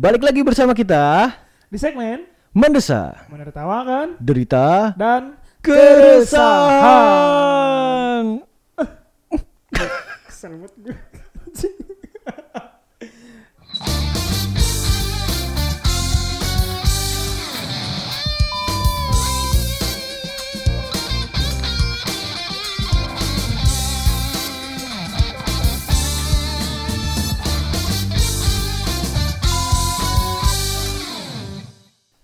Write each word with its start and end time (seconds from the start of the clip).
Balik 0.00 0.24
lagi 0.24 0.40
bersama 0.40 0.72
kita 0.72 1.28
Di 1.68 1.76
segmen 1.76 2.24
Mendesa 2.56 3.28
menertawakan 3.28 4.16
Derita 4.16 4.96
dan 4.96 5.36
Keresahan. 5.60 6.40
Kesel 10.24 10.56
banget 10.56 10.72
gue. 10.80 10.96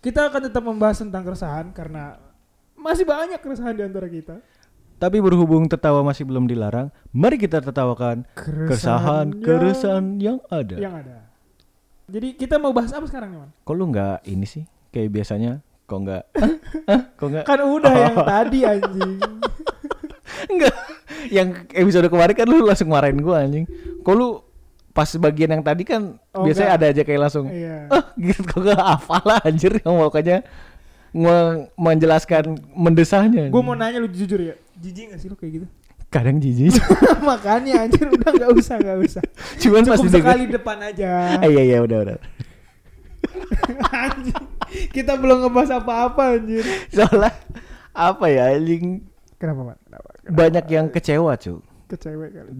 Kita 0.06 0.30
akan 0.30 0.40
tetap 0.46 0.62
membahas 0.62 1.02
tentang 1.02 1.26
keresahan 1.26 1.74
karena 1.74 2.14
masih 2.78 3.02
banyak 3.02 3.42
keresahan 3.42 3.74
di 3.74 3.82
antara 3.82 4.06
kita. 4.06 4.38
Tapi 4.96 5.18
berhubung 5.18 5.66
tertawa 5.66 6.00
masih 6.00 6.24
belum 6.24 6.48
dilarang 6.48 6.88
Mari 7.12 7.36
kita 7.36 7.60
tertawakan 7.60 8.24
Keresahan 8.32 10.16
yang- 10.16 10.40
ada 10.48 10.76
yang 10.78 10.94
ada. 10.94 11.26
Jadi 12.06 12.32
kita 12.32 12.56
mau 12.56 12.70
bahas 12.72 12.94
apa 12.94 13.04
sekarang 13.04 13.34
nih, 13.34 13.38
Man? 13.44 13.50
Kok 13.60 13.74
lu 13.74 13.84
nggak 13.90 14.24
ini 14.24 14.46
sih 14.46 14.62
Kayak 14.88 15.10
biasanya 15.10 15.52
Kok 15.84 15.98
nggak? 16.00 16.22
Kok 17.18 17.26
nggak 17.28 17.44
Kan 17.44 17.60
udah 17.66 17.92
yang 17.92 18.16
tadi 18.22 18.58
anjing. 18.62 19.12
Enggak 20.54 20.74
Yang 21.28 21.48
episode 21.74 22.08
kemarin 22.08 22.34
kan 22.38 22.46
lu 22.46 22.62
langsung 22.62 22.88
marahin 22.88 23.20
gua 23.20 23.42
anjing 23.42 23.66
Kok 24.00 24.14
lu 24.14 24.45
Pas 24.96 25.10
bagian 25.12 25.50
yang 25.50 25.60
tadi 25.60 25.84
kan 25.84 26.16
Oh, 26.32 26.42
Biasanya 26.42 26.72
enggak. 26.72 26.80
ada 26.80 26.86
aja 26.90 27.02
kayak 27.04 27.20
langsung 27.20 27.46
Iya. 27.46 27.76
ah 27.86 28.04
gitu 28.16 28.40
kok 28.42 28.60
gak 28.64 28.80
hafal 28.80 29.22
lah 29.22 29.38
anjir 29.42 29.76
yang 29.76 29.94
nge- 31.12 31.68
menjelaskan 31.74 32.44
mendesahnya 32.72 33.46
Gue 33.46 33.60
mau 33.60 33.72
nanya 33.72 33.98
lu 33.98 34.08
jujur 34.08 34.36
ya, 34.38 34.56
jijik 34.74 35.12
gak 35.12 35.18
sih 35.18 35.28
lu 35.28 35.36
kayak 35.36 35.52
gitu? 35.54 35.66
kadang 36.06 36.38
jijik 36.38 36.72
Makanya 37.28 37.84
anjir 37.84 38.06
udah 38.06 38.30
nggak 38.32 38.52
usah 38.54 38.78
nggak 38.78 38.98
usah. 39.00 39.22
cuman 39.58 39.82
pas 39.82 39.94
Cukup 39.94 40.06
didengar- 40.08 40.32
sekali 40.32 40.44
depan 40.48 40.76
aja. 40.80 41.08
Ah, 41.34 41.44
iya 41.44 41.62
iya 41.66 41.78
udah 41.78 41.98
udah 42.00 42.16
anjing. 44.00 44.44
Kita 44.88 45.12
belum 45.14 45.44
ngebahas 45.44 45.70
apa-apa 45.76 46.36
anjir. 46.36 46.64
soalnya 46.88 47.32
apa 47.90 48.26
ya 48.26 48.50
anjing 48.50 49.02
Kenapa, 49.36 49.60
Man? 49.62 49.76
Kenapa? 49.82 50.08
Kenapa? 50.16 50.32
banyak 50.32 50.64
yang 50.66 50.86
kecewa 50.88 51.32
cuy 51.34 51.60
ke 51.86 51.96
cewek 51.96 52.28
kali. 52.32 52.50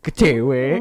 Kecewe 0.00 0.80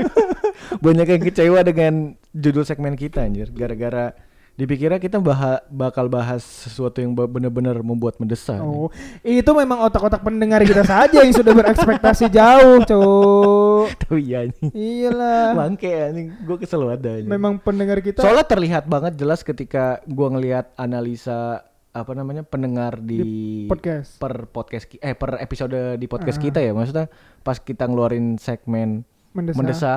banyak 0.84 1.06
yang 1.08 1.22
kecewa 1.22 1.60
dengan 1.60 1.92
judul 2.30 2.62
segmen 2.62 2.92
kita 2.92 3.24
anjir 3.24 3.48
gara-gara 3.48 4.12
dipikirnya 4.54 5.02
kita 5.02 5.18
baha- 5.18 5.66
bakal 5.66 6.06
bahas 6.06 6.46
sesuatu 6.46 7.02
yang 7.02 7.10
benar-benar 7.10 7.82
membuat 7.82 8.22
mendesak 8.22 8.62
Oh, 8.62 8.86
itu 9.20 9.50
memang 9.50 9.82
otak-otak 9.82 10.22
pendengar 10.22 10.62
kita 10.62 10.86
saja 10.86 11.26
yang 11.26 11.34
sudah 11.34 11.50
berekspektasi 11.50 12.30
jauh, 12.30 12.78
cowok. 12.86 13.84
tapi 14.06 14.30
iya 14.30 14.46
anjing 14.46 14.70
Iyalah. 14.70 15.58
bangke 15.58 15.90
anjing 15.90 16.28
gue 16.38 16.56
kesel 16.62 16.86
banget. 16.86 17.26
Memang 17.26 17.58
pendengar 17.58 17.98
kita 17.98 18.22
Soalnya 18.22 18.46
terlihat 18.46 18.86
banget 18.86 19.18
jelas 19.18 19.42
ketika 19.42 19.98
gua 20.06 20.30
ngelihat 20.30 20.70
analisa 20.78 21.66
apa 21.94 22.10
namanya 22.12 22.42
pendengar 22.42 22.98
di, 22.98 23.22
podcast. 23.64 24.18
per 24.18 24.50
podcast 24.50 24.84
eh 24.92 25.14
per 25.14 25.38
episode 25.38 25.72
di 25.94 26.04
podcast 26.04 26.36
Ah. 26.36 26.42
kita 26.42 26.58
ya 26.58 26.74
maksudnya 26.74 27.06
pas 27.40 27.56
kita 27.56 27.86
ngeluarin 27.86 28.34
segmen 28.34 29.06
Mendesak. 29.30 29.56
mendesa 29.56 29.92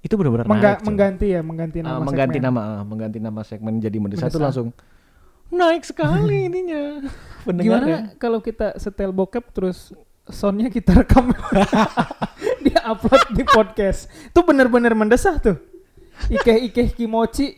itu 0.00 0.14
benar-benar 0.14 0.44
Mengga- 0.44 0.76
naik. 0.76 0.84
mengganti 0.84 1.26
ya, 1.28 1.40
mengganti 1.40 1.78
nama 1.80 1.98
mengganti 2.00 2.36
segmen. 2.36 2.50
nama 2.50 2.60
ah, 2.62 2.82
mengganti 2.82 3.18
nama 3.18 3.40
segmen 3.40 3.78
jadi 3.78 3.96
mendesa 3.96 4.26
itu 4.26 4.36
Mendesa. 4.36 4.44
langsung 4.44 4.68
naik 5.48 5.82
sekali 5.82 6.36
ininya. 6.50 7.06
Gimana 7.46 8.10
kalau 8.16 8.38
kita 8.38 8.74
setel 8.76 9.10
bokep 9.10 9.46
terus 9.52 9.94
soundnya 10.26 10.66
kita 10.66 10.90
rekam 10.96 11.30
dia 12.64 12.82
upload 12.84 13.22
di 13.30 13.44
podcast 13.44 14.10
itu 14.10 14.40
bener-bener 14.42 14.90
mendesah 14.92 15.38
tuh 15.38 15.54
ikeh 16.26 16.66
ikeh 16.66 16.90
kimochi 16.90 17.54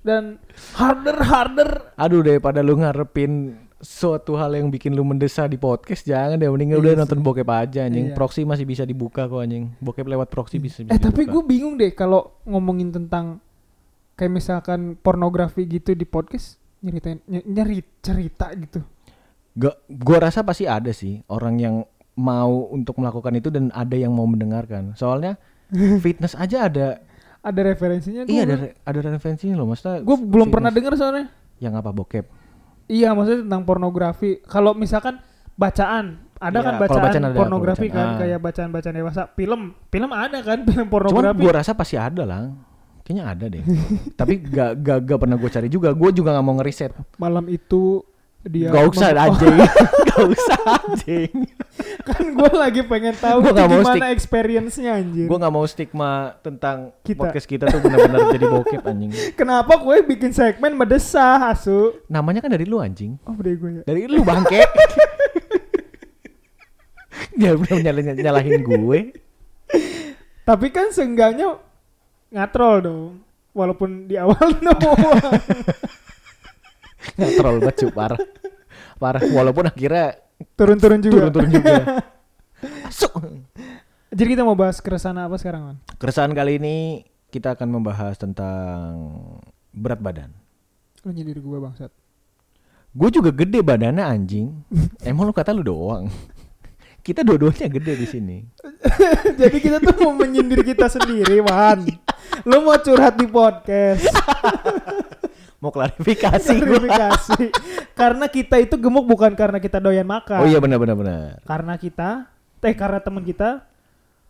dan 0.00 0.40
harder 0.72 1.18
harder 1.20 1.70
Aduh 1.94 2.20
daripada 2.20 2.60
lu 2.60 2.74
ngarepin 2.74 3.52
suatu 3.76 4.34
hal 4.34 4.52
yang 4.52 4.68
bikin 4.68 4.92
lu 4.92 5.00
mendesa 5.02 5.44
di 5.44 5.56
podcast 5.56 6.02
jangan 6.02 6.36
deh 6.36 6.46
mending 6.46 6.74
udah 6.74 6.80
Iya 6.82 6.92
sih. 6.94 7.00
nonton 7.00 7.20
bokep 7.20 7.48
aja 7.48 7.80
anjing 7.82 8.06
Iya. 8.06 8.14
proxy 8.14 8.44
masih 8.44 8.64
bisa 8.64 8.82
dibuka 8.82 9.24
kok 9.24 9.38
anjing 9.38 9.72
bokep 9.78 10.04
lewat 10.06 10.28
proxy 10.28 10.56
bisa, 10.56 10.80
bisa 10.80 10.90
eh 10.90 10.98
tapi 10.98 11.24
dibuka. 11.24 11.32
gue 11.34 11.42
bingung 11.46 11.74
deh 11.76 11.90
kalau 11.90 12.36
ngomongin 12.42 12.90
tentang 12.90 13.40
kayak 14.14 14.32
misalkan 14.34 14.80
pornografi 14.94 15.64
gitu 15.64 15.92
di 15.92 16.04
podcast 16.04 16.56
nyeritain 16.80 17.20
ny- 17.24 17.44
nyeri 17.46 17.80
cerita 17.98 18.52
gitu 18.52 18.84
Gak, 19.52 19.76
gua 19.90 20.22
rasa 20.22 20.40
pasti 20.40 20.62
ada 20.62 20.88
sih 20.90 21.24
orang 21.26 21.56
yang 21.56 21.76
mau 22.14 22.68
untuk 22.68 22.96
melakukan 22.96 23.34
itu 23.34 23.48
dan 23.48 23.72
ada 23.72 23.92
yang 23.92 24.12
mau 24.12 24.22
mendengarkan. 24.22 24.94
Soalnya 24.94 25.40
fitness 26.04 26.32
aja 26.32 26.66
ada, 26.66 27.02
ada 27.40 27.60
referensinya 27.62 28.22
iya 28.24 28.44
ada 28.44 28.54
re- 28.58 28.76
ada 28.78 28.98
referensinya 29.06 29.54
loh, 29.54 29.66
maksudnya. 29.66 29.98
gue 29.98 30.12
belum 30.14 30.28
fitness. 30.46 30.52
pernah 30.52 30.70
dengar 30.70 30.92
soalnya 30.94 31.26
Yang 31.56 31.74
apa 31.76 31.90
bokep? 31.90 32.24
Iya, 32.86 33.08
maksudnya 33.10 33.40
tentang 33.44 33.62
pornografi. 33.62 34.40
Kalau 34.42 34.72
misalkan 34.72 35.20
bacaan, 35.54 36.18
ada 36.36 36.52
Iya, 36.52 36.66
kan 36.66 36.74
bacaan 36.76 37.02
bacaan 37.02 37.24
ada, 37.24 37.36
pornografi 37.36 37.86
bacaan. 37.86 37.94
kan, 37.94 38.06
Ah. 38.06 38.18
kayak 38.18 38.38
bacaan-bacaan 38.40 38.94
dewasa. 38.94 39.22
Film, 39.30 39.60
film 39.86 40.10
ada 40.10 40.38
kan, 40.40 40.58
film 40.66 40.84
Cuman 40.84 40.90
pornografi. 40.90 41.38
gua 41.38 41.52
rasa 41.54 41.72
pasti 41.72 41.94
ada 41.94 42.24
lah. 42.24 42.50
Kayaknya 43.00 43.24
ada 43.26 43.44
deh. 43.46 43.62
Tapi 44.18 44.34
gak, 44.38 44.70
gak, 44.78 44.98
gak 45.04 45.18
pernah 45.18 45.36
gue 45.36 45.50
cari 45.50 45.68
juga. 45.68 45.92
Gue 45.92 46.10
juga 46.10 46.32
gak 46.32 46.42
mau 46.42 46.56
ngeriset. 46.56 46.92
Malam 47.16 47.46
itu 47.46 48.02
dia 48.48 48.72
gak 48.72 48.88
usah 48.88 49.12
anjing. 49.12 49.56
gak 50.08 50.24
usah 50.32 50.60
anjing. 50.80 51.32
kan 52.08 52.24
gue 52.24 52.52
lagi 52.56 52.80
pengen 52.88 53.12
tahu 53.12 53.44
Gua 53.44 53.52
nggak 53.52 53.68
mau 53.68 53.80
gimana 53.84 54.08
experience-nya 54.16 54.96
anjir. 54.96 55.28
Gue 55.28 55.36
gak 55.36 55.52
mau 55.52 55.64
stigma 55.68 56.40
tentang 56.40 56.96
Kita. 57.04 57.20
podcast 57.20 57.44
kita 57.44 57.68
tuh 57.68 57.84
benar-benar 57.84 58.32
jadi 58.32 58.46
bokep 58.48 58.82
anjing. 58.88 59.12
Kenapa 59.40 59.76
gue 59.76 59.96
bikin 60.08 60.32
segmen 60.32 60.72
medesah, 60.72 61.52
asu? 61.52 62.00
Namanya 62.08 62.40
kan 62.40 62.48
dari 62.48 62.64
lu 62.64 62.80
anjing. 62.80 63.20
Oh, 63.28 63.36
dari 63.36 63.56
gue 63.60 63.70
ya. 63.80 63.82
Dari 63.84 64.08
lu 64.08 64.24
bangke. 64.24 64.64
Dia 67.40 67.52
belum 67.56 67.78
nyalahin, 67.84 68.16
nyalahin 68.16 68.62
gue. 68.64 68.98
Tapi 70.48 70.66
kan 70.72 70.88
seenggaknya 70.96 71.60
ngatrol 72.32 72.76
dong. 72.80 73.20
Walaupun 73.52 74.08
di 74.08 74.16
awal 74.16 74.56
doang. 74.64 74.96
Nggak 77.16 77.30
terlalu 77.36 77.58
banget 77.64 77.88
parah. 77.92 78.20
Parah. 79.00 79.22
Walaupun 79.24 79.68
akhirnya 79.68 80.20
Turun-turun 80.56 81.00
juga. 81.04 81.14
turun-turun 81.28 81.50
juga. 81.52 81.74
Masuk. 82.84 83.12
Jadi 84.10 84.28
kita 84.36 84.42
mau 84.42 84.56
bahas 84.56 84.80
keresahan 84.80 85.16
apa 85.20 85.36
sekarang, 85.36 85.62
Man? 85.64 85.76
Keresahan 86.00 86.32
kali 86.32 86.58
ini 86.58 86.76
kita 87.30 87.54
akan 87.54 87.68
membahas 87.70 88.18
tentang 88.18 88.90
berat 89.70 90.00
badan. 90.02 90.30
Lu 91.06 91.12
nyindir 91.14 91.38
gue 91.38 91.58
bangsat. 91.60 91.92
Gue 92.90 93.08
juga 93.14 93.30
gede 93.30 93.62
badannya 93.62 94.02
anjing. 94.02 94.50
Emang 95.08 95.30
lu 95.30 95.34
kata 95.36 95.54
lu 95.54 95.62
doang. 95.62 96.10
Kita 97.00 97.24
dua-duanya 97.24 97.72
gede 97.72 97.96
di 97.96 98.06
sini. 98.08 98.36
Jadi 99.40 99.56
kita 99.56 99.80
tuh 99.80 99.96
mau 100.04 100.12
menyindir 100.12 100.60
kita 100.60 100.84
sendiri, 100.92 101.40
Wan. 101.40 101.88
Lu 102.44 102.60
mau 102.60 102.76
curhat 102.76 103.16
di 103.16 103.24
podcast. 103.24 104.04
Mau 105.60 105.68
klarifikasi. 105.68 106.56
Klarifikasi. 106.56 107.52
karena 108.00 108.26
kita 108.32 108.56
itu 108.56 108.80
gemuk 108.80 109.04
bukan 109.04 109.36
karena 109.36 109.60
kita 109.60 109.76
doyan 109.76 110.08
makan. 110.08 110.40
Oh 110.40 110.48
iya 110.48 110.56
benar 110.56 110.80
benar 110.80 110.96
benar. 110.96 111.44
Karena 111.44 111.76
kita, 111.76 112.32
eh 112.64 112.72
karena 112.72 112.98
teman 113.04 113.20
kita 113.20 113.68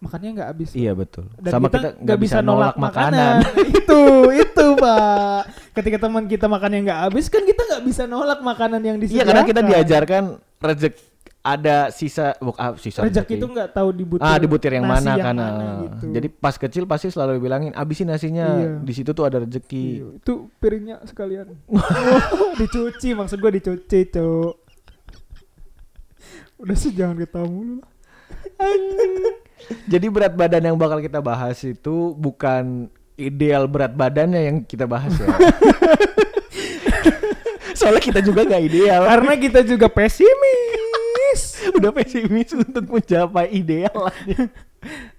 makannya 0.03 0.29
nggak 0.35 0.49
habis. 0.51 0.71
Iya 0.75 0.93
betul. 0.99 1.31
Dan 1.39 1.51
Sama 1.55 1.71
kita 1.71 1.95
nggak 2.03 2.19
bisa 2.19 2.39
nolak 2.43 2.75
makanan. 2.75 3.47
itu, 3.79 4.01
itu 4.35 4.67
pak. 4.75 5.41
Ketika 5.71 5.97
teman 6.03 6.27
kita 6.27 6.51
makannya 6.51 6.79
nggak 6.83 7.01
habis, 7.07 7.31
kan 7.31 7.47
kita 7.47 7.63
nggak 7.63 7.83
bisa 7.87 8.03
nolak 8.11 8.43
makanan 8.43 8.81
yang 8.83 8.97
Iya 8.99 9.03
disediakan. 9.07 9.29
karena 9.31 9.43
kita 9.47 9.61
diajarkan 9.63 10.23
rezeki 10.59 11.10
ada 11.41 11.89
sisa 11.89 12.37
buk, 12.37 12.53
ah, 12.61 12.77
sisa 12.77 13.01
Rezeki 13.01 13.41
itu 13.41 13.47
nggak 13.49 13.73
tahu 13.73 13.97
dibutir. 13.97 14.21
ah 14.21 14.37
dibutir 14.37 14.77
yang 14.77 14.85
mana 14.85 15.17
yang 15.17 15.25
kan 15.25 15.37
mana 15.41 15.49
ah. 15.49 15.77
gitu. 15.89 16.05
jadi 16.13 16.29
pas 16.29 16.53
kecil 16.53 16.85
pasti 16.85 17.09
selalu 17.09 17.41
bilangin 17.41 17.73
abisin 17.73 18.13
nasinya 18.13 18.61
Iya. 18.61 18.71
di 18.85 18.93
situ 18.93 19.17
tuh 19.17 19.25
ada 19.25 19.41
rezeki 19.41 19.85
Iya, 20.05 20.07
itu 20.21 20.33
piringnya 20.61 20.97
sekalian. 21.09 21.57
Oh, 21.73 21.81
dicuci 22.61 23.17
maksud 23.17 23.41
gua 23.41 23.49
dicuci, 23.49 24.01
Cuk. 24.13 24.55
Udah 26.61 26.77
sih 26.77 26.93
jangan 26.93 27.17
ketawa 27.17 27.49
mulu 27.49 27.81
jadi 29.89 30.07
berat 30.09 30.35
badan 30.37 30.73
yang 30.73 30.77
bakal 30.77 31.01
kita 31.01 31.21
bahas 31.21 31.57
itu 31.65 32.13
bukan 32.17 32.89
ideal 33.17 33.69
berat 33.69 33.93
badannya 33.93 34.41
yang 34.45 34.57
kita 34.65 34.85
bahas 34.89 35.13
ya 35.17 35.29
soalnya 37.79 38.03
kita 38.03 38.21
juga 38.21 38.45
nggak 38.45 38.63
ideal 38.63 39.03
Karena 39.09 39.33
kita 39.37 39.61
juga 39.65 39.89
pesimis. 39.89 40.80
Udah 41.73 41.93
pesimis 41.93 42.51
untuk 42.53 42.85
mencapai 42.87 43.51
ideal. 43.51 43.95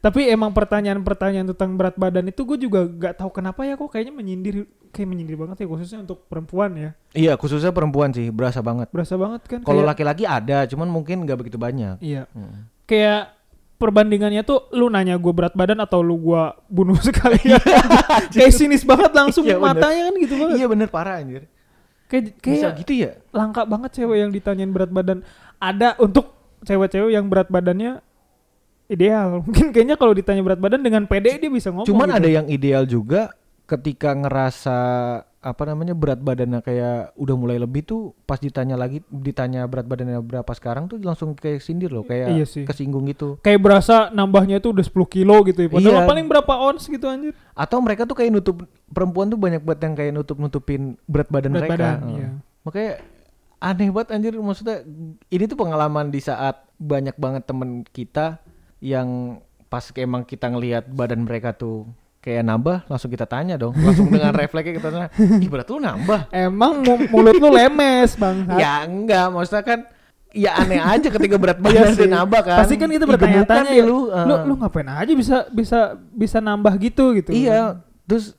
Tapi 0.01 0.25
emang 0.27 0.49
pertanyaan-pertanyaan 0.49 1.53
tentang 1.53 1.77
berat 1.77 1.93
badan 1.93 2.25
itu 2.25 2.41
gue 2.41 2.57
juga 2.59 2.81
gak 2.89 3.21
tahu 3.21 3.29
kenapa 3.29 3.61
ya 3.61 3.77
kok 3.77 3.87
kayaknya 3.87 4.09
menyindir 4.09 4.55
kayak 4.89 5.05
menyindir 5.05 5.37
banget 5.37 5.61
ya 5.61 5.67
khususnya 5.69 5.99
untuk 6.01 6.25
perempuan 6.25 6.73
ya. 6.73 6.89
Iya, 7.13 7.37
khususnya 7.37 7.69
perempuan 7.69 8.09
sih, 8.09 8.33
berasa 8.33 8.59
banget. 8.59 8.89
Berasa 8.89 9.13
banget 9.15 9.45
kan 9.45 9.59
Kalau 9.61 9.85
kayak- 9.85 9.89
laki-laki 9.93 10.25
ada, 10.25 10.65
cuman 10.65 10.89
mungkin 10.89 11.21
nggak 11.23 11.37
begitu 11.37 11.61
banyak. 11.61 12.01
Iya. 12.01 12.25
Hmm. 12.33 12.65
Kayak 12.89 13.37
perbandingannya 13.77 14.41
tuh 14.41 14.65
lu 14.73 14.89
nanya 14.89 15.15
gue 15.15 15.29
berat 15.29 15.53
badan 15.53 15.77
atau 15.79 16.01
lu 16.01 16.17
gua 16.17 16.57
bunuh 16.65 16.97
sekalian. 17.05 17.61
kayak 18.33 18.51
sinis 18.51 18.81
banget 18.81 19.13
langsung 19.13 19.45
Iya, 19.45 19.57
bener. 19.57 19.77
matanya 19.77 20.01
kan 20.09 20.15
gitu 20.17 20.33
banget. 20.37 20.55
Iya 20.57 20.65
bener 20.67 20.87
parah 20.89 21.21
anjir. 21.21 21.45
Kayak 22.09 22.23
Bisa 22.41 22.67
kayak 22.67 22.79
gitu 22.81 22.93
ya? 22.97 23.11
langka 23.31 23.61
banget 23.63 23.93
cewek 23.95 24.17
yang 24.19 24.33
ditanyain 24.33 24.73
berat 24.73 24.89
badan. 24.89 25.21
Ada 25.61 25.95
untuk 25.97 26.40
cewek-cewek 26.63 27.11
yang 27.11 27.27
berat 27.27 27.47
badannya 27.47 27.99
ideal. 28.87 29.39
Mungkin 29.47 29.71
kayaknya 29.71 29.95
kalau 29.95 30.13
ditanya 30.13 30.41
berat 30.43 30.59
badan 30.59 30.81
dengan 30.81 31.03
pede 31.05 31.37
dia 31.37 31.51
bisa 31.51 31.71
ngomong. 31.71 31.87
Cuman 31.87 32.09
gitu. 32.11 32.17
ada 32.19 32.29
yang 32.29 32.45
ideal 32.47 32.83
juga 32.83 33.31
ketika 33.65 34.11
ngerasa 34.11 34.77
apa 35.41 35.63
namanya 35.65 35.97
berat 35.97 36.21
badannya 36.21 36.61
kayak 36.61 37.17
udah 37.17 37.33
mulai 37.33 37.57
lebih 37.57 37.81
tuh 37.81 38.13
pas 38.29 38.37
ditanya 38.37 38.77
lagi 38.77 39.01
ditanya 39.09 39.65
berat 39.65 39.89
badannya 39.89 40.21
berapa 40.21 40.51
sekarang 40.53 40.85
tuh 40.85 41.01
langsung 41.01 41.33
kayak 41.33 41.65
sindir 41.65 41.89
loh 41.89 42.05
kayak 42.05 42.29
Iya 42.29 42.45
sih. 42.45 42.61
kesinggung 42.61 43.09
gitu 43.09 43.41
kayak 43.41 43.57
berasa 43.57 44.13
nambahnya 44.13 44.61
itu 44.61 44.69
udah 44.69 44.85
10 44.85 44.93
kilo 45.09 45.41
gitu 45.49 45.65
ya. 45.65 45.69
Padahal 45.73 45.97
Iya. 45.97 46.09
paling 46.13 46.25
berapa 46.29 46.53
ons 46.61 46.83
gitu 46.85 47.09
anjir. 47.09 47.33
atau 47.57 47.77
mereka 47.81 48.05
tuh 48.05 48.13
kayak 48.13 48.29
nutup 48.29 48.69
perempuan 48.93 49.33
tuh 49.33 49.39
banyak 49.41 49.65
banget 49.65 49.81
yang 49.81 49.95
kayak 49.97 50.11
nutup 50.13 50.37
nutupin 50.37 50.81
berat 51.09 51.29
badan 51.33 51.49
Berat 51.49 51.61
mereka 51.65 51.73
badan, 51.73 51.97
Heeh. 51.97 52.13
iya. 52.13 52.29
makanya 52.61 52.91
aneh 53.61 53.93
banget 53.93 54.09
anjir. 54.17 54.33
Maksudnya 54.35 54.83
ini 55.29 55.43
tuh 55.45 55.55
pengalaman 55.55 56.09
di 56.09 56.19
saat 56.19 56.65
banyak 56.81 57.13
banget 57.15 57.45
temen 57.45 57.85
kita 57.85 58.41
yang 58.81 59.39
pas 59.69 59.87
emang 59.95 60.25
kita 60.25 60.51
ngelihat 60.51 60.89
badan 60.89 61.23
mereka 61.23 61.53
tuh 61.55 61.87
kayak 62.21 62.45
nambah 62.45 62.85
langsung 62.89 63.13
kita 63.13 63.29
tanya 63.29 63.55
dong. 63.55 63.77
Langsung 63.77 64.09
dengan 64.13 64.33
refleksnya 64.33 64.73
kita 64.77 64.89
tanya 64.89 65.09
ih 65.17 65.47
berat 65.47 65.69
lu 65.69 65.77
nambah. 65.77 66.33
Emang 66.33 66.81
mu- 66.81 67.07
mulut 67.13 67.37
lu 67.37 67.49
lemes, 67.53 68.17
Bang. 68.17 68.49
ya 68.61 68.83
enggak. 68.83 69.29
Maksudnya 69.29 69.63
kan 69.63 69.79
ya 70.31 70.51
aneh 70.57 70.79
aja 70.79 71.07
ketika 71.11 71.35
berat 71.37 71.57
Iya 71.61 71.65
badan 71.65 71.93
dia 71.95 72.09
nambah 72.09 72.41
kan. 72.41 72.57
Pasti 72.65 72.75
kan 72.75 72.89
kita 72.89 73.05
bertanya-tanya 73.05 73.71
ya, 73.71 73.73
nih 73.77 73.81
lu 73.85 74.09
lu, 74.09 74.33
eh. 74.37 74.43
lu 74.49 74.53
ngapain 74.57 74.89
aja 74.89 75.13
bisa 75.13 75.37
bisa 75.53 75.79
bisa 76.13 76.37
nambah 76.41 76.73
gitu? 76.81 77.13
Gitu. 77.17 77.29
iya. 77.33 77.77
Terus 78.09 78.33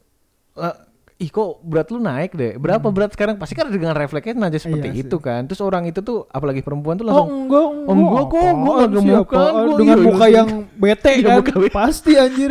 eh, 0.58 0.76
ih 1.22 1.30
kok 1.30 1.62
berat 1.62 1.86
lu 1.88 1.98
naik 1.98 2.34
deh 2.34 2.58
berapa 2.58 2.82
berat 2.84 3.14
sekarang 3.14 3.38
pasti 3.38 3.54
kan 3.54 3.70
dengan 3.70 3.94
refleksnya 3.94 4.34
nanya 4.34 4.58
seperti 4.58 4.82
Hmm. 4.84 4.96
Iya 4.96 5.02
itu 5.02 5.16
sih. 5.16 5.22
kan 5.22 5.40
terus 5.46 5.60
orang 5.60 5.86
itu 5.86 6.00
tuh 6.00 6.26
apalagi 6.28 6.60
perempuan 6.60 6.94
tuh 6.94 7.06
Oh 7.06 7.08
langsung 7.08 7.46
enggak, 7.46 7.66
enggak, 7.68 7.94
enggak 7.94 8.24
kok, 8.24 8.34
apaan 8.34 8.56
gua 8.56 8.72
nggak 8.74 8.82
sih, 8.82 8.96
gemukan, 8.98 9.50
gua 9.54 9.76
dengan 9.78 9.96
iya, 9.96 10.04
muka 10.04 10.24
iya. 10.24 10.34
yang 10.34 10.48
bete 10.74 11.10
Iya, 11.12 11.22
kan, 11.22 11.36
muka 11.38 11.54
bete. 11.56 11.72
pasti 11.72 12.12
anjir. 12.14 12.50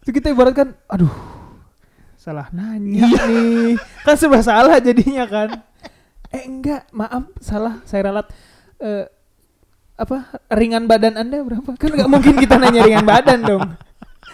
Itu 0.00 0.10
kita 0.10 0.26
ibaratkan, 0.28 0.68
aduh, 0.86 1.12
salah 2.16 2.50
nanya 2.50 3.04
Iya. 3.06 3.22
nih, 3.22 3.72
kan 4.02 4.14
serba 4.16 4.40
salah 4.40 4.76
jadinya 4.78 5.24
kan. 5.24 5.48
Eh 6.28 6.42
enggak, 6.42 6.90
maaf, 6.90 7.30
salah, 7.38 7.78
saya 7.84 8.08
ralat. 8.08 8.26
Eh, 8.76 9.04
apa 9.94 10.16
ringan 10.48 10.84
badan 10.84 11.14
anda 11.14 11.38
berapa? 11.40 11.76
Kan 11.76 11.90
nggak 11.92 12.08
mungkin 12.08 12.34
kita 12.34 12.56
nanya 12.56 12.80
ringan 12.82 13.04
badan 13.04 13.38
dong. 13.40 13.62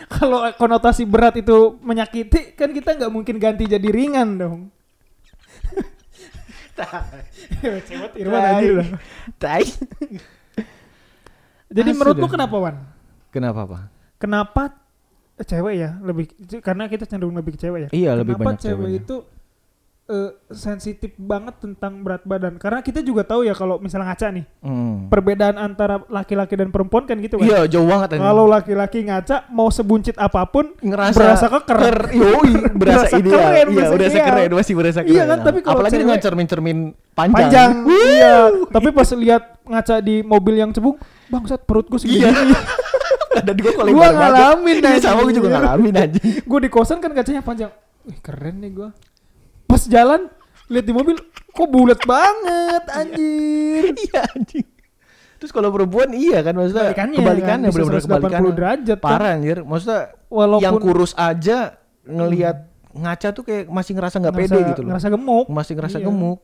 Kalau 0.06 0.44
konotasi 0.54 1.08
berat 1.08 1.40
itu 1.40 1.80
menyakiti, 1.80 2.52
kan 2.52 2.68
kita 2.70 2.94
nggak 2.94 3.12
mungkin 3.12 3.40
ganti 3.40 3.64
jadi 3.64 3.88
ringan 3.88 4.28
dong. 4.36 4.60
Cewek 7.88 8.12
Irwan 8.20 8.42
anjir 8.44 8.72
lah. 8.76 8.88
tai 9.40 9.64
Jadi 11.76 11.90
Asli 11.90 11.98
menurut 11.98 12.16
lu 12.20 12.28
kenapa 12.28 12.56
Wan? 12.60 12.76
kenapa 13.32 13.64
pak 13.64 13.82
Kenapa 14.16 14.62
cewek 15.36 15.74
ya 15.76 15.90
lebih 16.00 16.32
karena 16.64 16.88
kita 16.88 17.04
cenderung 17.04 17.36
lebih 17.36 17.56
ke 17.56 17.60
cewek 17.60 17.80
ya. 17.84 17.88
Iya, 17.92 18.10
lebih 18.16 18.40
Kenapa 18.40 18.56
banyak 18.56 18.60
cewek 18.64 18.76
ceweknya. 18.76 19.00
itu 19.04 19.16
eh, 20.06 20.30
sensitif 20.48 21.10
banget 21.16 21.58
tentang 21.58 22.00
berat 22.00 22.22
badan? 22.22 22.56
Karena 22.56 22.78
kita 22.78 23.00
juga 23.00 23.22
tahu 23.22 23.42
ya 23.42 23.52
kalau 23.52 23.76
misalnya 23.76 24.06
ngaca 24.08 24.26
nih, 24.30 24.44
Hmm. 24.60 25.06
perbedaan 25.06 25.56
antara 25.56 25.98
laki-laki 26.06 26.54
dan 26.54 26.68
perempuan 26.68 27.04
kan 27.04 27.18
gitu 27.18 27.36
kan. 27.36 27.44
iya 27.44 27.66
jauh 27.66 27.84
banget. 27.84 28.14
Kalau 28.14 28.44
laki-laki 28.44 29.02
ngaca 29.02 29.46
mau 29.48 29.66
sebuncit 29.68 30.14
apa 30.14 30.42
pun 30.44 30.74
ngerasa 30.76 31.16
berasa 31.16 31.46
keker. 31.48 31.76
ker- 31.76 32.10
yoi, 32.12 32.52
berasa, 32.80 33.06
Berasa 33.06 33.16
ideal 33.16 33.34
keren, 33.36 33.66
iya 33.66 33.74
berasa 33.76 33.92
berasa 33.92 34.06
ideal. 34.12 34.26
keren 34.28 34.50
masih 34.52 34.74
berasa 34.74 35.00
keren 35.00 35.12
Iya 35.12 35.24
kan, 35.24 35.38
tapi 35.42 35.58
kalau 35.60 35.74
apalagi 35.76 35.96
dengan 35.96 36.18
cermin-cermin 36.18 36.78
panjang, 37.12 37.34
panjang. 37.34 37.70
iya. 37.88 38.36
Tapi 38.68 38.88
pas 38.90 39.08
lihat 39.12 39.42
ngaca 39.64 39.94
di 39.98 40.16
mobil 40.22 40.54
yang 40.56 40.70
cebung, 40.70 40.96
bangsat 41.26 41.60
perut 41.60 41.86
gue 41.86 41.98
segini. 41.98 42.22
Iya. 42.22 42.30
ada 43.36 43.52
di 43.52 43.60
gua 43.60 43.72
kalau 43.74 43.92
banget. 43.92 44.16
ngalamin, 44.16 44.76
iya 44.80 44.96
sama 44.98 45.20
gua 45.20 45.34
juga 45.34 45.48
ngalamin 45.52 45.92
aja 45.94 46.18
gue 46.22 46.58
di 46.58 46.70
kosan 46.70 46.98
kan 46.98 47.10
kacanya 47.10 47.40
panjang. 47.40 47.68
Wih 48.02 48.16
keren 48.18 48.56
nih 48.58 48.70
gue. 48.72 48.88
Pas 49.66 49.82
jalan 49.84 50.30
lihat 50.66 50.82
di 50.82 50.92
mobil, 50.92 51.14
kok 51.48 51.68
bulat 51.68 52.00
banget 52.02 52.84
anjir. 52.88 53.84
iya 54.04 54.22
anjing 54.28 54.66
terus 55.36 55.52
kalau 55.52 55.68
perempuan 55.68 56.08
iya 56.10 56.40
kan 56.40 56.56
maksudnya 56.56 56.90
Kebalikannya, 56.90 57.16
kebalikannya 57.18 57.68
kan, 57.68 57.74
benar-benar 57.76 58.00
180 58.00 58.08
kebalikannya 58.08 58.52
derajat, 58.56 58.96
kan. 58.96 59.04
parah 59.04 59.30
anjir 59.30 59.56
maksudnya 59.60 60.00
Walaupun 60.26 60.64
yang 60.64 60.76
kurus 60.80 61.12
aja 61.12 61.58
ngelihat 62.02 62.56
ngaca 62.90 63.28
tuh 63.30 63.44
kayak 63.44 63.68
masih 63.68 63.92
ngerasa 63.92 64.16
nggak 64.16 64.32
pede 64.34 64.58
gitu 64.66 64.80
loh 64.80 64.88
Ngerasa 64.88 65.08
gemuk. 65.12 65.46
masih 65.46 65.72
ngerasa 65.76 65.98
Iya. 65.98 66.06
gemuk 66.08 66.40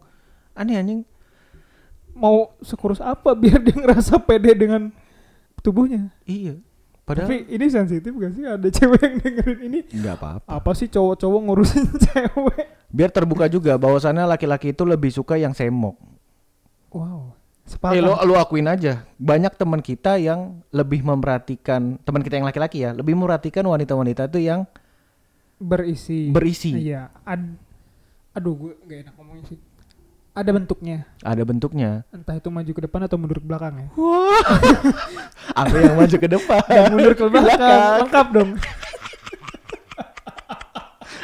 aneh 0.52 0.76
anjing 0.76 1.00
Mau 2.12 2.52
sekurus 2.60 3.00
apa 3.00 3.32
biar 3.32 3.58
dia 3.58 3.72
ngerasa 3.74 4.20
pede 4.20 4.52
dengan 4.52 4.92
tubuhnya. 5.58 6.12
iya 6.22 6.60
padahal 7.02 7.26
Tapi 7.26 7.48
ini 7.48 7.66
sensitif 7.66 8.12
gak 8.12 8.32
sih 8.34 8.44
ada 8.44 8.68
cewek 8.68 9.00
yang 9.00 9.14
dengerin 9.18 9.60
ini? 9.64 9.80
nggak 9.88 10.14
apa-apa 10.14 10.46
Apa 10.52 10.70
sih 10.72 10.86
cowok-cowok 10.86 11.40
ngurusin 11.40 11.88
cewek? 12.06 12.66
Biar 12.92 13.08
terbuka 13.08 13.48
juga 13.48 13.74
bahwasannya 13.74 14.28
laki-laki 14.28 14.70
itu 14.70 14.84
lebih 14.84 15.08
suka 15.08 15.34
yang 15.34 15.50
semok 15.50 15.96
Wow. 16.88 17.32
Eh 17.62 17.70
Sepakat. 17.70 17.98
lo, 17.98 18.12
lo 18.22 18.34
akuin 18.36 18.66
aja 18.66 19.00
banyak 19.16 19.54
teman 19.54 19.80
kita 19.80 20.18
yang 20.18 20.60
lebih 20.68 21.00
memperhatikan 21.00 21.96
teman 21.98 22.20
kita 22.20 22.36
yang 22.36 22.44
laki-laki 22.44 22.78
ya 22.80 22.92
lebih 22.92 23.14
memperhatikan 23.14 23.64
wanita-wanita 23.64 24.26
tuh 24.26 24.38
yang 24.38 24.68
berisi. 25.56 26.28
berisi 26.28 26.74
Iya. 26.84 27.08
Ad- 27.22 27.56
aduh, 28.32 28.52
gue 28.58 28.72
gak 28.82 28.98
enak 29.02 29.14
ngomongnya 29.14 29.44
sih. 29.46 29.58
Ada 30.32 30.48
bentuknya. 30.50 31.04
ada 31.20 31.42
bentuknya 31.42 31.90
Entah 32.08 32.34
itu 32.34 32.48
maju 32.48 32.66
ke 32.66 32.82
depan 32.82 33.00
atau 33.02 33.16
mundur 33.16 33.36
ke 33.36 33.46
belakang 33.46 33.74
ya. 33.78 33.88
apa 35.52 35.76
yang 35.82 35.94
maju 35.94 36.16
ke 36.18 36.24
depan 36.26 36.60
Dan 36.66 36.90
mundur 36.90 37.12
ke 37.12 37.24
belakang. 37.24 37.56
Belakang. 37.56 37.98
Lengkap 38.00 38.26
dong. 38.32 38.50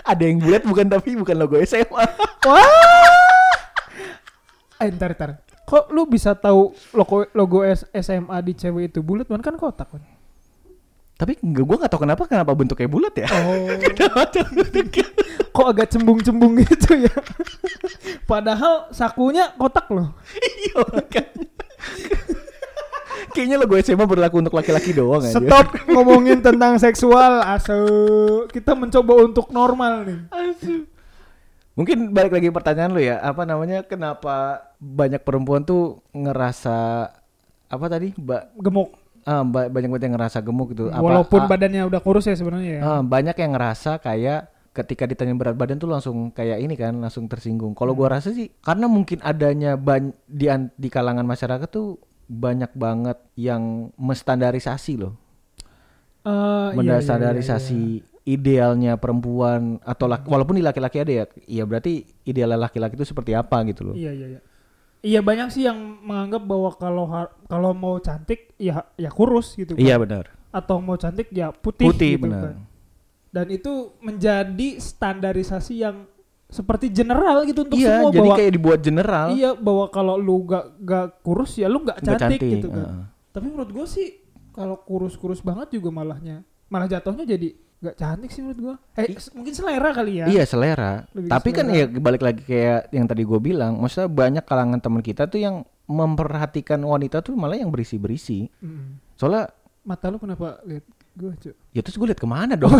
Ada 0.08 0.24
yang 0.24 0.40
bulat 0.40 0.62
bukan 0.64 0.86
tapi 0.88 1.14
bukan 1.14 1.36
logo 1.36 1.56
SMA 1.60 2.04
Wah. 2.48 2.64
Eh, 4.78 4.88
ntar, 4.94 5.18
ntar. 5.18 5.42
Kok 5.66 5.90
lu 5.90 6.06
bisa 6.06 6.38
tahu 6.38 6.72
logo 6.94 7.26
logo 7.34 7.60
SMA 7.92 8.36
di 8.46 8.52
cewek 8.54 8.94
itu 8.94 9.02
bulat, 9.02 9.26
man 9.26 9.42
kan 9.42 9.58
kotak 9.58 9.90
kan? 9.90 10.00
tapi 11.18 11.34
enggak 11.42 11.66
gua 11.66 11.76
nggak 11.82 11.90
tahu 11.90 12.02
kenapa 12.06 12.22
kenapa 12.30 12.54
bentuknya 12.54 12.86
bulat 12.86 13.10
ya 13.18 13.26
Oh. 13.42 13.74
Kok 15.50 15.66
agak 15.66 15.90
cembung-cembung 15.90 16.54
gitu 16.62 16.94
ya? 16.94 17.10
Padahal 18.30 18.86
sakunya 18.94 19.50
kotak 19.58 19.90
loh. 19.90 20.14
Iya, 20.38 20.78
makanya. 20.86 21.50
Kayaknya 23.30 23.56
logo 23.56 23.74
SMA 23.76 24.04
berlaku 24.04 24.38
untuk 24.38 24.52
laki-laki 24.52 24.90
doang 24.90 25.20
aja 25.20 25.34
Stop 25.34 25.66
ngomongin 25.86 26.38
tentang 26.38 26.76
seksual, 26.76 27.40
asu. 27.42 27.80
Kita 28.46 28.72
mencoba 28.72 29.12
untuk 29.20 29.48
normal 29.48 30.04
nih. 30.04 30.20
Mungkin 31.72 32.10
balik 32.10 32.34
lagi 32.34 32.50
pertanyaan 32.50 32.90
lu 32.90 32.98
ya, 32.98 33.22
apa 33.22 33.42
namanya 33.42 33.80
kenapa 33.80 34.66
banyak 34.76 35.22
perempuan 35.22 35.62
tuh 35.62 36.02
ngerasa 36.10 37.06
apa 37.64 37.86
tadi? 37.86 38.10
Ba, 38.14 38.50
Gemuk. 38.52 38.90
ah, 39.22 39.42
ba- 39.42 39.68
banyak 39.68 39.86
banget 39.88 40.04
yang 40.04 40.14
ngerasa 40.16 40.38
gemuk 40.40 40.72
gitu. 40.72 40.88
Apa, 40.88 40.98
Walaupun 40.98 41.40
ah, 41.40 41.46
badannya 41.46 41.84
udah 41.84 42.00
kurus 42.00 42.24
ya 42.24 42.34
sebenarnya 42.34 42.72
ya. 42.72 42.82
ah, 42.82 43.00
banyak 43.00 43.36
yang 43.36 43.52
ngerasa 43.52 44.00
kayak 44.00 44.40
ketika 44.72 45.04
ditanya 45.04 45.34
berat 45.34 45.54
badan 45.54 45.76
tuh 45.76 45.86
langsung 45.86 46.30
kayak 46.30 46.58
ini 46.58 46.74
kan, 46.74 46.96
langsung 46.96 47.26
tersinggung. 47.26 47.74
Kalau 47.74 47.92
Hmm. 47.92 48.00
gua 48.00 48.08
rasa 48.16 48.30
sih 48.30 48.50
karena 48.58 48.86
mungkin 48.86 49.20
adanya 49.20 49.74
ban 49.74 50.10
di 50.24 50.46
di 50.72 50.88
kalangan 50.88 51.22
masyarakat 51.24 51.68
tuh 51.68 51.94
banyak 52.28 52.70
banget 52.76 53.18
yang 53.34 53.88
menstandarisasi 53.96 55.00
loh. 55.00 55.16
Eh, 56.22 56.30
iya, 56.30 56.70
iya, 56.76 56.76
menstandarisasi 56.76 57.80
iya, 57.80 58.04
iya. 58.04 58.32
idealnya 58.36 58.92
perempuan 59.00 59.80
atau 59.80 60.04
laki, 60.04 60.28
walaupun 60.28 60.60
di 60.60 60.64
laki-laki 60.64 61.00
ada 61.00 61.12
ya, 61.12 61.24
iya 61.48 61.64
berarti 61.64 62.04
idealnya 62.28 62.68
laki-laki 62.68 63.00
itu 63.00 63.08
seperti 63.08 63.32
apa 63.32 63.64
gitu 63.64 63.92
loh. 63.92 63.94
Iya 63.96 64.12
iya 64.12 64.26
iya. 64.36 64.40
Iya 64.98 65.20
banyak 65.22 65.48
sih 65.54 65.62
yang 65.64 65.78
menganggap 66.02 66.42
bahwa 66.42 66.70
kalau 66.74 67.06
kalau 67.46 67.70
mau 67.72 67.96
cantik 68.02 68.52
ya 68.58 68.82
ya 68.98 69.08
kurus 69.08 69.56
gitu 69.56 69.78
kan. 69.78 69.80
Iya 69.80 69.96
benar. 69.96 70.24
Atau 70.50 70.82
mau 70.82 70.98
cantik 70.98 71.30
ya 71.32 71.54
putih, 71.54 71.86
Putih 71.88 72.18
gitu 72.18 72.28
benar. 72.28 72.42
kan. 72.44 72.56
Dan 73.30 73.46
itu 73.54 73.94
menjadi 74.02 74.68
standarisasi 74.82 75.74
yang 75.86 76.04
seperti 76.48 76.88
general 76.88 77.44
gitu 77.44 77.68
untuk 77.68 77.76
Iya, 77.76 78.00
semua 78.00 78.10
jadi 78.10 78.20
bahwa 78.24 78.36
kayak 78.40 78.52
dibuat 78.56 78.80
general. 78.80 79.26
iya 79.36 79.50
bahwa 79.52 79.84
kalau 79.92 80.16
lu 80.16 80.48
gak 80.48 80.64
gak 80.80 81.06
kurus 81.20 81.60
ya 81.60 81.68
lu 81.68 81.84
gak 81.84 82.00
nggak 82.00 82.18
cantik, 82.18 82.40
gitu 82.40 82.68
kan. 82.72 83.12
Tapi 83.36 83.46
menurut 83.52 83.70
gue 83.70 83.86
sih 83.86 84.08
kalau 84.56 84.80
kurus-kurus 84.80 85.44
banget 85.44 85.76
juga 85.76 85.92
malahnya 85.92 86.42
malah 86.72 86.88
jatuhnya 86.88 87.28
jadi 87.28 87.52
nggak 87.78 87.94
cantik 87.94 88.30
sih 88.34 88.42
menurut 88.42 88.58
gua. 88.58 88.76
Eh 88.98 89.14
I- 89.14 89.32
mungkin 89.38 89.54
selera 89.54 89.90
kali 89.94 90.12
ya. 90.18 90.26
Iya 90.26 90.42
selera. 90.48 91.06
Lebih 91.14 91.30
Tapi 91.30 91.48
kan 91.54 91.66
ya 91.70 91.86
selera. 91.86 92.00
balik 92.02 92.22
lagi 92.26 92.42
kayak 92.42 92.80
yang 92.90 93.06
tadi 93.06 93.22
gue 93.22 93.38
bilang, 93.38 93.78
maksudnya 93.78 94.10
banyak 94.10 94.42
kalangan 94.42 94.80
teman 94.82 94.98
kita 94.98 95.30
tuh 95.30 95.38
yang 95.38 95.62
memperhatikan 95.86 96.82
wanita 96.82 97.22
tuh 97.22 97.38
malah 97.38 97.54
yang 97.54 97.70
berisi-berisi. 97.70 98.50
Mm. 98.58 98.98
Soalnya 99.14 99.52
Mata 99.88 100.12
lu 100.12 100.20
kenapa 100.20 100.60
lihat 100.68 100.84
gua, 101.18 101.32
Cuk? 101.34 101.54
ya 101.68 101.80
terus 101.80 101.94
gue 101.94 102.06
lihat 102.06 102.16
ke 102.16 102.26
mana 102.26 102.54
dong? 102.54 102.70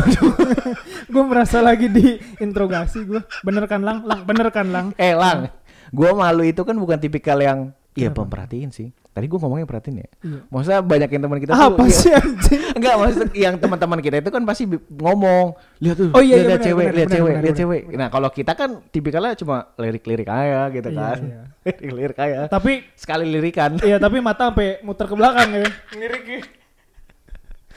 Gua 1.13 1.25
merasa 1.25 1.59
lagi 1.59 1.87
di 1.87 2.07
interogasi 2.39 3.03
gua. 3.03 3.27
Bener 3.41 3.65
kan 3.65 3.81
lang? 3.81 4.03
Lang, 4.03 4.23
bener 4.23 4.49
kan 4.49 4.67
lang? 4.67 4.87
eh 4.95 5.13
lang, 5.13 5.51
gue 5.89 6.11
malu 6.13 6.43
itu 6.43 6.61
kan 6.61 6.75
bukan 6.75 6.97
tipikal 6.97 7.37
yang 7.37 7.75
Iya 7.91 8.15
Kenapa? 8.15 8.31
memperhatiin 8.31 8.71
sih. 8.71 8.89
Tadi 9.11 9.27
gue 9.27 9.35
ngomongnya 9.37 9.67
perhatiin 9.67 9.97
ya. 9.99 10.09
Iya. 10.23 10.39
Maksudnya 10.47 10.81
banyak 10.81 11.09
yang 11.11 11.23
teman 11.27 11.39
kita 11.43 11.51
Apa 11.51 11.83
tuh. 11.83 11.91
sih 11.91 12.15
anjing? 12.15 12.63
Enggak, 12.79 12.95
maksud 12.95 13.29
yang 13.35 13.55
teman-teman 13.59 13.99
kita 13.99 14.17
itu 14.23 14.31
kan 14.31 14.43
pasti 14.47 14.65
ngomong, 14.87 15.47
lihat 15.83 15.97
tuh, 15.99 16.15
Oh 16.15 16.23
iya, 16.23 16.39
lihat, 16.39 16.63
iya, 16.63 16.63
cewek, 16.63 16.87
lihat 16.95 17.09
cewek, 17.11 17.35
lihat 17.43 17.57
cewek. 17.59 17.83
benar. 17.89 17.99
Nah, 17.99 18.09
kalau 18.09 18.31
kita 18.31 18.55
kan 18.55 18.71
tipikalnya 18.87 19.35
cuma 19.35 19.75
lirik-lirik 19.75 20.31
aja 20.31 20.71
gitu 20.71 20.89
Iya, 20.89 21.01
kan. 21.03 21.19
iya. 21.19 21.43
Lirik-lirik 21.67 22.19
aja. 22.21 22.39
Tapi 22.47 22.73
Sekali 22.95 23.25
lirikan. 23.27 23.83
iya 23.83 23.99
tapi 23.99 24.23
mata 24.23 24.47
sampai 24.47 24.79
muter 24.81 25.11
ke 25.11 25.15
belakang 25.19 25.49
ya. 25.51 25.67
Liriknya. 25.91 26.39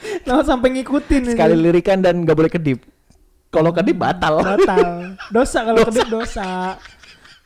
Nah, 0.26 0.42
sampai 0.42 0.68
ngikutin 0.74 1.34
Sekali 1.34 1.54
anjing. 1.54 1.64
lirikan 1.64 1.98
dan 1.98 2.22
gak 2.22 2.34
boleh 2.34 2.50
kedip. 2.50 2.80
Kalau 3.48 3.70
kedip 3.70 3.96
batal. 3.96 4.40
batal. 4.40 5.12
Dosa 5.28 5.58
kalau 5.60 5.84
kedip 5.84 6.08
dosa. 6.08 6.76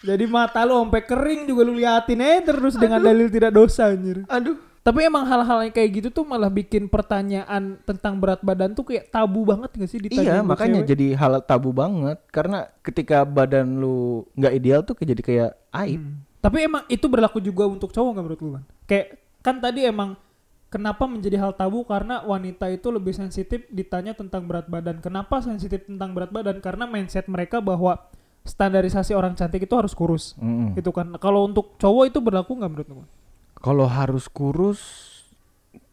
Jadi 0.00 0.24
mata 0.24 0.62
lu 0.62 0.76
sampai 0.76 1.02
kering 1.02 1.40
juga 1.44 1.62
lu 1.62 1.74
liatin 1.74 2.20
eh 2.20 2.38
terus 2.40 2.76
dengan 2.76 3.00
dalil 3.00 3.26
tidak 3.26 3.50
dosa 3.50 3.90
anjir. 3.90 4.22
Aduh. 4.26 4.54
Tapi 4.80 5.02
emang 5.02 5.26
hal-hal 5.26 5.66
yang 5.66 5.74
kayak 5.74 5.90
gitu 5.98 6.08
tuh 6.14 6.22
malah 6.22 6.46
bikin 6.46 6.86
pertanyaan 6.86 7.74
tentang 7.82 8.22
berat 8.22 8.38
badan 8.38 8.70
tuh 8.70 8.86
kayak 8.86 9.10
tabu 9.10 9.42
banget 9.42 9.74
gak 9.74 9.90
sih 9.90 9.98
ditanya 9.98 10.22
Iya, 10.22 10.46
makanya 10.46 10.86
cewek? 10.86 10.90
jadi 10.94 11.06
hal 11.18 11.32
tabu 11.42 11.74
banget 11.74 12.22
karena 12.30 12.70
ketika 12.86 13.26
badan 13.26 13.82
lu 13.82 14.22
nggak 14.38 14.52
ideal 14.54 14.86
tuh 14.86 14.94
kayak 14.94 15.10
jadi 15.10 15.22
kayak 15.26 15.50
aib. 15.82 15.98
Hmm. 16.06 16.22
Tapi 16.38 16.56
emang 16.62 16.86
itu 16.86 17.02
berlaku 17.10 17.42
juga 17.42 17.66
untuk 17.66 17.90
cowok 17.90 18.10
nggak 18.14 18.24
menurut 18.30 18.38
lu 18.38 18.50
kan? 18.54 18.64
Kayak 18.86 19.06
kan 19.42 19.58
tadi 19.58 19.80
emang 19.82 20.14
kenapa 20.76 21.08
menjadi 21.08 21.40
hal 21.40 21.56
tabu 21.56 21.88
karena 21.88 22.20
wanita 22.20 22.68
itu 22.68 22.92
lebih 22.92 23.16
sensitif 23.16 23.64
ditanya 23.72 24.12
tentang 24.12 24.44
berat 24.44 24.68
badan. 24.68 25.00
Kenapa 25.00 25.40
sensitif 25.40 25.88
tentang 25.88 26.12
berat 26.12 26.28
badan? 26.28 26.60
Karena 26.60 26.84
mindset 26.84 27.24
mereka 27.32 27.64
bahwa 27.64 27.96
standarisasi 28.44 29.16
orang 29.16 29.32
cantik 29.32 29.64
itu 29.64 29.72
harus 29.72 29.96
kurus. 29.96 30.36
Mm-mm. 30.36 30.76
Itu 30.76 30.92
kan. 30.92 31.16
Kalau 31.16 31.48
untuk 31.48 31.80
cowok 31.80 32.12
itu 32.12 32.18
berlaku 32.20 32.60
nggak 32.60 32.70
menurut 32.70 32.88
lu? 32.92 33.04
Kalau 33.56 33.88
harus 33.88 34.28
kurus, 34.28 34.80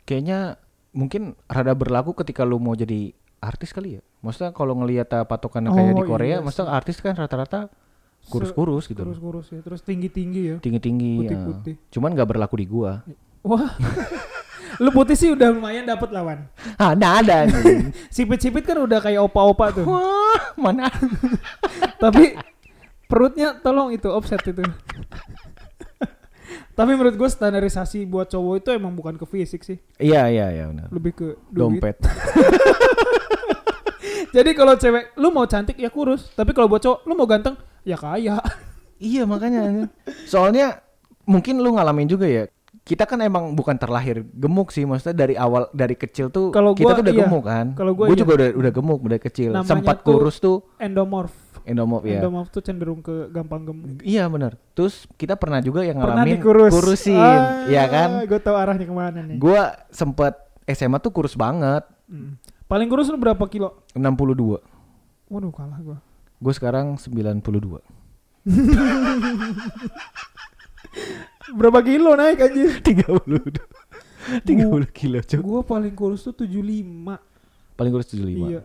kayaknya 0.04 0.60
mungkin 0.92 1.34
rada 1.48 1.72
berlaku 1.74 2.12
ketika 2.20 2.44
lu 2.44 2.60
mau 2.60 2.76
jadi 2.76 3.16
artis 3.40 3.72
kali 3.72 3.98
ya. 3.98 4.02
Maksudnya 4.20 4.52
kalau 4.52 4.76
ngelihat 4.84 5.08
uh, 5.16 5.26
patokannya 5.26 5.72
kayak 5.72 5.96
di 5.96 6.04
Oh, 6.04 6.08
Korea, 6.08 6.28
iya 6.28 6.38
maksudnya 6.44 6.76
artis 6.76 7.00
kan 7.00 7.16
rata-rata 7.16 7.72
kurus-kurus 8.28 8.88
gitu. 8.92 9.04
Kurus-kurus 9.04 9.48
ya. 9.52 9.60
Terus 9.64 9.82
tinggi-tinggi 9.84 10.42
ya. 10.44 10.56
Tinggi-tinggi. 10.60 11.12
ya. 11.12 11.20
Putih-putih. 11.24 11.76
Cuman 11.92 12.14
nggak 12.16 12.30
berlaku 12.30 12.56
di 12.60 12.68
gua. 12.68 13.04
Wah. 13.44 13.74
lu 14.80 14.90
putih 14.90 15.14
sih 15.14 15.30
udah 15.30 15.52
lumayan 15.52 15.84
dapat 15.84 16.10
lawan. 16.10 16.48
Ah, 16.78 16.94
nah 16.94 17.20
ada. 17.20 17.46
Sipit-sipit 18.16 18.64
kan 18.64 18.78
udah 18.80 18.98
kayak 18.98 19.22
opa-opa 19.22 19.74
tuh. 19.74 19.86
Wah, 19.86 20.54
mana? 20.56 20.88
Tapi 22.02 22.38
perutnya 23.06 23.58
tolong 23.58 23.92
itu 23.92 24.08
offset 24.08 24.42
itu. 24.46 24.64
Tapi 26.74 26.98
menurut 26.98 27.14
gue 27.14 27.30
standarisasi 27.30 28.06
buat 28.06 28.26
cowok 28.26 28.54
itu 28.58 28.70
emang 28.74 28.94
bukan 28.94 29.14
ke 29.14 29.26
fisik 29.30 29.62
sih, 29.62 29.78
Iya, 30.02 30.26
iya, 30.26 30.50
iya 30.50 30.66
benar. 30.66 30.90
lebih 30.90 31.14
ke 31.14 31.28
duit. 31.50 31.54
Dompet. 31.54 31.98
Jadi 34.34 34.50
kalau 34.58 34.74
cewek 34.74 35.14
lu 35.14 35.30
mau 35.30 35.46
cantik 35.46 35.78
ya 35.78 35.94
kurus, 35.94 36.34
tapi 36.34 36.50
kalau 36.52 36.66
buat 36.66 36.82
cowok 36.82 37.00
lu 37.06 37.14
mau 37.14 37.30
ganteng 37.30 37.54
ya 37.86 37.94
kaya. 37.94 38.42
Iya 38.98 39.30
makanya. 39.30 39.86
Soalnya 40.26 40.82
mungkin 41.30 41.62
lu 41.62 41.78
ngalamin 41.78 42.10
juga 42.10 42.26
ya. 42.26 42.50
Kita 42.84 43.04
kan 43.04 43.18
emang 43.20 43.52
bukan 43.54 43.74
terlahir 43.74 44.22
gemuk 44.30 44.70
sih, 44.70 44.84
maksudnya 44.84 45.16
dari 45.18 45.34
awal 45.34 45.66
dari 45.72 45.96
kecil 45.96 46.28
tuh 46.28 46.52
Kalau 46.52 46.76
kita 46.76 46.86
gua 46.86 46.94
tuh 46.94 47.02
udah 47.02 47.14
iya. 47.14 47.20
gemuk 47.24 47.44
kan. 47.44 47.66
Kalau 47.74 47.92
Gua 47.96 48.06
iya. 48.06 48.16
juga 48.20 48.32
udah 48.36 48.48
udah 48.54 48.72
gemuk 48.74 49.00
dari 49.08 49.22
kecil. 49.22 49.50
Namanya 49.52 49.70
Sempat 49.72 49.96
tuh- 49.98 50.06
kurus 50.14 50.36
tuh 50.38 50.56
Endomorph. 50.78 51.34
endomorf 51.64 52.04
ya. 52.04 52.20
Endomorph 52.20 52.50
tuh 52.50 52.60
cenderung 52.60 53.00
ke 53.00 53.30
gampang 53.30 53.62
gemuk. 53.64 54.02
Iya 54.04 54.28
benar. 54.28 54.58
Terus 54.74 55.06
kita 55.16 55.34
pernah 55.34 55.58
juga 55.58 55.82
yang 55.82 55.96
Pernah 55.96 56.22
ngalamin 56.22 56.34
dikurus. 56.36 56.70
kurusin, 56.70 57.16
Ah, 57.16 57.64
ya 57.66 57.88
kan? 57.88 58.10
Gue 58.28 58.38
tahu 58.38 58.54
arahnya 58.54 58.84
ke 58.84 58.92
mana 58.92 59.18
nih. 59.22 59.38
Gua 59.40 59.72
sempet 59.88 60.34
SMA 60.66 60.98
tuh 61.00 61.10
kurus 61.10 61.34
banget, 61.34 61.82
Hmm. 62.04 62.36
Paling 62.66 62.86
kurus 62.86 63.08
lu 63.08 63.16
berapa 63.16 63.40
kilo? 63.48 63.80
62. 63.94 64.60
Waduh 65.26 65.50
kalah 65.50 65.80
gue. 65.80 65.98
Gue 66.38 66.52
sekarang 66.52 66.98
92. 66.98 67.80
Berapa 71.52 71.84
kilo 71.84 72.16
naik 72.16 72.40
anjir? 72.40 72.80
32. 72.80 73.52
30 74.42 74.88
kilo, 74.90 75.20
Cuk. 75.20 75.40
Gue 75.40 75.62
paling 75.62 75.92
kurus 75.92 76.24
tuh 76.24 76.32
75. 76.34 77.20
Paling 77.76 77.92
kurus 77.92 78.08
75. 78.08 78.48
Iya. 78.48 78.62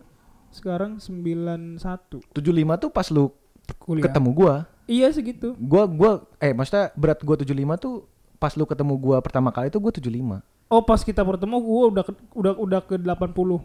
Sekarang 0.48 1.02
91. 1.02 2.22
75 2.30 2.38
tuh 2.78 2.90
pas 2.90 3.06
lu 3.10 3.34
Kuliah. 3.76 4.06
ketemu 4.06 4.30
gua. 4.32 4.54
Iya 4.86 5.10
segitu. 5.10 5.52
Gua 5.58 5.84
gua 5.84 6.10
eh 6.38 6.54
maksudnya 6.54 6.88
berat 6.94 7.20
gua 7.20 7.36
75 7.36 7.52
tuh 7.76 7.94
pas 8.38 8.54
lu 8.54 8.64
ketemu 8.64 8.94
gua 8.96 9.16
pertama 9.20 9.50
kali 9.50 9.68
tuh 9.68 9.76
gua 9.76 9.90
75. 9.90 10.40
Oh 10.68 10.80
pas 10.80 11.00
kita 11.00 11.24
bertemu 11.24 11.56
gue 11.58 11.84
udah 11.90 12.04
ke, 12.04 12.12
udah 12.32 12.52
udah 12.54 12.80
ke 12.84 12.94
80. 12.96 13.08
Oh, 13.08 13.16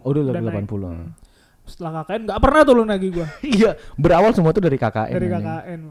udah 0.08 0.24
Udah 0.24 0.24
lebih 0.24 0.48
naik. 0.50 0.72
80. 0.72 1.12
Setelah 1.64 1.92
KKN 2.00 2.22
nggak 2.28 2.40
pernah 2.40 2.62
tuh 2.64 2.74
lu 2.74 2.84
nagih 2.84 3.12
gue 3.14 3.28
Iya, 3.46 3.76
berawal 3.96 4.32
semua 4.32 4.52
tuh 4.52 4.64
dari 4.64 4.76
KKN. 4.76 5.12
dari. 5.12 5.28
KKN. 5.30 5.82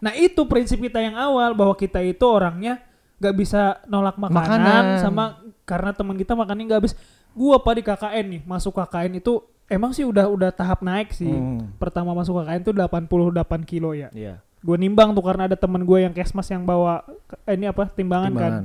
Nah 0.00 0.12
itu 0.16 0.40
prinsip 0.48 0.80
kita 0.80 0.98
yang 1.00 1.16
awal 1.16 1.52
bahwa 1.52 1.76
kita 1.76 2.00
itu 2.00 2.24
orangnya 2.24 2.80
nggak 3.20 3.34
bisa 3.36 3.84
nolak 3.84 4.16
makanan, 4.16 4.40
Makanan. 4.40 4.84
sama 5.04 5.24
karena 5.68 5.92
teman 5.92 6.16
kita 6.16 6.32
makannya 6.32 6.64
nggak 6.66 6.80
habis. 6.80 6.94
Gua 7.30 7.60
apa 7.60 7.70
di 7.76 7.82
KKN 7.84 8.26
nih 8.26 8.42
masuk 8.48 8.74
KKN 8.80 9.20
itu 9.20 9.44
emang 9.70 9.94
sih 9.94 10.02
udah 10.02 10.26
udah 10.26 10.50
tahap 10.50 10.80
naik 10.82 11.12
sih. 11.14 11.30
Hmm. 11.30 11.70
Pertama 11.78 12.16
masuk 12.16 12.42
KKN 12.42 12.60
tuh 12.66 12.74
88 12.74 13.62
kilo 13.68 13.94
ya. 13.94 14.10
Iya. 14.10 14.42
Gue 14.60 14.76
nimbang 14.76 15.16
tuh 15.16 15.24
karena 15.24 15.48
ada 15.48 15.56
teman 15.56 15.80
gue 15.88 15.98
yang 16.04 16.12
kesmas 16.12 16.44
yang 16.52 16.68
bawa 16.68 17.00
eh, 17.48 17.56
ini 17.56 17.64
apa 17.70 17.88
timbangan, 17.88 18.32
kan. 18.34 18.52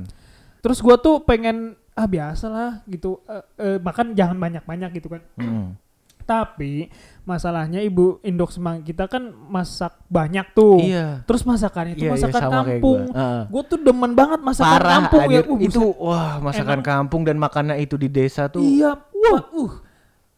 Terus 0.60 0.78
gua 0.82 0.96
tuh 0.98 1.22
pengen 1.22 1.78
ah 1.96 2.04
biasa 2.04 2.46
lah 2.52 2.70
gitu 2.84 3.24
eh, 3.24 3.44
eh, 3.56 3.78
makan 3.80 4.12
jangan 4.12 4.36
banyak-banyak 4.36 4.90
gitu 4.98 5.08
kan. 5.12 5.22
Hmm. 5.38 5.78
Tapi 6.26 6.90
masalahnya 7.22 7.78
ibu 7.86 8.18
indok 8.26 8.50
semang 8.50 8.82
kita 8.82 9.06
kan 9.06 9.30
masak 9.30 9.94
banyak 10.10 10.42
tuh. 10.58 10.82
Iya. 10.82 11.22
Terus 11.22 11.46
masakannya 11.46 11.94
itu 11.94 12.02
Iya, 12.02 12.10
iya, 12.10 12.14
masakan 12.18 12.42
kayak 12.42 12.50
kampung. 12.58 13.00
Gue 13.46 13.62
tuh 13.70 13.78
demen 13.78 14.12
banget 14.18 14.40
masakan 14.42 14.66
Parah 14.74 14.92
kampung 15.06 15.22
ya. 15.30 15.42
Uh, 15.46 15.58
itu 15.62 15.82
wah 16.02 16.42
masakan 16.42 16.82
Enak. 16.82 16.86
kampung 16.90 17.22
dan 17.22 17.38
makannya 17.38 17.78
itu 17.78 17.94
di 17.94 18.10
desa 18.10 18.50
tuh. 18.50 18.66
Iya, 18.66 18.98
wah, 18.98 19.42
uh. 19.54 19.72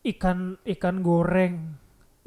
Ikan 0.04 0.60
ikan 0.76 1.00
goreng. 1.00 1.77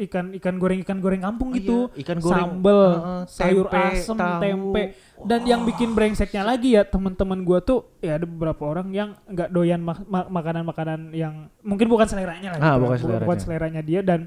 Ikan 0.02 0.34
ikan 0.34 0.56
goreng 0.56 0.82
ikan 0.82 0.98
goreng 0.98 1.22
kampung 1.22 1.50
Oh 1.50 1.56
gitu. 1.56 1.78
iya, 1.90 2.02
ikan 2.02 2.18
goreng, 2.18 2.42
Sambel, 2.50 2.82
heeh, 2.92 3.22
sayur 3.28 3.68
asem, 3.70 4.18
tahu. 4.18 4.42
tempe. 4.42 4.84
Dan 5.22 5.42
yang 5.44 5.62
bikin 5.62 5.94
brengseknya 5.94 6.42
lagi 6.42 6.74
ya 6.74 6.82
teman-teman 6.84 7.42
gua 7.42 7.62
tuh 7.62 7.86
ya 7.98 8.18
ada 8.18 8.26
beberapa 8.26 8.66
orang 8.66 8.90
yang 8.90 9.14
nggak 9.26 9.48
doyan 9.48 9.78
mak- 9.80 10.04
ma- 10.04 10.26
makanan-makanan 10.28 11.14
yang 11.14 11.34
mungkin 11.62 11.86
bukan 11.86 12.04
seleranya 12.04 12.50
lah 12.52 12.60
Ah, 12.60 12.66
gitu. 12.72 12.82
bukan 12.82 12.90
Bu- 12.92 13.02
seleranya. 13.04 13.24
bukan 13.24 13.40
seleranya 13.40 13.82
dia 13.82 14.02
dan 14.02 14.20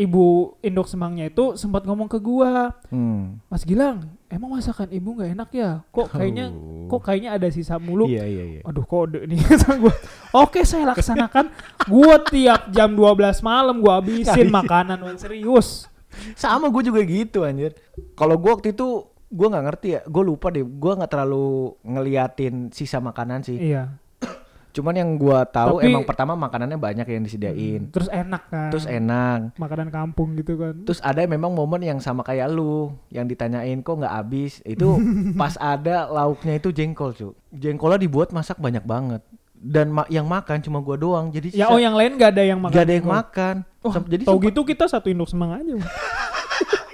ibu 0.00 0.24
indok 0.58 0.88
semangnya 0.88 1.28
itu 1.28 1.52
sempat 1.54 1.84
ngomong 1.84 2.08
ke 2.08 2.16
gua, 2.16 2.72
Hmm. 2.88 3.36
Mas 3.46 3.62
Gilang, 3.62 4.08
emang 4.26 4.56
masakan 4.56 4.88
ibu 4.88 5.12
nggak 5.12 5.30
enak 5.32 5.50
ya? 5.52 5.70
Kok 5.86 6.08
kayaknya 6.10 6.48
Oh. 6.48 6.88
kok 6.88 7.02
kayaknya 7.04 7.36
ada 7.36 7.48
sisa 7.48 7.76
mulu. 7.76 8.08
Iya 8.08 8.24
iya 8.24 8.44
iya. 8.50 8.60
Aduh 8.64 8.82
kode 8.82 9.28
nih 9.28 9.36
gua. 9.76 9.92
Oke 10.34 10.64
saya 10.64 10.88
laksanakan. 10.88 11.52
gua 11.86 12.16
tiap 12.24 12.72
jam 12.72 12.92
12 12.92 13.12
malam 13.40 13.78
gua 13.78 14.00
habisin 14.00 14.48
Kali. 14.48 14.50
makanan 14.50 14.98
serius. 15.14 15.84
Sama 16.34 16.66
gue 16.66 16.82
juga 16.82 17.00
gitu 17.00 17.46
anjir. 17.46 17.70
Kalau 18.14 18.34
gue 18.34 18.50
waktu 18.50 18.74
itu 18.74 19.06
gue 19.30 19.46
nggak 19.46 19.62
ngerti 19.62 19.88
ya, 19.92 20.00
gue 20.02 20.22
lupa 20.24 20.50
deh. 20.50 20.66
Gue 20.66 20.92
nggak 20.92 21.06
terlalu 21.06 21.78
ngeliatin 21.86 22.54
sisa 22.70 22.98
makanan 22.98 23.46
sih. 23.46 23.54
Iya. 23.54 23.94
Cuman 24.70 24.94
yang 24.94 25.10
gue 25.14 25.38
tahu 25.50 25.78
Tapi- 25.78 25.86
emang 25.86 26.02
pertama 26.02 26.32
makanannya 26.32 26.74
banyak 26.74 27.02
yang 27.04 27.22
disediain. 27.22 27.90
Terus 27.90 28.06
enak 28.06 28.42
kan. 28.46 28.70
Terus 28.70 28.86
enak. 28.86 29.54
makanan 29.56 29.88
kampung 29.88 30.34
gitu 30.34 30.54
kan. 30.54 30.74
Terus 30.82 31.00
ada 31.00 31.22
memang 31.24 31.50
momen 31.50 31.82
yang 31.82 31.98
sama 31.98 32.22
kayak 32.22 32.46
lu, 32.48 32.94
yang 33.08 33.26
ditanyain 33.26 33.78
kok 33.78 33.98
nggak 33.98 34.14
habis. 34.14 34.62
Itu 34.62 34.94
pas 35.40 35.54
ada 35.56 36.06
lauknya 36.06 36.56
itu 36.56 36.70
jengkol 36.70 37.10
cu. 37.12 37.28
Jengkolnya 37.50 37.98
dibuat 37.98 38.30
masak 38.30 38.56
banyak 38.56 38.82
banget. 38.82 39.22
Dan 39.52 39.92
ma- 39.92 40.08
yang 40.08 40.24
makan 40.24 40.58
cuma 40.60 40.80
gua 40.80 40.96
doang. 40.96 41.28
Jadi 41.28 41.52
ya 41.52 41.68
oh 41.68 41.76
yang 41.76 41.92
lain 41.92 42.16
gak 42.16 42.32
ada 42.32 42.42
yang 42.42 42.56
makan. 42.56 42.72
nggak 42.72 42.84
ada 42.86 42.94
yang 42.94 43.04
jengkol. 43.04 43.20
makan. 43.20 43.54
Oh, 43.80 43.92
Sem- 43.92 44.08
jadi 44.08 44.22
tau 44.24 44.38
gitu 44.38 44.60
kita 44.62 44.84
satu 44.86 45.06
induk 45.06 45.28
semang 45.28 45.52
aja. 45.52 45.74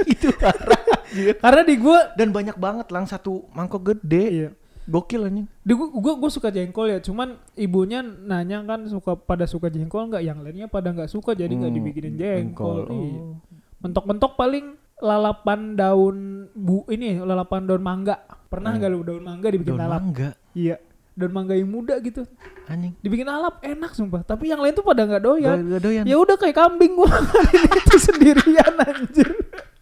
Itu 0.07 0.33
parah. 0.35 0.83
Karena 1.45 1.63
di 1.63 1.75
gua 1.77 2.13
Dan 2.13 2.31
banyak 2.31 2.57
banget 2.57 2.87
lang 2.91 3.05
satu 3.05 3.47
mangkok 3.53 3.95
gede. 3.95 4.25
iya. 4.27 4.51
Gokil 4.87 5.23
anjing. 5.23 5.47
Di 5.61 5.73
gua, 5.73 5.91
gua 5.91 6.15
gua 6.17 6.31
suka 6.31 6.49
jengkol 6.49 6.87
ya, 6.89 6.99
cuman 6.99 7.29
ibunya 7.53 8.01
nanya 8.01 8.63
kan 8.63 8.87
suka 8.87 9.15
pada 9.15 9.43
suka 9.45 9.67
jengkol 9.67 10.07
nggak, 10.07 10.23
yang 10.23 10.39
lainnya 10.39 10.67
pada 10.67 10.91
nggak 10.91 11.07
suka 11.07 11.33
jadi 11.33 11.51
nggak 11.51 11.69
Hmm, 11.69 11.79
dibikinin 11.81 12.15
jengkol. 12.15 12.87
jengkol. 12.87 12.95
Iya. 12.97 13.19
Oh. 13.19 13.35
Mentok-mentok 13.79 14.33
paling 14.35 14.67
lalapan 14.97 15.75
daun 15.75 16.17
bu 16.53 16.87
ini 16.87 17.19
lalapan 17.19 17.67
daun 17.67 17.83
mangga. 17.83 18.17
Pernah 18.47 18.73
Hmm. 18.73 18.79
nggak 18.79 18.91
lu 18.91 19.01
daun 19.03 19.23
mangga 19.23 19.47
dibikin 19.49 19.75
Daun 19.75 19.83
lalap? 19.83 20.01
mangga 20.01 20.31
Iya. 20.53 20.77
Daun 21.13 21.33
mangga 21.33 21.53
yang 21.53 21.67
muda 21.67 21.99
gitu. 21.99 22.23
anjing. 22.67 22.95
Dibikin 22.99 23.25
lalap 23.25 23.59
enak 23.61 23.91
sumpah. 23.91 24.23
Tapi 24.23 24.49
yang 24.49 24.59
lain 24.59 24.73
tuh 24.73 24.83
pada 24.83 25.03
nggak 25.03 25.21
doyan. 25.21 25.59
Gak 25.69 25.83
doyan. 25.83 26.05
Ya 26.05 26.17
udah 26.17 26.37
kayak 26.37 26.55
kambing 26.55 26.95
gua 26.95 27.11
itu 27.79 27.97
sendirian 27.99 28.75
anjir. 28.77 29.29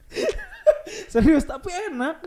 Serius 1.12 1.44
tapi 1.44 1.70
enak. 1.90 2.24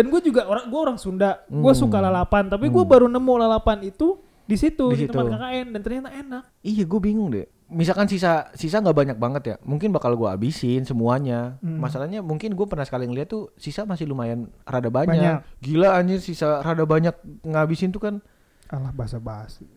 Dan 0.00 0.08
gue 0.08 0.20
juga 0.22 0.42
orang 0.44 0.64
gue 0.64 0.80
orang 0.80 0.96
Sunda, 0.96 1.44
gue 1.44 1.60
Hmm. 1.66 1.76
suka 1.76 2.00
lalapan. 2.00 2.48
Tapi 2.48 2.66
gue 2.66 2.80
Hmm. 2.80 2.88
baru 2.88 3.06
nemu 3.06 3.34
lalapan 3.38 3.84
itu 3.84 4.16
di 4.42 4.56
situ 4.56 4.88
Di 4.88 4.96
di, 4.96 5.00
situ. 5.04 5.12
tempat 5.12 5.36
KKN 5.36 5.66
dan 5.68 5.80
ternyata 5.80 6.08
enak. 6.10 6.42
Iya 6.60 6.84
gue 6.84 7.00
bingung 7.00 7.28
deh. 7.28 7.44
Misalkan 7.68 8.08
sisa 8.08 8.50
sisa 8.52 8.80
nggak 8.80 8.96
banyak 8.96 9.16
banget 9.16 9.42
ya, 9.44 9.56
mungkin 9.62 9.92
bakal 9.92 10.16
gue 10.16 10.26
habisin 10.26 10.82
semuanya. 10.82 11.54
Hmm. 11.60 11.78
Masalahnya 11.78 12.18
mungkin 12.18 12.50
gue 12.50 12.66
pernah 12.66 12.82
sekali 12.82 13.04
ngeliat 13.04 13.28
tuh 13.28 13.52
sisa 13.54 13.84
masih 13.84 14.04
lumayan 14.04 14.48
rada 14.64 14.88
banyak. 14.88 15.14
Banyak. 15.14 15.38
Gila 15.60 15.94
anjir 15.94 16.18
sisa 16.18 16.58
rada 16.58 16.82
banyak 16.82 17.14
ngabisin 17.44 17.92
tuh 17.92 18.00
kan. 18.00 18.14
Alah 18.66 18.90
basa-basi. 18.90 19.68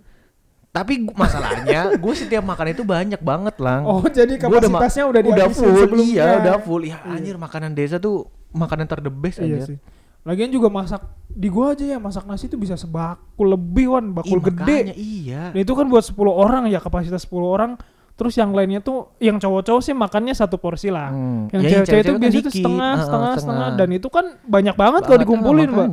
Tapi 0.70 1.06
masalahnya 1.08 1.94
gue 2.02 2.14
setiap 2.16 2.42
makan 2.42 2.72
itu 2.72 2.82
banyak 2.82 3.22
banget 3.22 3.56
lang. 3.60 3.86
Oh 3.86 4.02
jadi 4.04 4.42
kapasitasnya 4.42 5.06
udah, 5.06 5.22
udah 5.22 5.48
full, 5.48 5.70
sebelumnya. 5.70 6.02
iya 6.02 6.26
udah 6.40 6.58
full. 6.60 6.82
Ya 6.82 6.98
Iya. 6.98 7.14
anjir 7.14 7.36
makanan 7.38 7.72
desa 7.74 7.98
tuh 7.98 8.26
makanan 8.50 8.86
ter 8.86 8.98
the 9.00 9.14
best 9.14 9.38
Iya 9.38 9.62
anjir. 9.62 9.68
sih. 9.70 9.78
Lagian 10.24 10.50
juga 10.50 10.68
masak 10.68 11.04
di 11.28 11.48
gua 11.48 11.74
aja 11.74 11.84
ya 11.86 11.98
masak 11.98 12.24
nasi 12.24 12.48
tuh 12.48 12.56
bisa 12.56 12.74
sebakul 12.74 13.48
lebih 13.50 13.92
wan, 13.92 14.12
bakul 14.12 14.40
Ih, 14.40 14.46
gede. 14.46 14.78
makanya, 14.80 14.96
iya. 14.96 15.44
Nah, 15.52 15.60
itu 15.60 15.74
kan 15.74 15.86
buat 15.86 16.00
10 16.02 16.16
orang 16.30 16.64
ya 16.68 16.80
kapasitas 16.80 17.24
10 17.24 17.44
orang. 17.44 17.72
Terus 18.14 18.38
yang 18.38 18.54
lainnya 18.54 18.78
tuh 18.78 19.10
yang 19.18 19.36
cowok-cowok 19.36 19.82
sih 19.82 19.92
makannya 19.92 20.32
satu 20.32 20.56
porsi 20.56 20.88
lah. 20.88 21.10
Hmm. 21.10 21.50
Yang 21.50 21.62
Ya, 21.62 21.68
cewek-cewek 21.68 21.74
itu 21.74 21.84
cewek-cewek 21.84 22.06
kan 22.06 22.22
biasanya 22.22 22.40
dikit. 22.40 22.54
setengah, 22.56 22.92
Heeh, 22.92 23.04
setengah, 23.04 23.34
setengah, 23.36 23.70
dan 23.74 23.90
itu 23.90 24.08
kan 24.08 24.26
banyak 24.44 24.76
banget 24.76 25.02
kalau 25.02 25.12
Banget, 25.12 25.24
dikumpulin, 25.26 25.70
Pak. 25.70 25.88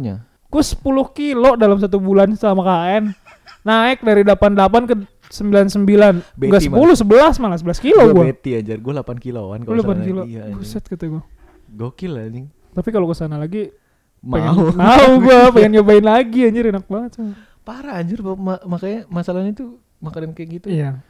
Gue 0.46 0.62
10 0.62 0.78
kilo 1.10 1.50
dalam 1.56 1.78
satu 1.78 1.96
bulan 1.96 2.28
selama 2.34 2.62
KN. 2.62 3.04
Naik 3.60 3.98
dari 4.00 4.22
88 4.22 4.84
ke 4.84 4.94
99. 5.30 6.20
Betty, 6.34 6.46
Enggak 6.46 6.62
10, 6.62 7.08
11 7.32 7.40
malah 7.40 7.56
11 7.56 7.78
kilo 7.78 8.02
Gue 8.02 8.12
gua. 8.12 8.24
beti 8.26 8.50
anjir, 8.52 8.76
gue 8.76 8.92
8 8.92 9.16
kiloan 9.16 9.58
kalau 9.62 9.74
8 9.76 9.80
salah. 9.80 10.04
kilo. 10.04 10.22
Iya. 10.24 10.42
Buset 10.52 10.84
kata 10.84 11.04
gua. 11.06 11.22
Gokil 11.68 12.12
anjing. 12.14 12.46
Tapi 12.70 12.88
kalau 12.90 13.06
ke 13.06 13.14
sana 13.14 13.36
lagi 13.36 13.70
Mau. 14.20 14.36
pengen 14.36 14.76
mau 14.76 15.10
gua 15.18 15.40
pengen 15.56 15.70
nyobain 15.80 16.04
lagi 16.04 16.44
anjir 16.44 16.68
enak 16.68 16.84
banget. 16.84 17.10
Cuma. 17.16 17.32
Parah 17.64 18.00
anjir 18.00 18.20
ma- 18.20 18.64
makanya 18.64 19.08
masalahnya 19.08 19.52
tuh 19.52 19.80
makanan 20.00 20.32
kayak 20.32 20.60
gitu. 20.60 20.66
Iya. 20.68 21.00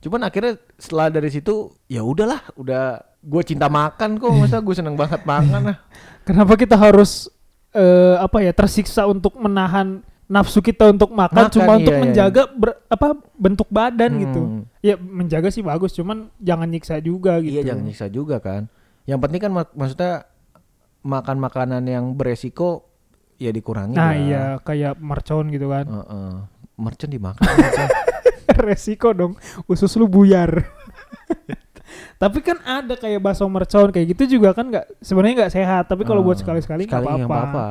Cuman 0.00 0.24
akhirnya 0.24 0.56
setelah 0.80 1.12
dari 1.12 1.28
situ 1.28 1.74
ya 1.86 2.00
udahlah, 2.00 2.40
udah 2.56 2.98
gue 3.20 3.42
cinta 3.44 3.68
makan 3.68 4.16
kok, 4.16 4.32
masa 4.32 4.58
gue 4.58 4.74
seneng 4.74 4.96
banget 4.96 5.20
makan 5.28 5.74
lah. 5.74 5.76
Kenapa 6.26 6.56
kita 6.56 6.72
harus 6.74 7.28
eh, 7.70 8.16
apa 8.16 8.40
ya 8.40 8.52
tersiksa 8.54 9.04
untuk 9.04 9.36
menahan 9.36 10.00
nafsu 10.30 10.62
kita 10.62 10.94
untuk 10.94 11.10
makan, 11.10 11.50
Makan, 11.50 11.52
cuma 11.52 11.72
untuk 11.74 11.90
iya, 11.90 11.98
iya. 11.98 12.04
menjaga 12.06 12.42
ber- 12.54 12.78
apa 12.86 13.18
bentuk 13.34 13.66
badan 13.66 14.12
gitu. 14.22 14.40
Hmm. 14.40 14.62
Ya 14.78 14.94
menjaga 14.94 15.50
sih 15.50 15.60
bagus, 15.60 15.90
cuman 15.92 16.30
jangan 16.38 16.70
nyiksa 16.70 17.02
juga 17.02 17.42
gitu. 17.42 17.58
Iya 17.58 17.74
jangan 17.74 17.82
nyiksa 17.82 18.06
juga 18.08 18.38
kan. 18.38 18.70
Yang 19.10 19.18
penting 19.26 19.40
kan 19.42 19.52
mak- 19.52 19.74
maksudnya 19.74 20.29
makan 21.02 21.36
makanan 21.38 21.82
yang 21.82 22.12
beresiko 22.12 22.84
ya 23.36 23.48
dikurangi 23.48 23.94
Nah 23.94 24.06
lah. 24.06 24.16
iya 24.16 24.44
kayak 24.58 24.96
mercon 24.96 25.48
gitu 25.48 25.66
kan. 25.66 25.86
Heeh. 25.86 26.32
Mercon 26.76 27.08
dimakan. 27.08 27.44
Resiko 28.60 29.12
dong, 29.12 29.32
usus 29.66 29.94
lu 29.94 30.04
buyar. 30.04 30.50
tapi 32.20 32.38
kan 32.40 32.60
ada 32.60 32.94
kayak 32.94 33.18
bakso 33.18 33.46
mercon 33.46 33.88
kayak 33.88 34.12
gitu 34.12 34.36
juga 34.36 34.52
kan 34.52 34.68
nggak 34.68 34.98
sebenarnya 34.98 35.34
nggak 35.40 35.54
sehat. 35.54 35.84
Tapi 35.86 36.02
kalau 36.02 36.20
buat 36.20 36.34
Ah, 36.34 36.40
sekali-sekali 36.40 36.84
nggak 36.84 36.92
sekali 36.92 37.06
yang 37.16 37.24
apa-apa. 37.26 37.46
apa-apa. 37.48 37.66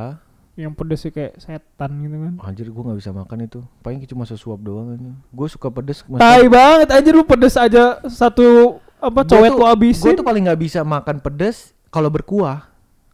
Yang 0.52 0.72
pedes 0.74 1.00
sih 1.00 1.10
kayak 1.10 1.32
setan 1.38 1.90
gitu 1.98 2.16
kan. 2.18 2.32
Anjir 2.42 2.66
gue 2.66 2.82
gak 2.82 2.98
bisa 2.98 3.10
makan 3.10 3.38
itu. 3.40 3.60
Paling 3.80 4.02
cuma 4.04 4.24
sesuap 4.24 4.58
doang 4.58 4.92
aja. 4.92 5.12
Gue 5.30 5.46
suka 5.46 5.70
pedes. 5.70 6.02
Tai 6.04 6.44
banget 6.46 6.88
anjir 6.90 7.12
lu 7.12 7.24
pedes 7.24 7.54
aja 7.54 8.02
satu 8.04 8.76
apa 8.98 9.24
cowet 9.24 9.50
lu 9.50 9.58
Gue 9.58 9.70
abisin. 9.70 10.12
tuh 10.12 10.26
paling 10.26 10.44
nggak 10.44 10.60
bisa 10.60 10.80
makan 10.82 11.16
pedes 11.18 11.72
kalau 11.88 12.08
berkuah. 12.08 12.68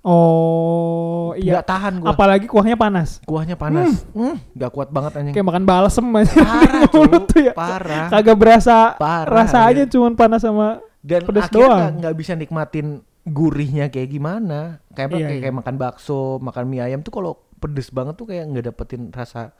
Oh 0.07 1.35
iya. 1.35 1.59
Nggak 1.59 1.67
tahan 1.67 1.93
gue. 1.99 2.07
Apalagi 2.07 2.47
kuahnya 2.47 2.75
panas. 2.75 3.19
Kuahnya 3.23 3.55
panas. 3.55 4.07
Hmm, 4.11 4.39
nggak 4.53 4.71
kuat 4.71 4.89
banget 4.89 5.13
anjing. 5.17 5.35
Kayak 5.35 5.47
makan 5.47 5.65
balsem 5.65 6.07
aja. 6.13 6.39
Parah, 6.39 6.83
mulut 6.95 7.25
tuh 7.27 7.41
ya. 7.43 7.53
Parah. 7.53 8.07
Kagak 8.09 8.37
berasa 8.37 8.77
Parah, 8.95 9.35
rasanya 9.37 9.83
anjir. 9.83 9.93
cuman 9.93 10.13
panas 10.15 10.41
sama 10.41 10.79
Dan 11.01 11.23
pedes 11.23 11.45
akhirnya 11.45 11.59
doang. 11.59 11.77
nggak- 11.77 11.95
nggak 11.99 12.15
bisa 12.17 12.33
nikmatin 12.35 12.87
gurihnya 13.25 13.85
kayak 13.89 14.09
gimana. 14.09 14.79
Kayak? 14.91 15.09
Iya, 15.09 15.17
kayak, 15.17 15.27
iya. 15.29 15.41
kayak 15.43 15.57
makan 15.57 15.75
bakso, 15.77 16.21
makan 16.39 16.65
mie 16.65 16.81
ayam 16.81 17.01
tuh 17.01 17.11
kalau 17.11 17.33
pedes 17.57 17.91
banget 17.91 18.15
tuh 18.15 18.27
kayak 18.27 18.45
nggak 18.47 18.65
dapetin 18.65 19.11
rasa 19.11 19.51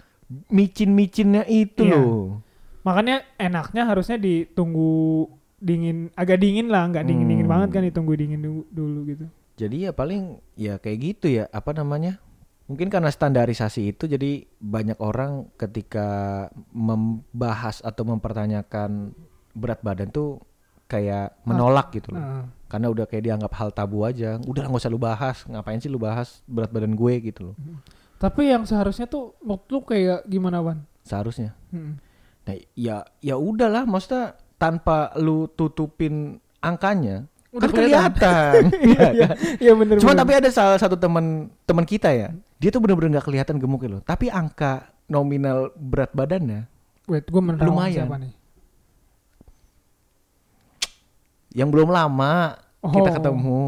micin-micinnya 0.47 1.43
itu 1.45 1.83
Iya. 1.83 1.97
loh. 1.97 2.43
Makanya 2.83 3.27
enaknya 3.37 3.83
harusnya 3.85 4.15
ditunggu 4.17 5.27
dingin, 5.57 6.15
agak 6.15 6.39
dingin 6.39 6.67
lah, 6.67 6.87
nggak 6.87 7.03
dingin-dingin 7.03 7.43
Hmm. 7.43 7.53
banget 7.53 7.69
kan 7.73 7.83
ditunggu 7.85 8.13
dingin 8.15 8.39
dulu, 8.39 8.63
dulu 8.69 9.01
gitu. 9.07 9.27
Jadi 9.57 9.89
ya 9.89 9.93
paling 9.97 10.37
ya 10.55 10.77
kayak 10.77 10.99
gitu 11.01 11.27
ya 11.33 11.49
apa 11.49 11.73
namanya? 11.73 12.21
Mungkin 12.67 12.91
karena 12.91 13.09
standarisasi 13.09 13.95
itu 13.95 14.05
jadi 14.11 14.45
banyak 14.59 14.99
orang 14.99 15.49
ketika 15.57 16.09
membahas 16.75 17.79
atau 17.81 18.03
mempertanyakan 18.05 19.15
berat 19.55 19.81
badan 19.81 20.11
tuh 20.13 20.43
kayak 20.91 21.41
menolak 21.47 21.95
gitu 21.95 22.13
loh. 22.13 22.21
Nah, 22.21 22.45
Karena 22.67 22.91
udah 22.91 23.07
kayak 23.07 23.25
dianggap 23.25 23.53
hal 23.55 23.71
tabu 23.71 24.03
aja. 24.03 24.37
Udah 24.43 24.67
nggak 24.67 24.83
usah 24.83 24.91
lu 24.91 24.99
bahas. 24.99 25.47
Ngapain 25.47 25.79
sih 25.79 25.89
lu 25.89 26.03
bahas 26.03 26.43
berat 26.51 26.71
badan 26.75 26.95
gue 26.99 27.15
gitu 27.23 27.53
loh. 27.53 27.57
tapi 28.17 28.49
yang 28.49 28.65
seharusnya 28.65 29.05
tuh 29.05 29.37
waktu 29.45 29.69
lu 29.77 29.81
kayak 29.85 30.25
gimana 30.25 30.65
Wan? 30.65 30.89
Seharusnya. 31.05 31.53
Hmm. 31.69 32.01
Nah, 32.49 32.57
ya 32.73 33.05
ya 33.21 33.37
udahlah 33.37 33.85
maksudnya 33.85 34.41
tanpa 34.57 35.13
lu 35.21 35.47
tutupin 35.53 36.41
angkanya 36.65 37.29
Udah 37.51 37.69
kan 37.69 37.77
kelihatan. 37.77 38.61
Iya 38.87 39.07
Iya, 39.11 39.27
kan? 39.29 39.37
iya 39.59 39.73
bener. 39.73 39.95
Cuma 39.99 40.13
bener. 40.13 40.21
tapi 40.23 40.33
ada 40.35 40.49
salah 40.49 40.77
satu 40.77 40.95
teman 40.95 41.47
teman 41.63 41.83
kita 41.83 42.11
ya, 42.11 42.31
dia 42.57 42.69
tuh 42.69 42.81
bener-bener 42.81 43.17
nggak 43.17 43.27
kelihatan 43.27 43.57
gemuknya 43.57 43.99
loh. 43.99 44.03
Tapi 44.03 44.27
angka 44.29 44.87
nominal 45.07 45.71
berat 45.73 46.11
badannya 46.11 46.67
wait, 47.07 47.23
gue 47.25 47.39
menerawang 47.39 47.71
lumayan. 47.71 48.03
siapa 48.03 48.17
nih? 48.19 48.35
yang 51.53 51.73
belum 51.73 51.89
lama 51.89 52.59
kita 52.83 53.11
Oh. 53.11 53.15
ketemu. 53.15 53.63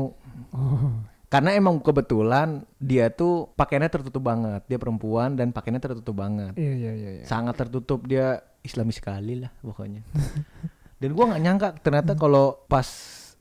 Oh. 0.50 0.92
Karena 1.28 1.52
emang 1.52 1.76
kebetulan 1.78 2.48
dia 2.76 3.08
tuh 3.08 3.52
pakaiannya 3.52 3.90
tertutup 3.90 4.20
banget. 4.20 4.64
Dia 4.64 4.76
perempuan 4.76 5.32
dan 5.32 5.52
pakaiannya 5.52 5.82
tertutup 5.82 6.16
banget. 6.16 6.56
Iya 6.56 6.72
iya 6.74 6.92
iya. 6.94 7.10
iya. 7.20 7.24
Sangat 7.24 7.56
tertutup 7.56 8.04
dia 8.04 8.40
Islami 8.60 8.92
sekali 8.92 9.40
lah 9.40 9.52
pokoknya. 9.60 10.04
dan 11.00 11.10
gua 11.12 11.24
nggak 11.30 11.42
nyangka 11.42 11.68
ternyata 11.78 12.12
kalau 12.12 12.60
pas 12.64 12.86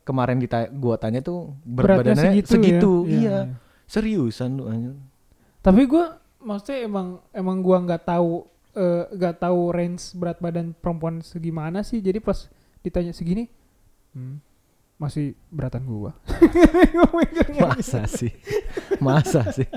kemarin 0.08 0.40
dita 0.40 0.72
gua 0.72 0.96
tanya 0.96 1.20
tuh 1.20 1.52
berat 1.62 2.00
Beratnya 2.00 2.16
badannya 2.16 2.32
segitu 2.32 2.50
segitu. 2.50 2.92
ya? 3.04 3.12
Iya, 3.12 3.20
Iya. 3.20 3.40
Seriusan 3.84 4.50
lu 4.56 4.64
anjir. 4.66 4.96
Tapi 5.60 5.84
gue 5.84 6.06
maksudnya 6.40 6.80
emang 6.82 7.08
emang 7.30 7.60
gua 7.60 7.78
nggak 7.82 8.04
tahu 8.04 8.48
eh, 8.72 9.04
nggak 9.12 9.36
tahu 9.38 9.60
range 9.70 10.04
berat 10.14 10.38
badan 10.38 10.72
perempuan 10.74 11.20
segimana 11.20 11.82
sih. 11.82 11.98
Jadi 11.98 12.18
pas 12.18 12.48
ditanya 12.80 13.12
segini, 13.12 13.52
hmm, 14.12 14.40
masih 14.96 15.36
beratan 15.50 15.84
gua. 15.84 16.16
Gua 16.96 17.10
mikirnya 17.14 17.68
Masa 17.68 18.08
sih? 18.08 18.32
Masa 18.98 19.44
sih? 19.52 19.68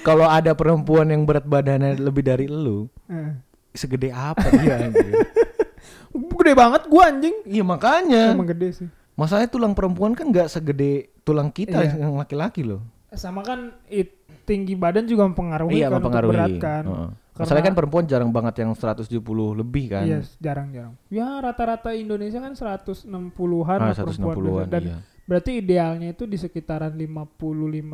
Kalau 0.00 0.24
ada 0.24 0.54
perempuan 0.54 1.04
yang 1.06 1.22
berat 1.22 1.44
badannya 1.44 1.98
lebih 1.98 2.22
dari 2.22 2.46
lu, 2.46 2.86
Eh. 3.04 3.34
segede 3.70 4.08
apa 4.08 4.44
dia 4.56 4.80
anjir? 4.80 5.12
Gede 6.40 6.52
banget 6.54 6.82
gua 6.86 7.06
anjing. 7.06 7.36
Iya 7.44 7.62
makanya. 7.62 8.32
Emang 8.32 8.48
gede 8.48 8.68
sih. 8.72 8.88
Masalahnya 9.20 9.50
tulang 9.50 9.76
perempuan 9.76 10.16
kan 10.16 10.26
nggak 10.26 10.48
segede 10.48 11.12
tulang 11.20 11.52
kita 11.52 11.76
Iya. 11.78 12.00
yang 12.00 12.16
laki-laki 12.16 12.64
loh. 12.64 12.80
Sama 13.12 13.42
kan 13.42 13.76
it, 13.86 14.16
tinggi 14.42 14.72
badan 14.72 15.04
juga 15.04 15.26
mempengaruhi 15.26 15.76
iya 15.76 15.86
kan 15.86 15.98
untuk 15.98 16.08
mempengaruhi. 16.08 16.32
berat 16.32 16.54
kan. 16.56 16.84
Heeh. 16.86 17.10
Karena- 17.30 17.46
Masalahnya 17.46 17.66
kan 17.66 17.76
perempuan 17.76 18.04
jarang 18.04 18.30
banget 18.30 18.54
yang 18.58 18.70
170 18.72 19.20
lebih 19.54 19.84
kan. 19.88 20.04
Iya, 20.04 20.20
jarang-jarang. 20.38 20.94
Ya 21.08 21.28
rata-rata 21.38 21.92
Indonesia 21.92 22.36
kan 22.38 22.52
160-an 22.52 23.78
Ah, 23.78 23.86
lah 23.86 23.94
perempuan 23.94 24.36
160-an 24.36 24.66
dan 24.66 24.82
iya. 24.82 24.96
berarti 25.24 25.50
idealnya 25.54 26.08
itu 26.10 26.24
di 26.24 26.36
sekitaran 26.36 26.92
55 26.92 27.20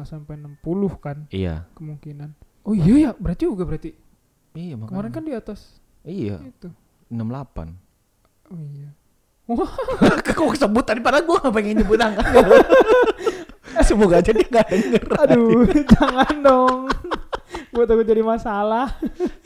sampai 0.02 0.34
60 0.36 0.94
kan 0.96 1.26
Iya. 1.28 1.66
kemungkinan. 1.72 2.30
Oh 2.62 2.74
iya 2.74 2.94
ya, 3.00 3.10
berarti 3.14 3.42
juga 3.44 3.62
berarti. 3.64 3.90
Iya 4.52 4.74
makanya. 4.74 4.90
Kemarin 4.90 5.12
kan 5.12 5.24
di 5.24 5.32
atas 5.32 5.60
Iya, 6.02 6.38
itu. 6.40 6.68
68. 7.08 7.74
Oh 8.46 8.58
iya. 8.58 8.90
Kok 10.36 10.58
kesebut 10.58 10.82
tadi 10.82 10.98
padahal 10.98 11.22
gua 11.22 11.38
gak 11.38 11.54
pengen 11.54 11.82
nyebut 11.82 11.98
angka. 12.02 12.26
Semoga 13.86 14.18
aja 14.18 14.34
dia 14.34 14.46
gak 14.50 14.66
denger. 14.66 15.04
Aduh, 15.22 15.62
jangan 15.86 16.34
dong. 16.42 16.78
Buat 17.70 17.94
aku 17.94 18.02
jadi 18.02 18.22
masalah. 18.26 18.90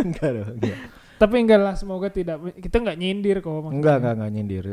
enggak 0.00 0.30
dong, 0.40 0.50
enggak. 0.56 0.78
Tapi 1.20 1.34
enggak 1.36 1.60
lah, 1.60 1.74
semoga 1.76 2.08
tidak. 2.08 2.40
Kita 2.56 2.80
enggak 2.80 2.96
nyindir 2.96 3.44
kok. 3.44 3.52
maksudnya. 3.52 3.76
Enggak, 3.76 3.94
enggak, 4.00 4.12
enggak 4.16 4.30
nyindir. 4.32 4.64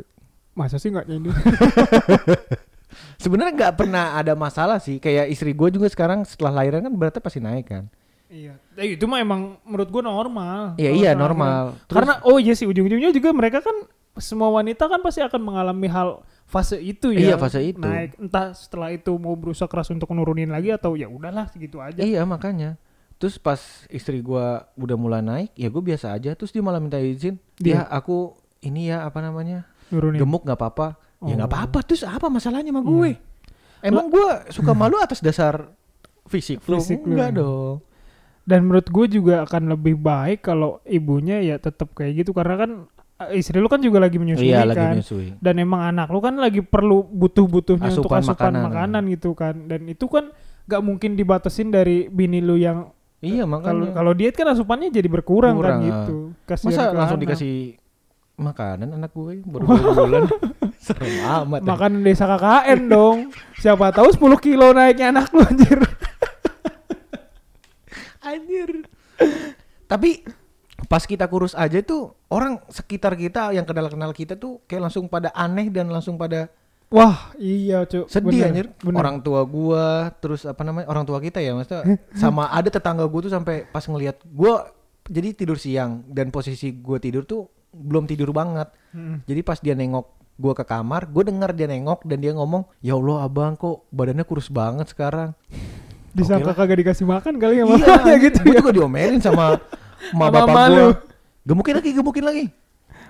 Masa 0.56 0.80
sih 0.80 0.88
enggak 0.96 1.12
nyindir? 1.12 1.36
Sebenarnya 3.22 3.54
nggak 3.54 3.74
pernah 3.76 4.16
ada 4.16 4.32
masalah 4.38 4.80
sih. 4.80 5.04
Kayak 5.04 5.28
istri 5.28 5.52
gue 5.52 5.70
juga 5.76 5.92
sekarang 5.92 6.24
setelah 6.24 6.64
lahiran 6.64 6.88
kan 6.88 6.94
beratnya 6.96 7.20
pasti 7.20 7.44
naik 7.44 7.68
kan. 7.68 7.84
iya. 8.32 8.56
Eh, 8.80 8.96
itu 8.96 9.04
mah 9.08 9.20
emang 9.20 9.60
menurut 9.68 9.90
gua 9.92 10.04
normal. 10.04 10.76
Iya 10.80 10.92
iya 10.96 11.12
normal. 11.16 11.76
kan. 11.84 11.92
Karena 11.92 12.14
oh 12.24 12.38
iya 12.40 12.56
sih 12.56 12.68
ujung-ujungnya 12.68 13.12
juga 13.12 13.32
mereka 13.36 13.60
kan 13.60 13.76
semua 14.20 14.50
wanita 14.50 14.86
kan 14.86 15.00
pasti 15.00 15.22
akan 15.22 15.42
mengalami 15.42 15.88
hal 15.88 16.22
fase 16.46 16.78
itu 16.78 17.12
ya. 17.12 17.34
Iya, 17.34 17.36
fase 17.36 17.60
itu. 17.62 17.82
Naik 17.82 18.18
entah 18.18 18.52
setelah 18.52 18.90
itu 18.90 19.12
mau 19.16 19.36
berusaha 19.36 19.68
keras 19.68 19.90
untuk 19.90 20.10
nurunin 20.12 20.48
lagi 20.48 20.72
atau 20.72 20.96
ya 20.96 21.08
udahlah 21.08 21.48
segitu 21.50 21.78
aja. 21.80 22.00
iya 22.00 22.24
makanya. 22.24 22.76
Terus 23.18 23.42
pas 23.42 23.58
istri 23.90 24.22
gua 24.22 24.70
udah 24.78 24.94
mulai 24.94 25.26
naik, 25.26 25.50
ya 25.58 25.68
gue 25.68 25.82
biasa 25.82 26.14
aja. 26.14 26.38
Terus 26.38 26.54
dia 26.54 26.62
malah 26.62 26.78
minta 26.78 27.02
izin. 27.02 27.42
Dia? 27.58 27.74
Ya 27.74 27.82
aku 27.90 28.38
ini 28.62 28.94
ya 28.94 29.10
apa 29.10 29.26
namanya 29.26 29.66
Nurunin. 29.90 30.22
gemuk 30.22 30.46
nggak 30.46 30.54
apa-apa. 30.56 30.88
Ya 31.26 31.34
nggak 31.34 31.50
Oh. 31.50 31.54
apa-apa. 31.58 31.80
Terus 31.82 32.06
apa 32.06 32.30
masalahnya 32.30 32.70
sama 32.70 32.86
gue? 32.86 33.18
Emang 33.82 34.10
gua 34.10 34.46
suka 34.54 34.78
malu 34.78 35.02
atas 35.02 35.18
dasar 35.20 35.74
fisik? 36.30 36.62
Fisik 36.62 37.02
lu. 37.04 37.18
Enggak 37.18 37.42
dong. 37.42 37.82
Dan 38.48 38.64
menurut 38.64 38.88
gue 38.88 39.20
juga 39.20 39.44
akan 39.44 39.76
lebih 39.76 40.00
baik 40.00 40.40
kalau 40.40 40.80
ibunya 40.88 41.44
ya 41.44 41.60
tetap 41.60 41.92
kayak 41.92 42.24
gitu 42.24 42.32
karena 42.32 42.56
kan 42.56 42.72
istri 43.32 43.58
lu 43.58 43.66
kan 43.66 43.80
juga 43.80 43.98
lagi 43.98 44.16
menyusui 44.16 44.46
Iya 44.46 44.62
lagi 44.64 44.78
kan. 44.78 44.94
menyusui. 44.94 45.34
Dan 45.38 45.58
emang 45.58 45.82
anak 45.84 46.08
lu 46.08 46.20
kan 46.20 46.36
lagi 46.36 46.62
perlu 46.62 47.02
butuh-butuhnya 47.04 47.90
untuk 47.92 48.08
Asupan 48.08 48.24
makanan. 48.28 48.62
makanan. 48.64 49.04
gitu 49.10 49.34
kan. 49.34 49.66
Dan 49.66 49.86
itu 49.86 50.06
kan 50.06 50.30
gak 50.64 50.82
mungkin 50.82 51.14
dibatasin 51.14 51.68
dari 51.68 52.06
bini 52.08 52.40
lu 52.40 52.56
yang 52.56 52.94
Iya 53.18 53.44
kalau 53.44 53.50
makanya. 53.50 53.90
kalau 53.92 54.12
diet 54.14 54.32
kan 54.32 54.46
asupannya 54.48 54.88
jadi 54.88 55.08
berkurang 55.08 55.58
Kurang, 55.58 55.66
kan 55.66 55.74
ah. 55.74 55.86
gitu. 55.88 56.18
Kasihan 56.44 56.70
Masa 56.70 56.84
ke 56.84 56.94
langsung 56.94 57.18
anak. 57.18 57.26
dikasih 57.26 57.54
makanan 58.38 58.90
anak 58.94 59.10
gue 59.12 59.34
baru 59.42 59.66
dua 59.66 59.94
bulan. 60.06 60.24
Serem 60.78 61.14
amat. 61.18 61.60
ya. 61.60 61.68
Makan 61.68 61.92
desa 62.02 62.26
KKN 62.28 62.80
dong. 62.86 63.18
Siapa 63.58 63.90
tahu 63.90 64.14
10 64.14 64.38
kilo 64.40 64.70
naiknya 64.70 65.10
anak 65.10 65.34
lu 65.34 65.42
anjir. 65.42 65.82
Anjir. 68.22 68.70
Tapi 69.88 70.22
pas 70.86 71.02
kita 71.02 71.26
kurus 71.26 71.58
aja 71.58 71.82
tuh 71.82 72.14
orang 72.30 72.62
sekitar 72.70 73.18
kita 73.18 73.50
yang 73.50 73.66
kenal-kenal 73.66 74.14
kita 74.14 74.38
tuh 74.38 74.62
kayak 74.70 74.86
langsung 74.86 75.10
pada 75.10 75.34
aneh 75.34 75.74
dan 75.74 75.90
langsung 75.90 76.22
pada 76.22 76.54
Wah, 76.88 77.36
iya, 77.36 77.84
Cuk. 77.84 78.08
sedih 78.08 78.48
Bener, 78.48 78.48
anjir. 78.48 78.68
bener. 78.80 78.96
Orang 79.04 79.20
tua 79.20 79.44
gua 79.44 80.08
terus 80.24 80.48
apa 80.48 80.64
namanya? 80.64 80.88
Orang 80.88 81.04
tua 81.04 81.20
kita 81.20 81.44
ya 81.44 81.52
maksudnya 81.52 82.00
sama 82.16 82.48
ada 82.48 82.72
tetangga 82.72 83.04
gua 83.12 83.28
tuh 83.28 83.34
sampai 83.34 83.68
pas 83.68 83.84
ngelihat 83.84 84.24
gua 84.32 84.72
jadi 85.04 85.36
tidur 85.36 85.60
siang 85.60 86.08
dan 86.08 86.32
posisi 86.32 86.72
gua 86.72 86.96
tidur 86.96 87.28
tuh 87.28 87.52
belum 87.76 88.08
tidur 88.08 88.32
banget. 88.32 88.72
Mm. 88.96 89.20
Jadi 89.28 89.42
pas 89.44 89.60
dia 89.60 89.76
nengok 89.76 90.08
gua 90.40 90.56
ke 90.56 90.64
kamar, 90.64 91.12
gua 91.12 91.28
dengar 91.28 91.52
dia 91.52 91.68
nengok 91.68 92.08
dan 92.08 92.24
dia 92.24 92.32
ngomong, 92.32 92.64
"Ya 92.80 92.96
Allah, 92.96 93.28
Abang 93.28 93.60
kok 93.60 93.84
badannya 93.92 94.24
kurus 94.24 94.48
banget 94.48 94.88
sekarang." 94.88 95.36
Disangka 96.16 96.56
Oke 96.56 96.64
kagak 96.64 96.78
dikasih 96.88 97.04
makan 97.04 97.36
kali 97.36 97.62
ya 97.62 97.66
Iya, 97.68 98.16
gitu 98.18 98.40
Gue 98.42 98.56
ya. 98.56 98.60
juga 98.64 98.72
diomelin 98.74 99.20
sama 99.20 99.60
Sama 100.12 100.28
bapak 100.28 100.48
emak 100.48 100.66
gue. 100.66 100.76
lu. 100.76 100.88
Gemukin 101.44 101.74
lagi, 101.76 101.90
gemukin 101.92 102.26
lagi. 102.26 102.46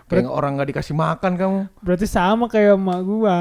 Kayak 0.07 0.29
orang 0.29 0.55
nggak 0.55 0.69
dikasih 0.71 0.93
makan 0.93 1.31
kamu. 1.35 1.59
Berarti 1.79 2.05
sama 2.05 2.47
kayak 2.47 2.75
emak 2.75 2.99
gua. 3.01 3.37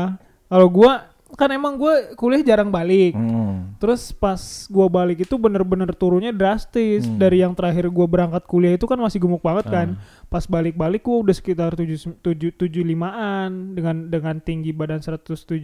Kalau 0.47 0.67
gua 0.67 0.93
kan 1.33 1.47
emang 1.49 1.75
gua 1.75 1.95
kuliah 2.15 2.43
jarang 2.43 2.69
balik. 2.69 3.15
Hmm. 3.15 3.77
Terus 3.77 4.11
pas 4.11 4.39
gua 4.67 4.87
balik 4.87 5.23
itu 5.23 5.35
bener-bener 5.37 5.91
turunnya 5.93 6.31
drastis. 6.31 7.05
Hmm. 7.05 7.17
Dari 7.17 7.41
yang 7.41 7.53
terakhir 7.53 7.87
gua 7.87 8.07
berangkat 8.07 8.43
kuliah 8.45 8.75
itu 8.75 8.83
kan 8.83 8.99
masih 8.99 9.19
gemuk 9.19 9.39
banget 9.41 9.67
kan. 9.67 9.89
Ah. 9.95 10.27
Pas 10.27 10.43
balik-balik 10.43 11.03
gua 11.03 11.23
udah 11.23 11.35
sekitar 11.35 11.71
7 11.73 12.19
7 12.19 12.51
75-an 12.53 13.51
dengan 13.73 13.97
dengan 14.07 14.35
tinggi 14.39 14.71
badan 14.71 14.99
107 14.99 15.55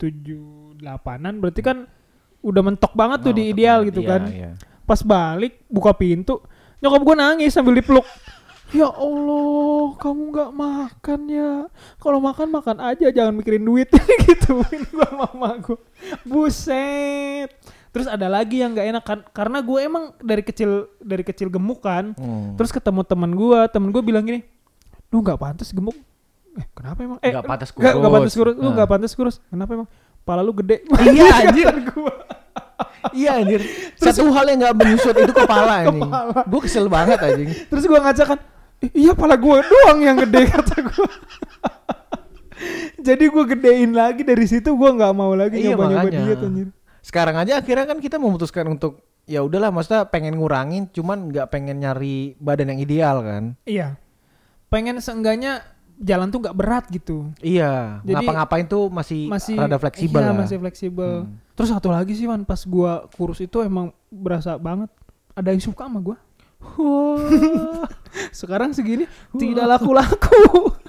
78-an 0.00 1.34
berarti 1.38 1.60
kan 1.60 1.84
udah 2.40 2.62
mentok 2.62 2.92
banget 2.94 3.18
tuh 3.20 3.32
Oh, 3.32 3.36
di 3.36 3.44
tepat. 3.44 3.52
ideal 3.52 3.78
gitu 3.84 4.00
Iya, 4.00 4.08
kan. 4.08 4.22
iya. 4.32 4.50
Pas 4.82 5.00
balik 5.02 5.60
buka 5.68 5.92
pintu, 5.92 6.40
nyokap 6.80 7.00
gua 7.02 7.16
nangis 7.18 7.50
sambil 7.50 7.72
dipeluk. 7.72 8.04
Ya 8.70 8.86
Allah, 8.86 9.98
kamu 9.98 10.22
nggak 10.30 10.50
makan 10.52 11.20
ya? 11.26 11.52
Kalau 11.96 12.18
makan 12.18 12.48
makan 12.48 12.76
aja, 12.80 13.06
jangan 13.08 13.34
mikirin 13.34 13.60
duit 13.60 13.90
gituin 14.24 14.82
gua 14.88 15.08
mama 15.26 15.58
gua. 15.58 15.78
Buset. 16.22 17.50
Terus 17.90 18.06
ada 18.06 18.26
lagi 18.26 18.58
yang 18.58 18.70
nggak 18.70 18.86
enak 18.88 19.04
kan, 19.04 19.18
karena 19.28 19.58
gue 19.58 19.78
emang 19.80 20.14
dari 20.16 20.40
kecil 20.40 20.70
dari 20.96 21.20
kecil 21.20 21.50
gemuk 21.50 21.82
kan. 21.82 22.14
Hmm. 22.14 22.54
Terus 22.54 22.70
ketemu 22.70 23.02
teman 23.02 23.32
gua, 23.32 23.66
temen 23.66 23.90
gue 23.90 23.98
bilang 24.00 24.22
gini, 24.22 24.46
lu 25.08 25.18
nggak 25.18 25.34
pantas 25.36 25.68
gemuk. 25.68 25.98
Eh 26.52 26.66
kenapa 26.70 26.98
emang? 27.00 27.18
Eh 27.18 27.30
Nggak 27.30 27.44
pantas 27.44 27.68
nggak- 27.68 27.82
nggak 27.90 27.98
kurus. 28.00 28.14
pantas 28.14 28.34
kurus. 28.36 28.54
Lu 28.56 28.68
nggak 28.70 28.88
pantas 28.88 29.12
kurus. 29.12 29.36
Kenapa 29.44 29.70
emang? 29.72 29.88
Pala 30.22 30.40
lu 30.40 30.54
gede. 30.54 30.86
Iya, 31.00 31.26
anjir. 31.42 31.66
Gua. 31.90 32.14
Iya 33.10 33.30
anjir. 33.36 33.60
Satu 33.94 34.28
hal 34.30 34.44
yang 34.46 34.58
nggak 34.60 34.74
menyusut 34.74 35.14
itu 35.14 35.32
kepala 35.32 35.72
anjing. 35.82 36.02
Kepala. 36.02 36.40
Gue 36.44 36.60
kesel 36.60 36.86
banget 36.86 37.18
anjing. 37.18 37.50
Terus 37.66 37.84
gua 37.84 38.00
ngaca 38.00 38.24
kan, 38.26 38.38
"I- 38.80 38.94
iya 38.98 39.12
pala 39.12 39.34
gue 39.34 39.58
doang 39.60 39.98
yang 39.98 40.16
gede 40.18 40.42
kata 40.52 40.74
gua. 40.80 41.08
Jadi 43.00 43.24
gua 43.26 43.44
gedein 43.46 43.92
lagi 43.92 44.20
dari 44.20 44.44
situ 44.44 44.76
gua 44.76 44.92
nggak 44.92 45.12
mau 45.12 45.32
lagi 45.32 45.56
Iya, 45.58 45.72
nyoba-nyoba 45.72 46.04
makanya. 46.04 46.20
diet 46.22 46.40
anjir. 46.40 46.68
Sekarang 47.00 47.36
aja 47.36 47.52
akhirnya 47.56 47.86
kan 47.86 47.98
kita 47.98 48.16
memutuskan 48.16 48.68
untuk 48.68 49.00
ya 49.24 49.40
udahlah 49.40 49.72
maksudnya 49.72 50.04
pengen 50.04 50.36
ngurangin 50.36 50.90
cuman 50.90 51.32
nggak 51.32 51.48
pengen 51.48 51.80
nyari 51.80 52.36
badan 52.36 52.76
yang 52.76 52.80
ideal 52.80 53.16
kan. 53.24 53.56
Iya. 53.64 53.96
Pengen 54.68 55.00
seenggaknya 55.00 55.64
jalan 56.00 56.32
tuh 56.32 56.40
nggak 56.40 56.56
berat 56.56 56.84
gitu. 56.88 57.28
Iya, 57.38 58.00
Jadi- 58.00 58.16
ngapa-ngapain 58.16 58.64
tuh 58.64 58.88
masih, 58.88 59.28
Masih 59.28 59.54
rada 59.54 59.76
fleksibel 59.76 60.20
iya, 60.24 60.32
lah. 60.32 60.36
masih 60.40 60.56
fleksibel. 60.56 61.12
Hmm. 61.28 61.36
Terus 61.52 61.68
satu 61.68 61.92
lagi 61.92 62.16
sih 62.16 62.24
man, 62.24 62.48
pas 62.48 62.64
gua 62.64 63.04
kurus 63.12 63.44
itu 63.44 63.60
emang 63.60 63.92
berasa 64.08 64.56
banget 64.56 64.88
ada 65.36 65.52
yang 65.52 65.60
suka 65.60 65.84
sama 65.84 66.00
gua. 66.00 66.16
Sekarang 68.32 68.72
segini 68.72 69.04
tidak 69.36 69.76
laku-laku. 69.76 70.72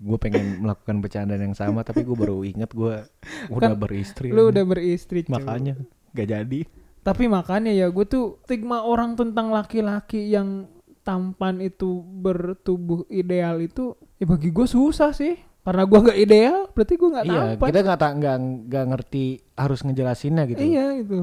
gue 0.00 0.16
pengen 0.16 0.64
melakukan 0.64 0.96
bercandaan 1.04 1.52
yang 1.52 1.52
sama 1.52 1.84
tapi 1.84 2.00
gue 2.00 2.16
baru 2.16 2.40
inget 2.40 2.72
gue 2.72 3.04
udah 3.52 3.76
Kan 3.76 3.76
beristri 3.76 4.32
Lu 4.32 4.48
udah 4.48 4.64
beristri. 4.64 5.28
makanya 5.28 5.76
gak 6.16 6.24
jadi 6.24 6.60
Tapi 7.04 7.28
makanya 7.28 7.68
ya 7.68 7.92
gue 7.92 8.08
tuh 8.08 8.40
stigma 8.48 8.80
orang 8.80 9.12
tentang 9.12 9.52
laki-laki 9.52 10.32
yang 10.32 10.64
tampan 11.00 11.58
itu 11.58 11.88
bertubuh 12.02 13.04
ideal 13.06 13.58
itu 13.58 13.92
ya 14.16 14.24
bagi 14.24 14.48
gue 14.48 14.66
susah 14.66 15.10
sih. 15.10 15.34
Karena 15.60 15.84
gue 15.84 15.98
gak 16.02 16.18
ideal 16.18 16.58
berarti 16.70 16.94
gue 16.94 17.08
gak 17.10 17.24
iya 17.24 17.40
tampan. 17.52 17.66
kita 17.68 17.80
nggak 17.82 18.12
nggak 18.16 18.36
nggak 18.66 18.84
ngerti 18.88 19.24
harus 19.54 19.80
ngejelasinnya 19.80 20.42
gitu 20.46 20.60
Iya 20.62 20.86
itu. 20.96 21.18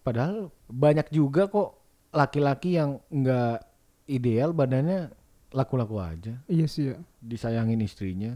padahal 0.00 0.36
banyak 0.66 1.08
juga 1.08 1.46
kok 1.46 1.68
laki-laki 2.10 2.74
yang 2.74 3.00
nggak 3.06 3.60
ideal 4.06 4.50
badannya 4.50 5.12
laku-laku 5.50 5.96
aja 5.96 6.40
Iya 6.44 6.66
sih 6.66 6.84
ya. 6.90 6.96
disayangin 7.20 7.78
istrinya 7.78 8.32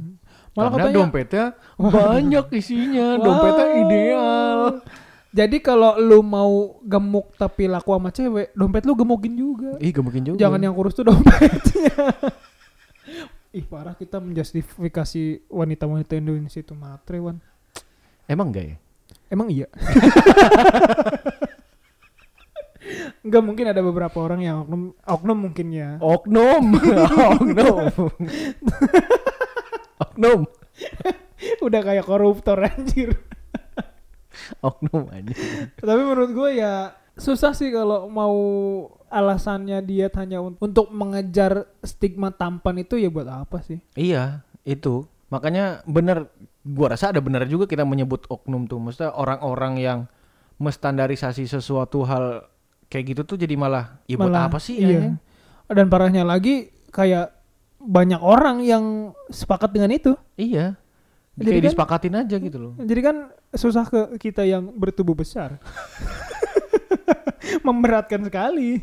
Malah 0.52 0.68
karena 0.68 0.84
katanya 0.84 0.96
dompetnya 0.96 1.44
banyak 1.76 2.46
isinya 2.52 3.06
dompetnya 3.16 3.66
ideal 3.78 4.60
Jadi 5.38 5.62
kalau 5.62 5.94
lu 6.02 6.18
mau 6.18 6.82
gemuk 6.82 7.30
tapi 7.38 7.70
laku 7.70 7.94
sama 7.94 8.10
cewek, 8.10 8.50
dompet 8.58 8.82
lu 8.82 8.98
gemukin 8.98 9.38
juga. 9.38 9.78
ih 9.78 9.94
gemukin 9.94 10.34
juga 10.34 10.38
Jangan 10.42 10.58
yang 10.66 10.74
kurus 10.74 10.98
tuh 10.98 11.06
dompetnya. 11.06 11.94
Ih 13.58 13.64
parah 13.64 13.94
kita 13.96 14.18
menjustifikasi 14.20 15.48
wanita-wanita 15.48 16.18
Indonesia 16.18 16.60
itu 16.60 16.74
matre 16.76 17.16
wan. 17.22 17.40
emang 18.28 18.52
enggak 18.52 18.76
ya 18.76 18.76
Emang 19.32 19.48
iya. 19.48 19.64
Enggak 23.24 23.42
mungkin 23.44 23.66
ada 23.72 23.80
beberapa 23.80 24.18
orang 24.20 24.40
yang 24.44 24.56
oknum, 24.64 24.82
oknum 25.04 25.38
mungkin 25.48 25.68
ya. 25.72 25.96
oknum 26.02 26.64
oknum 27.36 27.88
oknum 30.02 30.40
Udah 31.62 31.80
kayak 31.86 32.04
koruptor 32.04 32.58
anjir. 32.58 33.14
oknum 34.66 35.10
aja 35.10 35.34
Tapi 35.78 36.02
menurut 36.02 36.30
gue 36.32 36.50
ya 36.56 36.92
susah 37.18 37.50
sih 37.50 37.74
kalau 37.74 38.06
mau 38.06 38.36
alasannya 39.10 39.82
diet 39.82 40.14
hanya 40.14 40.38
un- 40.38 40.54
untuk 40.56 40.92
mengejar 40.92 41.66
stigma 41.82 42.30
tampan 42.30 42.78
itu 42.78 42.94
ya 42.94 43.10
buat 43.10 43.26
apa 43.26 43.58
sih? 43.64 43.82
Iya, 43.98 44.46
itu. 44.62 45.02
Makanya 45.28 45.82
bener, 45.84 46.30
gua 46.62 46.94
rasa 46.94 47.10
ada 47.10 47.18
bener 47.18 47.42
juga 47.48 47.66
kita 47.66 47.82
menyebut 47.82 48.28
oknum 48.28 48.64
tuh. 48.64 48.78
Maksudnya 48.78 49.12
orang-orang 49.12 49.74
yang 49.80 49.98
menstandarisasi 50.58 51.46
sesuatu 51.46 52.04
hal 52.04 52.46
kayak 52.86 53.16
gitu 53.16 53.22
tuh 53.24 53.36
jadi 53.36 53.54
malah, 53.56 53.98
ya 54.06 54.16
buat 54.16 54.30
Malah, 54.30 54.48
apa 54.48 54.58
sih? 54.62 54.78
Iya. 54.78 54.86
anjing? 54.86 55.16
Dan 55.68 55.86
parahnya 55.90 56.22
lagi 56.24 56.72
kayak 56.88 57.34
banyak 57.78 58.20
orang 58.20 58.64
yang 58.64 59.12
sepakat 59.28 59.74
dengan 59.74 59.90
itu. 59.90 60.12
Iya. 60.38 60.76
Jadi 61.34 61.48
kayak 61.48 61.58
kan- 61.60 61.66
disepakatin 61.70 62.14
aja 62.14 62.36
gitu 62.38 62.58
loh. 62.58 62.72
Jadi 62.78 63.00
kan 63.02 63.16
susah 63.50 63.84
ke 63.84 64.18
kita 64.18 64.42
yang 64.42 64.70
bertubuh 64.70 65.12
besar. 65.12 65.58
Memberatkan 67.64 68.22
sekali. 68.22 68.80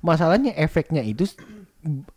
Masalahnya 0.00 0.52
efeknya 0.54 1.00
itu 1.00 1.24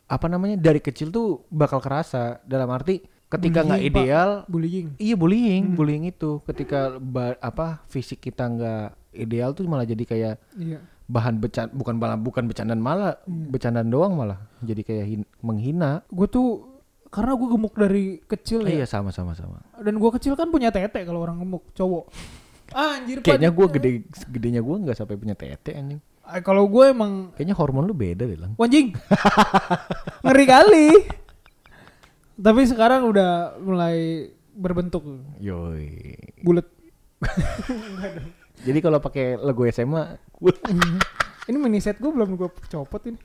apa 0.05 0.25
namanya 0.25 0.55
dari 0.55 0.77
kecil 0.77 1.09
tuh 1.09 1.41
bakal 1.47 1.77
kerasa 1.77 2.37
dalam 2.43 2.67
arti 2.67 2.99
ketika 3.27 3.63
nggak 3.63 3.79
Bullying, 3.79 3.93
Pak. 3.93 4.01
ideal 4.03 4.29
Bullying. 4.45 4.85
Iya 4.97 5.13
bullying, 5.15 5.61
Hmm. 5.63 5.73
bullying 5.73 6.03
itu 6.05 6.29
ketika 6.43 6.95
ba- 6.97 7.37
apa 7.39 7.79
fisik 7.87 8.19
kita 8.19 8.43
nggak 8.43 8.85
ideal 9.13 9.51
tuh 9.51 9.65
malah 9.65 9.83
jadi 9.83 10.03
kayak 10.03 10.33
Iya. 10.53 10.77
bahan 11.05 11.37
becan 11.37 11.67
bukan 11.69 11.95
malah 11.95 12.15
bukan 12.15 12.43
bercandaan 12.43 12.79
malah 12.79 13.15
Hmm. 13.23 13.47
bercandaan 13.47 13.87
doang 13.87 14.15
malah 14.15 14.39
jadi 14.59 14.81
kayak 14.81 15.05
hin- 15.07 15.29
menghina. 15.39 16.01
Gue 16.07 16.25
tuh 16.25 16.65
karena 17.11 17.35
gue 17.35 17.47
gemuk 17.51 17.75
dari 17.75 18.05
kecil 18.23 18.63
iya 18.63 18.83
ya. 18.83 18.87
sama 18.87 19.11
sama 19.11 19.35
sama. 19.35 19.59
Dan 19.83 19.99
gue 19.99 20.09
kecil 20.15 20.39
kan 20.39 20.47
punya 20.47 20.71
tete 20.71 21.03
kalau 21.03 21.21
orang 21.21 21.43
gemuk 21.43 21.67
cowok. 21.75 22.07
Ah, 22.71 22.95
anjir. 22.95 23.19
Kayaknya 23.19 23.51
gue 23.51 23.67
gede 23.67 23.91
gedenya 24.31 24.63
gue 24.63 24.75
nggak 24.79 24.95
sampai 24.95 25.19
punya 25.19 25.35
tete 25.35 25.75
anjing. 25.75 25.99
Ah, 26.23 26.39
Kalau 26.39 26.63
gue 26.71 26.87
emang 26.87 27.35
Kayaknya 27.35 27.55
hormon 27.59 27.83
lu 27.83 27.91
beda 27.91 28.23
deh 28.23 28.39
lang. 28.39 28.55
Wanjing. 28.55 28.95
Ngeri 30.23 30.45
kali. 30.47 30.87
Tapi 32.39 32.61
sekarang 32.63 33.11
udah 33.11 33.59
mulai 33.59 34.31
berbentuk 34.55 35.03
Yoi. 35.43 36.15
bulat. 36.47 36.63
Jadi 38.65 38.79
kalau 38.79 39.03
pakai 39.03 39.35
logo 39.35 39.67
SMA, 39.67 40.15
gua- 40.39 40.63
Ini 41.51 41.57
mini 41.59 41.83
set 41.83 41.99
gue 41.99 42.07
belum 42.07 42.39
gue 42.39 42.47
copot 42.71 43.03
ini. 43.03 43.19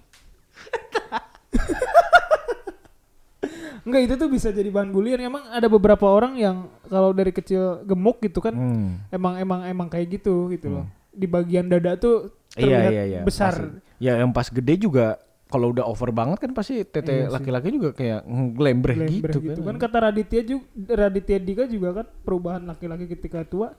Enggak 3.87 4.03
itu 4.03 4.14
tuh 4.16 4.29
bisa 4.29 4.51
jadi 4.51 4.66
bahan 4.66 4.90
bulian. 4.90 5.22
Emang 5.22 5.46
ada 5.46 5.64
beberapa 5.66 6.05
orang 6.05 6.35
yang 6.35 6.57
kalau 6.85 7.11
dari 7.11 7.31
kecil 7.31 7.81
gemuk 7.83 8.18
gitu 8.18 8.38
kan, 8.40 8.51
Hmm. 8.51 8.99
emang 9.09 9.38
emang 9.38 9.61
emang 9.64 9.87
kayak 9.87 10.18
gitu 10.18 10.51
gitu 10.51 10.66
loh. 10.68 10.85
Di 11.09 11.25
bagian 11.25 11.64
dada 11.64 11.94
tuh 11.94 12.35
Iya 12.53 12.83
terlihat 12.83 12.92
iya 12.92 13.05
iya. 13.07 13.20
besar. 13.22 13.55
pasti. 13.55 13.79
Ya 13.96 14.18
yang 14.18 14.29
pas 14.29 14.51
gede 14.51 14.75
juga 14.77 15.16
kalau 15.46 15.70
udah 15.70 15.87
over 15.87 16.11
banget 16.11 16.42
kan 16.42 16.51
pasti 16.51 16.83
tete 16.83 17.25
Iya 17.25 17.31
laki-laki 17.31 17.70
juga 17.70 17.94
kayak 17.94 18.27
Glembreh 18.53 18.96
gitu, 19.07 19.38
gitu, 19.40 19.62
kan. 19.62 19.79
kan. 19.79 19.87
Kata 19.87 19.96
Raditya 20.05 20.42
juga 20.42 20.66
Raditya 20.99 21.38
Dika 21.38 21.64
juga 21.64 21.88
kan 21.94 22.07
perubahan 22.20 22.62
laki-laki 22.64 23.07
ketika 23.07 23.46
tua 23.46 23.70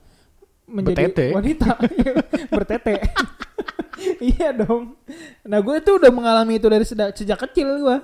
menjadi 0.64 1.04
Bertete. 1.06 1.26
wanita 1.32 1.70
bertete. 2.56 2.94
iya 4.30 4.52
dong. 4.52 4.96
Nah 5.42 5.58
gue 5.58 5.76
tuh 5.78 5.96
udah 5.96 6.08
mengalami 6.08 6.56
itu 6.56 6.66
dari 6.66 6.84
sejak 6.86 7.38
kecil 7.44 7.68
gue. 7.78 7.96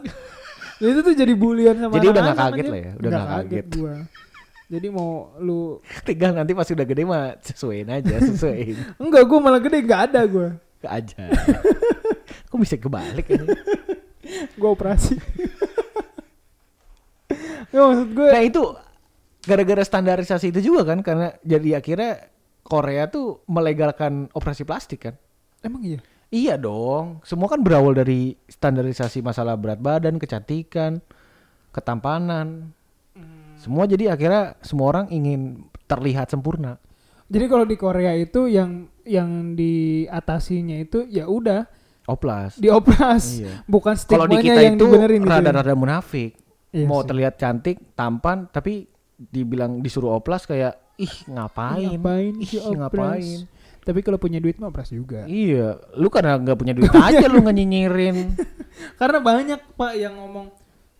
Jadi 0.81 0.91
itu 0.95 1.01
tuh 1.01 1.15
jadi 1.15 1.33
bulian 1.35 1.77
sama 1.79 1.95
Jadi 1.99 2.07
udah 2.11 2.23
anak-anak 2.23 2.53
kaget 2.53 2.67
lah 2.67 2.81
ya, 2.81 2.93
udah 2.99 3.11
nggak 3.11 3.29
kaget. 3.29 3.67
gua. 3.79 3.95
Jadi 4.65 4.87
mau 4.89 5.11
lu 5.39 5.79
Tinggal 6.09 6.31
nanti 6.35 6.53
pas 6.57 6.67
udah 6.67 6.87
gede 6.89 7.03
mah 7.05 7.37
sesuaiin 7.45 7.89
aja, 7.91 8.15
sesuaiin. 8.19 8.77
enggak 9.03 9.23
gue 9.29 9.39
malah 9.39 9.61
gede 9.61 9.79
nggak 9.85 10.03
ada 10.11 10.21
gue. 10.25 10.49
Aja. 10.85 11.33
Kok 12.53 12.59
bisa 12.61 12.77
kebalik 12.77 13.25
ya? 13.25 13.41
Gue 14.61 14.69
operasi. 14.69 15.17
ya 17.73 17.81
maksud 17.81 18.09
gue 18.13 18.29
Nah 18.29 18.43
itu 18.45 18.63
gara-gara 19.49 19.81
standarisasi 19.81 20.53
itu 20.53 20.61
juga 20.73 20.93
kan 20.93 21.01
karena 21.01 21.33
jadi 21.41 21.81
akhirnya 21.81 22.29
Korea 22.65 23.09
tuh 23.09 23.45
melegalkan 23.49 24.29
operasi 24.33 24.65
plastik 24.65 25.09
kan. 25.09 25.15
emang 25.65 25.81
iya. 25.81 26.01
Iya 26.35 26.59
dong, 26.59 27.23
semua 27.23 27.47
kan 27.47 27.63
berawal 27.63 27.95
dari 27.95 28.35
standarisasi 28.51 29.23
masalah 29.23 29.55
berat 29.55 29.79
badan, 29.79 30.19
kecantikan, 30.19 30.99
ketampanan. 31.71 32.75
Semua 33.55 33.87
jadi 33.87 34.11
akhirnya 34.11 34.59
semua 34.59 34.91
orang 34.91 35.07
ingin 35.15 35.63
terlihat 35.87 36.35
sempurna. 36.35 36.83
Jadi 37.31 37.47
kalau 37.47 37.63
di 37.63 37.77
Korea 37.79 38.19
itu 38.19 38.51
yang 38.51 38.91
yang 39.07 39.55
diatasinya 39.55 40.75
itu 40.83 41.07
ya 41.07 41.31
udah 41.31 41.71
Oplas. 42.05 42.61
dioplas 42.61 43.41
Iya. 43.41 43.65
bukan 43.65 43.95
Kalau 43.97 44.29
di 44.29 44.37
kita 44.45 44.61
yang 44.61 44.77
itu 44.77 44.85
dibenerin 44.85 45.23
gitu 45.25 45.31
ya. 45.31 45.41
rada-rada 45.41 45.73
munafik. 45.73 46.37
Iya 46.69 46.85
Mau 46.85 47.01
sih. 47.01 47.09
terlihat 47.09 47.35
cantik, 47.39 47.81
tampan, 47.97 48.51
tapi 48.51 48.91
dibilang 49.17 49.81
disuruh 49.81 50.19
oplas 50.19 50.45
kayak 50.45 50.77
ih 50.99 51.15
ngapain? 51.31 51.95
ngapain 51.97 52.35
Ih, 52.43 52.53
ngapain? 52.77 53.39
Tapi 53.85 54.01
kalau 54.01 54.17
punya 54.17 54.41
duit 54.41 54.57
mah 54.57 54.69
opras 54.69 54.89
juga 54.89 55.25
Iya, 55.25 55.77
lu 55.95 56.09
karena 56.09 56.37
nggak 56.37 56.57
punya 56.57 56.73
duit 56.73 56.89
aja 56.91 57.25
lu 57.25 57.39
nggak 57.39 57.53
nyinyirin. 57.55 58.17
karena 59.01 59.19
banyak 59.21 59.61
pak 59.77 59.93
yang 59.95 60.17
ngomong 60.17 60.49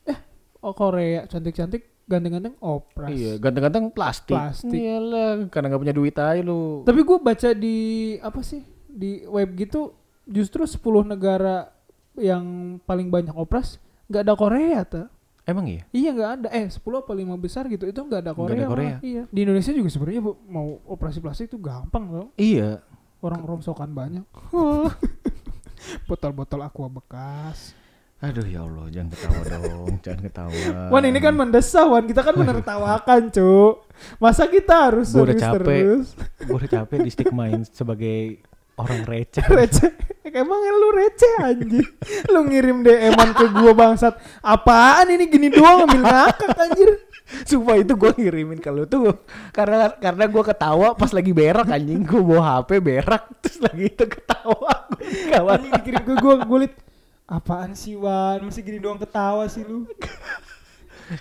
eh 0.05 0.19
oh 0.61 0.71
Korea 0.71 1.25
cantik-cantik 1.25 2.05
ganteng-ganteng 2.05 2.55
opras 2.61 3.09
Iya, 3.09 3.41
ganteng-ganteng 3.41 3.89
plastik. 3.89 4.37
Plastik. 4.37 4.77
Iyalah, 4.77 5.49
karena 5.49 5.67
nggak 5.69 5.83
punya 5.83 5.95
duit 5.95 6.15
aja 6.15 6.39
lu. 6.39 6.85
tapi 6.85 7.01
gue 7.01 7.19
baca 7.19 7.49
di 7.51 7.77
apa 8.21 8.41
sih 8.41 8.61
di 8.85 9.25
web 9.25 9.57
gitu 9.57 9.97
justru 10.25 10.63
10 10.63 10.79
negara 11.09 11.73
yang 12.15 12.45
paling 12.81 13.09
banyak 13.09 13.33
opras 13.33 13.81
nggak 14.07 14.23
ada 14.23 14.35
Korea 14.37 14.81
tuh 14.85 15.09
Emang 15.45 15.69
iya? 15.69 15.85
Iya 15.91 16.11
nggak 16.11 16.31
ada 16.35 16.49
eh 16.51 16.67
10 16.67 16.81
apa 16.81 17.13
5 17.13 17.37
besar 17.37 17.69
gitu 17.69 17.85
itu 17.85 18.01
nggak 18.01 18.21
ada 18.23 18.33
Korea. 18.33 18.57
ada 18.57 18.67
Korea. 18.67 18.89
malah. 18.91 19.01
Iya. 19.05 19.23
Di 19.29 19.41
Indonesia 19.43 19.73
juga 19.73 19.89
sebenarnya 19.89 20.21
Bu, 20.21 20.33
mau 20.47 20.67
operasi 20.87 21.21
plastik 21.21 21.47
itu 21.47 21.59
gampang 21.59 22.05
loh. 22.09 22.27
Iya. 22.35 22.81
Orang 23.21 23.45
romsokan 23.45 23.93
banyak. 23.93 24.25
Botol-botol 26.09 26.61
aqua 26.63 26.89
bekas. 26.89 27.77
Aduh 28.19 28.41
ya 28.43 28.65
Allah, 28.65 28.89
jangan 28.89 29.13
ketawa 29.13 29.43
dong, 29.45 29.91
jangan 30.05 30.21
ketawa. 30.23 30.57
Wan 30.89 31.05
ini 31.05 31.21
kan 31.21 31.35
mendesah 31.35 31.85
Wan 31.85 32.09
kita 32.09 32.25
kan 32.25 32.33
menertawakan 32.41 33.29
cu. 33.29 33.85
Masa 34.17 34.49
kita 34.49 34.89
harus 34.89 35.13
Gua 35.13 35.29
udah 35.29 35.37
capek. 35.37 35.61
terus? 35.61 36.07
gue 36.41 36.57
udah 36.57 36.71
capek 36.73 36.99
di 37.05 37.11
stigmain 37.13 37.61
sebagai 37.69 38.41
orang 38.79 39.07
receh. 39.11 39.45
receh. 39.47 39.91
Emang 40.35 40.59
lu 40.59 40.89
receh 40.95 41.33
anjir. 41.39 41.87
lu 42.33 42.41
ngirim 42.49 42.83
DM-an 42.83 43.31
ke 43.37 43.47
gua 43.55 43.73
bangsat. 43.77 44.19
Apaan 44.43 45.13
ini 45.15 45.31
gini 45.31 45.49
doang 45.53 45.87
ambil 45.87 46.03
ngakak 46.03 46.51
anjir. 46.59 46.91
Sumpah 47.25 47.81
itu 47.81 47.97
gue 47.97 48.13
ngirimin 48.21 48.61
ke 48.61 48.69
lu 48.69 48.85
tuh 48.85 49.17
karena 49.49 49.97
karena 49.97 50.29
gue 50.29 50.43
ketawa 50.45 50.93
pas 50.93 51.09
lagi 51.09 51.33
berak 51.33 51.73
anjing 51.73 52.05
gue 52.05 52.21
bawa 52.21 52.61
HP 52.61 52.85
berak 52.85 53.25
terus 53.41 53.65
lagi 53.65 53.89
itu 53.89 54.05
ketawa 54.05 54.93
kawan 55.33 55.57
Anjing 55.57 55.73
dikirim 55.73 56.03
ke 56.05 56.15
gua 56.21 56.45
gua 56.45 56.59
liat 56.69 56.77
apaan 57.25 57.73
sih 57.73 57.97
Wan 57.97 58.45
masih 58.45 58.61
gini 58.61 58.77
doang 58.77 59.01
ketawa 59.01 59.49
sih 59.49 59.65
lu. 59.65 59.89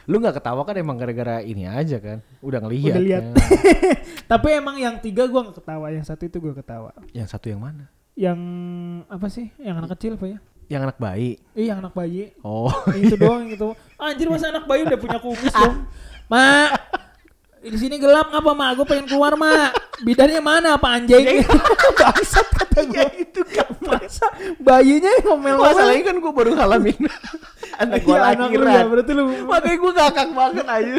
Lu 0.03 0.15
nggak 0.17 0.35
ketawa 0.35 0.61
kan 0.61 0.75
emang 0.75 0.95
gara-gara 0.95 1.39
ini 1.39 1.63
aja 1.63 1.97
kan 1.97 2.19
udah 2.39 2.59
ngelihat 2.59 2.93
Udah 2.93 3.01
lihat. 3.01 3.23
kan. 3.23 3.33
Tapi 4.31 4.47
emang 4.53 4.75
yang 4.75 4.95
tiga 4.97 5.25
gua 5.25 5.43
nggak 5.43 5.57
ketawa, 5.59 5.87
yang 5.87 6.01
satu 6.01 6.23
itu 6.23 6.37
gua 6.37 6.53
ketawa. 6.53 6.91
yang 7.11 7.25
satu 7.25 7.47
yang 7.47 7.59
mana 7.59 7.87
Yang 8.13 8.39
apa 9.07 9.27
sih? 9.27 9.49
Yang 9.57 9.75
anak 9.77 9.89
kecil 9.93 10.13
apa 10.15 10.27
ya? 10.27 10.39
yang 10.65 10.81
anak 10.81 10.95
bayi 10.95 11.37
Eh, 11.53 11.67
yang 11.67 11.79
anak 11.79 11.91
bayi. 11.91 12.31
oh 12.39 12.71
Yang 12.89 13.01
itu 13.03 13.15
doang 13.17 13.43
yang 13.43 13.53
itu. 13.53 13.69
Anjir 13.95 14.27
masa 14.27 14.49
anak 14.49 14.63
bayi 14.63 14.81
udah 14.83 14.95
punya 14.95 15.17
kumis 15.17 15.53
dong. 15.59 15.85
Mak, 16.25 16.69
di 17.61 17.77
sini 17.77 17.95
gelap 17.95 18.27
ngapa 18.27 18.51
mak? 18.51 18.69
Gue 18.75 18.85
pengen 18.85 19.05
keluar 19.05 19.35
mak. 19.35 19.75
Bidannya 20.01 20.39
mana 20.39 20.75
apa 20.75 20.87
anjing? 20.93 21.43
Bangsat 21.93 22.47
kata 22.49 22.79
gue. 22.85 23.05
itu 23.21 23.41
kapan 23.45 24.01
Masa 24.01 24.25
bayinya 24.57 25.09
yang 25.11 25.25
ngomel-ngomel. 25.29 25.69
masalahnya 25.69 26.03
kan 26.03 26.15
gue 26.17 26.31
baru 26.33 26.51
ngalamin 26.53 26.97
anak 27.83 27.99
gue 27.99 28.11
Iya, 28.11 28.23
anak 28.25 28.47
lu 28.47 28.55
ya, 28.55 28.59
lahiran 28.63 28.85
berarti 28.87 29.11
lu 29.11 29.23
makanya 29.43 29.77
gue 29.77 29.91
ngakak 29.93 30.29
banget 30.31 30.65
aja 30.67 30.95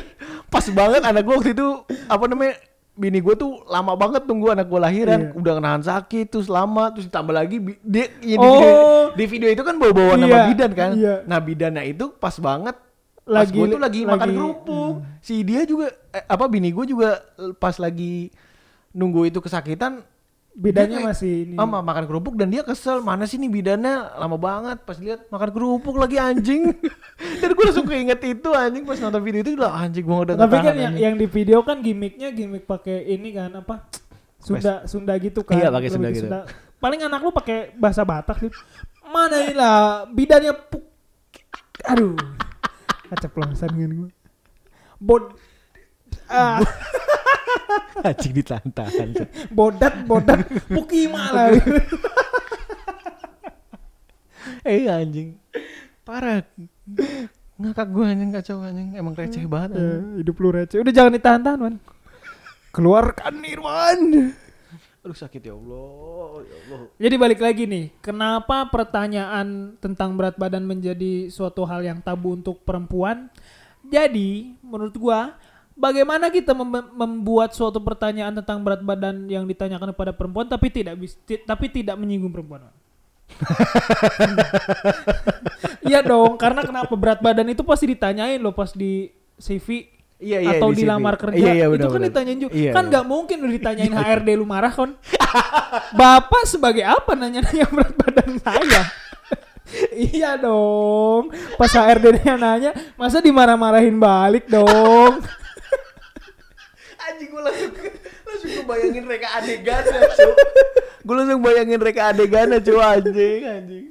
pas 0.47 0.66
banget 0.70 1.03
anak 1.03 1.23
gue 1.23 1.35
waktu 1.35 1.51
itu 1.53 1.66
apa 2.07 2.25
namanya 2.25 2.55
bini 2.94 3.18
gue 3.18 3.35
tuh 3.35 3.51
lama 3.66 3.92
banget 3.92 4.23
tunggu 4.23 4.47
anak 4.49 4.64
gue 4.64 4.79
lahiran 4.79 5.20
Iya. 5.20 5.31
udah 5.35 5.53
nahan 5.59 5.83
sakit 5.83 6.27
terus 6.29 6.47
lama 6.47 6.88
terus 6.88 7.07
ditambah 7.07 7.33
lagi 7.33 7.57
dia 7.81 8.07
ya, 8.20 8.37
di, 8.37 8.37
Oh. 8.37 8.47
video, 8.47 8.70
di 9.12 9.25
video 9.27 9.49
itu 9.51 9.62
kan 9.62 9.75
bawa-bawa 9.75 10.14
nama 10.14 10.31
Iya, 10.31 10.42
bidan 10.47 10.70
kan 10.73 10.90
iya. 10.94 11.14
nah 11.25 11.38
bidannya 11.38 11.83
itu 11.85 12.12
pas 12.12 12.37
banget 12.37 12.77
Lagi- 13.25 13.51
pas 13.51 13.57
gue 13.57 13.66
tuh 13.68 13.81
lagi, 13.81 14.01
makan 14.05 14.20
lagi- 14.23 14.37
kerupuk 14.37 14.92
si 15.18 15.40
dia 15.42 15.64
juga 15.64 15.88
eh, 16.09 16.23
apa 16.23 16.44
bini 16.44 16.70
gue 16.70 16.85
juga 16.87 17.18
pas 17.55 17.75
lagi 17.75 18.29
nunggu 18.90 19.27
itu 19.27 19.40
kesakitan 19.40 20.05
Bidannya 20.55 20.87
dia 20.88 20.99
kayak, 21.01 21.11
masih 21.11 21.33
ini. 21.45 21.55
"Ah, 21.55 21.67
ma- 21.67 21.83
makan 21.83 22.07
kerupuk 22.07 22.35
dan 22.35 22.47
dia 22.47 22.62
kesel 22.62 22.99
mana 23.01 23.25
sih 23.25 23.37
nih 23.37 23.51
bidannya 23.51 23.95
lama 24.14 24.37
banget 24.37 24.79
pas 24.81 24.95
lihat 24.97 25.27
makan 25.27 25.51
kerupuk 25.51 25.95
lagi 25.95 26.14
anjing 26.14 26.71
dan 27.43 27.51
gue 27.51 27.64
langsung 27.64 27.83
keinget 27.85 28.23
itu 28.23 28.49
anjing 28.49 28.83
pas 28.83 28.95
nonton 28.97 29.19
video 29.19 29.43
itu 29.43 29.53
udah 29.53 29.75
anjing 29.77 30.01
gue 30.01 30.19
udah 30.23 30.35
Tapi 30.37 30.47
nggak 30.47 30.62
kan 30.62 30.75
yang, 30.77 30.87
anjing. 30.88 31.03
yang 31.03 31.14
di 31.17 31.27
video 31.27 31.59
kan 31.61 31.77
gimmicknya 31.79 32.31
gimmick 32.31 32.64
pakai 32.64 33.03
ini 33.05 33.31
kan 33.31 33.51
apa? 33.53 33.90
Sunda 34.38 34.85
Sunda 34.85 35.17
gitu 35.17 35.43
kan. 35.43 35.57
Iya, 35.57 35.69
pakai 35.69 35.88
Sunda 35.88 36.09
gitu. 36.09 36.29
Paling 36.77 37.01
anak 37.03 37.19
lu 37.19 37.33
pakai 37.33 37.75
bahasa 37.75 38.05
Batak 38.05 38.38
sih. 38.38 38.53
Mana 39.05 39.40
ini 39.40 39.53
lah 39.53 40.05
bidannya 40.07 40.55
pu- 40.55 40.87
Aduh. 41.85 42.14
Keceplosan 43.09 43.71
kan 43.71 43.90
gue. 43.90 44.11
Bod 44.97 45.35
ah, 46.27 46.62
anjing 48.09 48.33
ditahan-tahan 48.37 49.09
bodat 49.51 49.95
bodat 50.05 50.45
pukima 50.69 51.31
lah. 51.33 51.49
eh 54.69 54.88
anjing 54.88 55.37
parah 56.05 56.45
ngakak 57.55 57.87
gue 57.87 58.05
anjing 58.05 58.31
kacau 58.35 58.59
anjing 58.67 58.99
emang 58.99 59.14
receh 59.14 59.47
banget 59.47 59.79
anjing. 59.79 60.03
Eh, 60.03 60.27
hidup 60.27 60.37
lu 60.43 60.49
receh. 60.51 60.79
Udah 60.83 60.93
jangan 60.93 61.12
ditahan-tahan, 61.14 61.59
Man. 61.62 61.77
Keluarkan 62.75 63.35
Nirwan. 63.38 64.01
Aduh 65.05 65.14
sakit 65.14 65.45
ya 65.45 65.55
Allah, 65.55 66.49
ya 66.49 66.57
Allah. 66.64 66.81
Jadi 66.97 67.14
balik 67.21 67.40
lagi 67.45 67.69
nih, 67.69 67.93
kenapa 68.01 68.67
pertanyaan 68.73 69.77
tentang 69.77 70.17
berat 70.17 70.35
badan 70.40 70.64
menjadi 70.64 71.29
suatu 71.29 71.62
hal 71.69 71.85
yang 71.85 72.01
tabu 72.01 72.35
untuk 72.35 72.64
perempuan? 72.64 73.29
Jadi, 73.85 74.57
menurut 74.64 74.97
gua, 74.97 75.37
bagaimana 75.75 76.31
kita 76.31 76.55
mem- 76.55 76.95
membuat 76.95 77.53
suatu 77.53 77.83
pertanyaan 77.83 78.35
tentang 78.41 78.63
berat 78.63 78.81
badan 78.81 79.27
yang 79.27 79.45
ditanyakan 79.45 79.91
kepada 79.93 80.15
perempuan 80.15 80.47
tapi 80.47 80.71
tidak 80.71 80.95
tapi 81.45 81.67
tidak 81.71 81.99
menyinggung 81.99 82.31
perempuan? 82.31 82.71
Iya 85.85 86.01
dong, 86.01 86.41
karena 86.41 86.65
kenapa? 86.65 86.97
Berat 86.97 87.21
badan 87.21 87.45
itu 87.53 87.61
pasti 87.61 87.85
ditanyain 87.93 88.41
loh 88.41 88.57
pas 88.57 88.73
di 88.73 89.13
CV 89.37 89.93
Iya 90.25 90.39
iya 90.41 90.51
atau 90.57 90.73
di 90.73 90.81
di 90.81 90.83
sini. 90.87 90.89
lamar 90.89 91.21
kerja. 91.21 91.37
Iya, 91.37 91.53
iya, 91.53 91.67
itu 91.69 91.89
kan 91.91 92.01
ditanyain 92.01 92.39
juga. 92.41 92.53
Iya, 92.57 92.71
kan 92.73 92.85
iya. 92.87 92.91
nggak 92.95 93.05
mungkin 93.05 93.37
lu 93.45 93.49
ditanyain 93.53 93.93
HRD 93.93 94.29
lu 94.41 94.47
marah 94.49 94.73
kon. 94.73 94.97
Bapak 96.01 96.49
sebagai 96.49 96.87
apa 96.87 97.13
nanya-nanya 97.13 97.67
berat 97.69 97.95
badan 97.99 98.31
saya? 98.41 98.83
Iya 99.93 100.39
dong. 100.39 101.35
Pas 101.59 101.73
HRD 101.73 102.23
nya 102.23 102.37
nanya 102.39 102.71
masa 102.95 103.19
dimarah-marahin 103.19 103.97
balik 103.99 104.47
dong 104.47 105.19
Anjing 107.05 107.29
gue 107.29 107.43
langsung 107.43 107.71
langsung 108.25 108.49
gue 108.49 108.64
bayangin 108.64 109.05
reka 109.05 109.29
adegannya 109.37 110.01
cu. 110.09 110.29
Gue 111.05 111.14
langsung 111.21 111.40
bayangin 111.45 111.81
reka 111.81 112.03
adegannya 112.09 112.59
cu 112.61 112.75
anjing 112.81 113.40
anjing. 113.45 113.87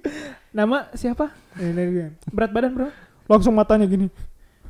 nama 0.54 0.86
siapa 0.93 1.34
berat 2.30 2.52
badan 2.54 2.71
bro 2.78 2.89
langsung 3.26 3.58
matanya 3.58 3.89
gini 3.89 4.10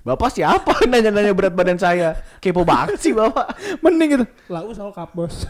Bapak 0.03 0.36
siapa 0.36 0.84
nanya-nanya 0.91 1.32
berat 1.32 1.56
badan 1.56 1.79
saya? 1.79 2.19
Kepo 2.43 2.67
banget 2.67 2.99
sih 2.99 3.15
bapak. 3.15 3.56
mending 3.79 4.10
gitu 4.19 4.25
lau 4.51 4.67
soal 4.75 4.91
kapbos 4.91 5.47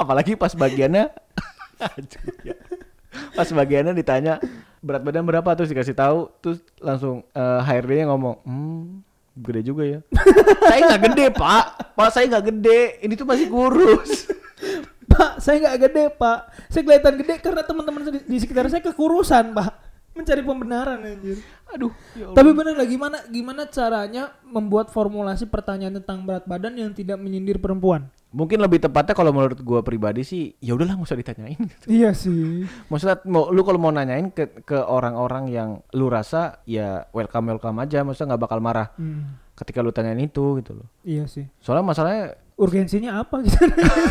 Apalagi 0.00 0.32
pas 0.32 0.56
bagiannya 0.56 1.12
ya. 2.44 2.56
Pas 3.36 3.48
bagiannya 3.48 3.92
ditanya 3.96 4.38
berat 4.80 5.02
badan 5.02 5.26
berapa 5.26 5.48
terus 5.56 5.68
dikasih 5.72 5.96
tahu 5.96 6.30
terus 6.40 6.60
langsung 6.78 7.24
eh, 7.34 7.60
HRD-nya 7.64 8.06
ngomong, 8.12 8.36
"Hmm, 8.46 9.02
gede 9.38 9.60
juga 9.62 9.82
ya." 9.86 10.00
saya 10.70 10.80
nggak 10.92 11.02
gede, 11.12 11.24
Pak. 11.34 11.64
Pak, 11.94 12.08
saya 12.10 12.24
nggak 12.26 12.44
gede. 12.50 12.80
Ini 13.06 13.12
tuh 13.14 13.26
masih 13.26 13.46
kurus. 13.46 14.26
Pak, 15.08 15.40
saya 15.40 15.56
nggak 15.62 15.78
gede, 15.88 16.04
Pak. 16.14 16.38
Saya 16.68 16.82
kelihatan 16.84 17.14
gede 17.22 17.34
karena 17.40 17.62
teman-teman 17.64 18.00
di, 18.12 18.20
di 18.26 18.36
sekitar 18.42 18.68
saya 18.68 18.84
kekurusan, 18.84 19.56
Pak. 19.56 19.72
Mencari 20.18 20.42
pembenaran 20.42 20.98
anjir. 20.98 21.38
Aduh, 21.68 21.94
ya 22.12 22.26
Allah. 22.26 22.34
Tapi 22.34 22.50
bener 22.50 22.74
lah 22.74 22.84
gimana 22.84 23.18
gimana 23.26 23.62
caranya 23.64 24.34
membuat 24.42 24.90
formulasi 24.90 25.46
pertanyaan 25.46 25.94
tentang 25.94 26.26
berat 26.26 26.42
badan 26.42 26.74
yang 26.74 26.90
tidak 26.90 27.16
menyindir 27.16 27.56
perempuan? 27.56 28.10
Mungkin 28.28 28.58
lebih 28.58 28.76
tepatnya 28.78 29.14
kalau 29.14 29.30
menurut 29.30 29.56
gua 29.62 29.80
pribadi 29.80 30.20
sih, 30.20 30.52
ya 30.58 30.74
udahlah 30.74 30.98
nggak 30.98 31.06
usah 31.06 31.16
ditanyain. 31.16 31.56
gitu. 31.56 31.86
Iya 31.94 32.10
sih. 32.12 32.66
Maksudnya 32.88 33.22
mau 33.24 33.48
lu 33.48 33.62
kalau 33.62 33.78
mau 33.78 33.88
nanyain 33.88 34.28
ke 34.28 34.66
ke 34.66 34.76
orang-orang 34.76 35.48
yang 35.48 35.68
lu 35.94 36.10
rasa 36.10 36.60
ya 36.64 37.06
welcome 37.10 37.48
welcome 37.48 37.78
aja, 37.78 38.02
maksudnya 38.02 38.34
nggak 38.34 38.42
bakal 38.42 38.58
marah 38.58 38.90
Hmm, 38.98 39.38
ketika 39.54 39.80
lu 39.80 39.94
tanyain 39.94 40.18
itu 40.18 40.58
gitu 40.58 40.76
loh. 40.76 40.88
iya 41.00 41.24
sih. 41.24 41.46
Soalnya 41.58 41.86
masalahnya 41.86 42.24
Urgensinya 42.58 43.22
apa 43.22 43.38
gitu? 43.40 43.54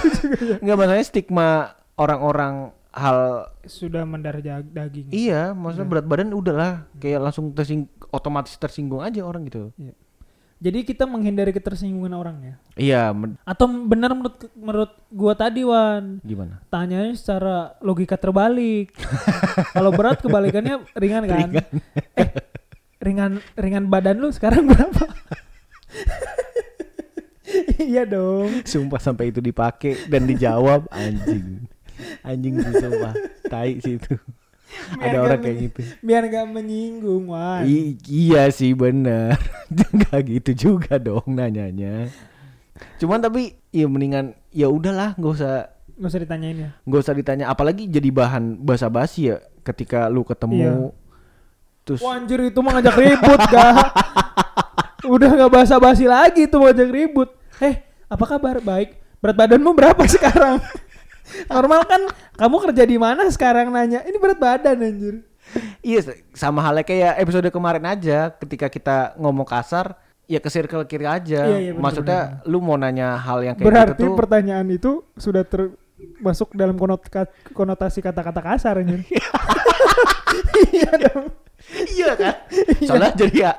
nggak 0.63 0.78
masalahnya 0.78 1.04
stigma 1.04 1.76
orang-orang 1.93 2.72
hal 2.98 3.54
Sudah 3.70 4.04
mendarah 4.04 4.42
daging. 4.42 5.14
iya, 5.14 5.54
maksudnya 5.54 5.86
berat 5.86 6.06
badan 6.10 6.34
udahlah 6.34 6.90
kayak 6.98 7.22
langsung 7.30 7.54
tersing 7.54 7.86
otomatis 8.10 8.58
tersinggung 8.58 9.06
aja 9.06 9.22
orang 9.22 9.46
gitu. 9.46 9.70
Iya. 9.78 9.94
Jadi 10.58 10.90
kita 10.90 11.06
menghindari 11.06 11.54
ketersinggungan 11.54 12.18
orang 12.18 12.38
ya. 12.42 12.56
Iya, 12.74 13.04
Atau 13.46 13.70
benar 13.86 14.18
menurut 14.18 14.42
menurut 14.58 14.92
gua 15.14 15.38
tadi 15.38 15.62
Wan, 15.62 16.18
gimana? 16.26 16.66
tanyanya 16.74 17.14
secara 17.14 17.78
logika 17.78 18.18
terbalik. 18.18 18.90
Kalau 19.78 19.94
berat 19.94 20.18
kebalikannya 20.18 20.82
ringan 20.98 21.30
kan? 21.30 21.50
Eh, 22.18 22.30
ringan 22.98 23.38
ringan 23.54 23.86
badan 23.86 24.18
lu 24.18 24.34
sekarang 24.34 24.66
berapa? 24.66 25.06
iya 27.78 28.02
dong. 28.10 28.66
Sumpah 28.66 28.98
sampai 28.98 29.30
itu 29.30 29.38
dipakai 29.38 30.10
dan 30.10 30.26
dijawab 30.26 30.90
anjing. 30.90 31.70
Anjing 32.22 32.58
sih 32.58 32.74
sumpah. 32.76 33.14
Tai 33.46 33.72
sih 33.78 33.96
itu. 33.96 34.14
Biar 34.94 35.00
Ada 35.06 35.18
orang 35.18 35.40
nggak 35.40 35.44
kayak 35.44 35.58
gitu. 35.64 35.80
Biar 36.02 36.24
gak 36.26 36.48
menyinggung, 36.50 37.24
Wan. 37.28 37.64
I- 37.64 37.96
iya 38.06 38.50
sih 38.50 38.72
bener 38.72 39.40
nggak 39.96 40.20
gitu 40.28 40.52
juga 40.54 40.96
dong 40.98 41.24
nanyanya 41.30 42.12
cuman 42.96 43.18
tapi 43.18 43.58
ya 43.70 43.86
mendingan 43.86 44.38
ya 44.50 44.68
udahlah 44.68 45.16
nggak 45.16 45.34
usah 45.34 45.72
Gak 45.94 46.08
usah 46.08 46.22
ditanyain 46.22 46.58
ya. 46.60 46.70
nggak 46.80 47.00
usah 47.00 47.16
ditanya 47.16 47.46
apalagi 47.48 47.88
jadi 47.88 48.06
bahan 48.08 48.60
basa-basi 48.60 49.28
ya 49.28 49.42
ketika 49.64 50.06
lu 50.08 50.22
ketemu 50.22 50.94
terus 51.82 51.98
Wah, 52.00 52.22
anjir 52.22 52.38
itu 52.44 52.60
mah 52.60 52.78
ngajak 52.78 52.94
ribut, 52.94 53.42
gak? 53.48 53.76
Udah 55.10 55.30
gak 55.32 55.50
basa-basi 55.50 56.06
lagi 56.06 56.46
tuh 56.46 56.60
mau 56.60 56.68
ngajak 56.68 56.90
ribut. 56.92 57.30
Eh, 57.58 57.80
apa 58.06 58.26
kabar? 58.28 58.60
Baik. 58.60 58.94
Berat 59.18 59.36
badanmu 59.38 59.72
berapa 59.72 60.04
sekarang? 60.14 60.60
Normal 61.48 61.82
kan 61.84 62.02
kamu 62.34 62.56
kerja 62.63 62.84
di 62.84 62.98
mana 62.98 63.28
sekarang 63.28 63.70
nanya. 63.70 64.02
Ini 64.02 64.18
berat 64.18 64.38
badan 64.38 64.78
anjir. 64.78 65.16
iya 65.80 66.04
sama 66.32 66.60
halnya 66.60 66.84
kayak 66.84 67.18
episode 67.18 67.48
kemarin 67.48 67.88
aja 67.88 68.36
ketika 68.36 68.68
kita 68.68 68.98
ngomong 69.16 69.48
kasar 69.48 69.96
ya 70.28 70.44
ke 70.44 70.52
circle 70.52 70.84
kiri 70.84 71.08
aja 71.08 71.48
Iya, 71.48 71.58
iya, 71.58 71.72
bener, 71.72 71.80
maksudnya 71.80 72.20
lu 72.44 72.60
mau 72.60 72.76
nanya 72.76 73.16
hal 73.16 73.40
yang 73.42 73.56
kayak 73.56 73.63
Berarti 73.63 73.96
gitu 73.96 74.04
tuh 74.04 74.20
pertanyaan 74.20 74.68
itu 74.68 74.92
sudah 75.16 75.48
termasuk 75.48 76.52
dalam 76.52 76.76
konot- 76.76 77.08
konotasi 77.52 78.04
kata-kata 78.04 78.44
kasar 78.44 78.84
anjir. 78.84 79.08
iya 80.76 80.92
dong. 81.00 81.32
iya 81.90 82.12
kan 82.13 82.34
soalnya 82.84 83.12
jadi 83.18 83.38
ya 83.40 83.54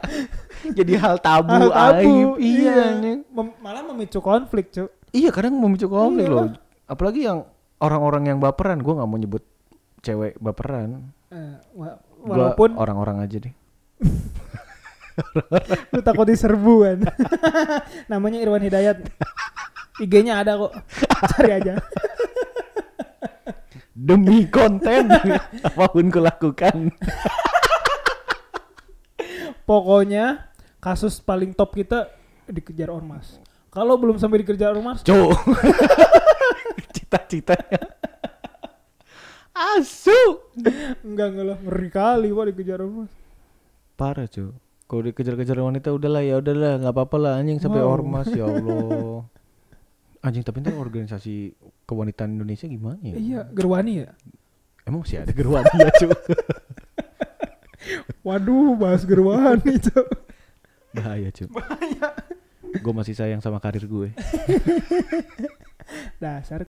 jadi 0.68 0.92
hal 0.98 1.16
tabu, 1.18 1.48
Hal 1.48 1.70
tabu. 1.70 1.96
aib 2.04 2.30
iya, 2.36 2.74
anjing. 2.92 3.18
Mem- 3.28 3.56
malah 3.58 3.80
memicu 3.82 4.18
konflik, 4.18 4.68
Cuk. 4.68 4.92
Iya 5.08 5.30
kadang 5.30 5.56
memicu 5.56 5.86
konflik 5.86 6.26
Iya 6.26 6.34
loh. 6.34 6.52
Apalagi 6.84 7.24
yang 7.24 7.48
orang-orang 7.78 8.22
yang 8.26 8.38
baperan, 8.38 8.82
gua 8.82 9.02
nggak 9.02 9.08
mau 9.08 9.18
nyebut 9.18 9.44
cewek 10.00 10.38
baperan. 10.38 11.10
Wa- 11.74 11.98
Gua 12.18 12.34
walaupun 12.50 12.74
orang-orang 12.74 13.22
aja 13.22 13.38
deh. 13.38 13.54
lu 15.94 16.00
takut 16.02 16.26
diserbu 16.26 16.74
kan. 16.82 16.98
Namanya 18.10 18.42
Irwan 18.42 18.62
Hidayat. 18.62 19.06
IG-nya 19.98 20.42
ada 20.42 20.58
kok. 20.58 20.72
Cari 21.34 21.50
aja. 21.54 21.74
Demi 23.98 24.46
konten 24.46 25.10
apa 25.58 25.84
pun 25.90 26.06
kulakukan. 26.06 26.94
Pokoknya 29.62 30.48
kasus 30.78 31.18
paling 31.18 31.50
top 31.52 31.74
kita 31.74 32.06
dikejar 32.46 32.88
ormas. 32.88 33.42
Kalau 33.68 33.96
belum 33.96 34.16
sampai 34.16 34.40
dikejar 34.40 34.72
ormas, 34.72 35.04
Cuk. 35.06 35.32
Cita-citanya. 36.92 37.80
Asu. 39.52 40.14
enggak 41.02 41.26
enggak 41.34 41.44
lah 41.44 41.58
ngeri 41.58 41.88
kali 41.90 42.28
wah 42.30 42.46
dikejar 42.46 42.78
ormas. 42.78 43.10
Parah 43.94 44.24
cuy. 44.24 44.54
Kalau 44.88 45.02
dikejar-kejar 45.04 45.58
wanita 45.58 45.90
udahlah 45.90 46.22
ya 46.22 46.38
udahlah 46.38 46.78
nggak 46.80 46.94
apa-apa 46.94 47.16
lah 47.18 47.32
anjing 47.36 47.58
sampai 47.58 47.82
Wow. 47.82 47.92
ormas 47.92 48.28
ya 48.30 48.46
Allah. 48.48 49.26
Anjing 50.18 50.42
tapi 50.42 50.62
ntar 50.62 50.74
organisasi 50.74 51.54
kewanitaan 51.84 52.34
Indonesia 52.34 52.64
gimana 52.64 52.98
ya? 53.02 53.14
Iya, 53.14 53.40
Gerwani 53.50 53.92
ya. 54.00 54.08
Emang 54.82 55.04
masih 55.04 55.20
ada 55.20 55.30
gerwani 55.30 55.68
ya 55.74 55.90
cuy? 55.92 56.08
Waduh, 58.26 58.74
bahas 58.74 59.04
Gerwani 59.04 59.76
itu. 59.76 59.92
Bahaya 60.94 61.28
cuy. 61.28 61.46
Bahaya. 61.50 62.08
Gue 62.76 62.92
masih 62.92 63.16
sayang 63.16 63.40
sama 63.40 63.62
karir 63.62 63.88
gue. 63.88 64.12
Dasar 66.22 66.68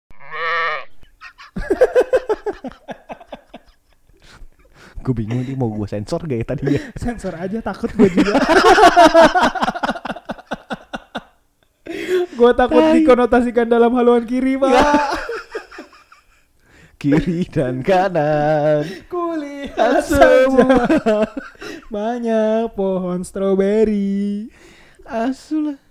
gue 5.00 5.26
bingung 5.26 5.42
nih 5.42 5.58
mau 5.58 5.74
gue 5.74 5.90
sensor 5.90 6.22
gak 6.30 6.38
ya 6.38 6.46
tadi 6.46 6.63
ya. 6.78 6.82
sensor 7.04 7.34
aja 7.34 7.58
takut 7.65 7.90
gue 7.98 8.10
juga. 8.13 8.38
gue 12.38 12.52
takut 12.54 12.84
Tai. 12.84 12.94
dikonotasikan 13.02 13.65
dalam 13.65 13.92
haluan 13.98 14.23
kiri, 14.30 14.54
Pak. 14.60 14.69
Kiri 17.00 17.48
dan 17.48 17.80
kanan. 17.80 18.84
Kulihat 19.08 20.04
Semua. 20.04 20.84
banyak 21.88 22.76
pohon 22.76 23.23
stroberi. 23.23 24.52
Asu 25.08 25.63
lah. 25.63 25.88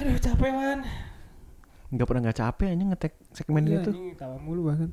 Aduh 0.00 0.16
capek 0.18 0.50
man. 0.50 0.78
Gak 1.90 2.06
pernah 2.06 2.22
gak 2.24 2.38
capek 2.38 2.66
aja 2.70 2.84
ngetek 2.86 3.12
segmen 3.32 3.62
Iya, 3.66 3.82
itu. 3.82 3.90
anjing, 3.90 4.08
tawa 4.14 4.36
mulu 4.38 4.70
bahkan. 4.70 4.90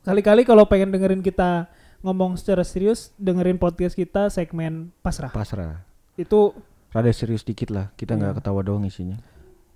Kali-kali 0.00 0.46
kalau 0.46 0.64
pengen 0.64 0.88
dengerin 0.88 1.18
kita 1.18 1.66
ngomong 2.00 2.38
secara 2.38 2.62
serius, 2.62 3.10
dengerin 3.16 3.58
podcast 3.58 3.92
kita 3.92 4.30
segmen 4.30 4.94
pasrah. 5.00 5.28
Pasrah. 5.28 5.82
Itu 6.14 6.54
Rada 6.88 7.10
serius 7.10 7.42
dikit 7.42 7.68
lah. 7.68 7.90
Kita 7.92 8.14
nggak 8.14 8.32
Iya. 8.32 8.38
ketawa 8.38 8.60
doang 8.62 8.84
isinya. 8.84 9.18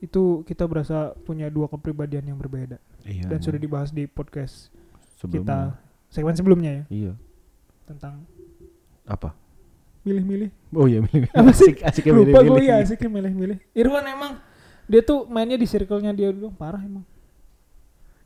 itu 0.00 0.40
kita 0.48 0.64
berasa 0.64 1.12
punya 1.20 1.52
dua 1.52 1.68
kepribadian 1.68 2.24
yang 2.24 2.40
berbeda 2.40 2.80
Iya. 3.04 3.28
dan 3.28 3.36
sudah 3.36 3.60
dibahas 3.60 3.92
di 3.92 4.08
podcast 4.08 4.72
sebelumnya. 5.14 5.44
kita 5.44 5.58
segmen 6.08 6.32
sebelumnya 6.32 6.70
ya 6.72 6.84
Iya. 6.88 7.12
tentang 7.84 8.24
Apa? 9.04 9.36
milih-milih 10.00 10.48
Oh 10.72 10.88
iya 10.88 11.04
milih. 11.04 11.28
Apa 11.36 11.52
sih? 11.52 11.76
Asik, 11.76 11.84
asiknya 11.84 12.16
lupa 12.16 12.32
gue 12.32 12.48
milih-milih. 12.48 12.64
ya 12.64 12.76
asiknya 12.80 13.10
milih-milih 13.12 13.58
Irwan 13.76 14.04
emang 14.08 14.32
dia 14.91 15.01
tuh 15.01 15.22
mainnya 15.24 15.55
di 15.55 15.64
circle-nya 15.64 16.11
dia 16.11 16.34
dulu 16.34 16.51
parah 16.53 16.82
emang 16.82 17.07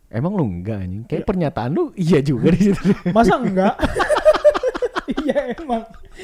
Emang 0.08 0.30
lu 0.32 0.46
enggak 0.46 0.78
anjing? 0.78 1.02
Kayak 1.04 1.20
Iya. 1.20 1.28
pernyataan 1.28 1.70
lu 1.74 1.84
iya 1.94 2.18
juga 2.20 2.48
di 2.48 2.70
situ. 2.70 2.80
masa 3.16 3.34
enggak 3.36 3.74
iya 5.20 5.58
emang 5.58 5.82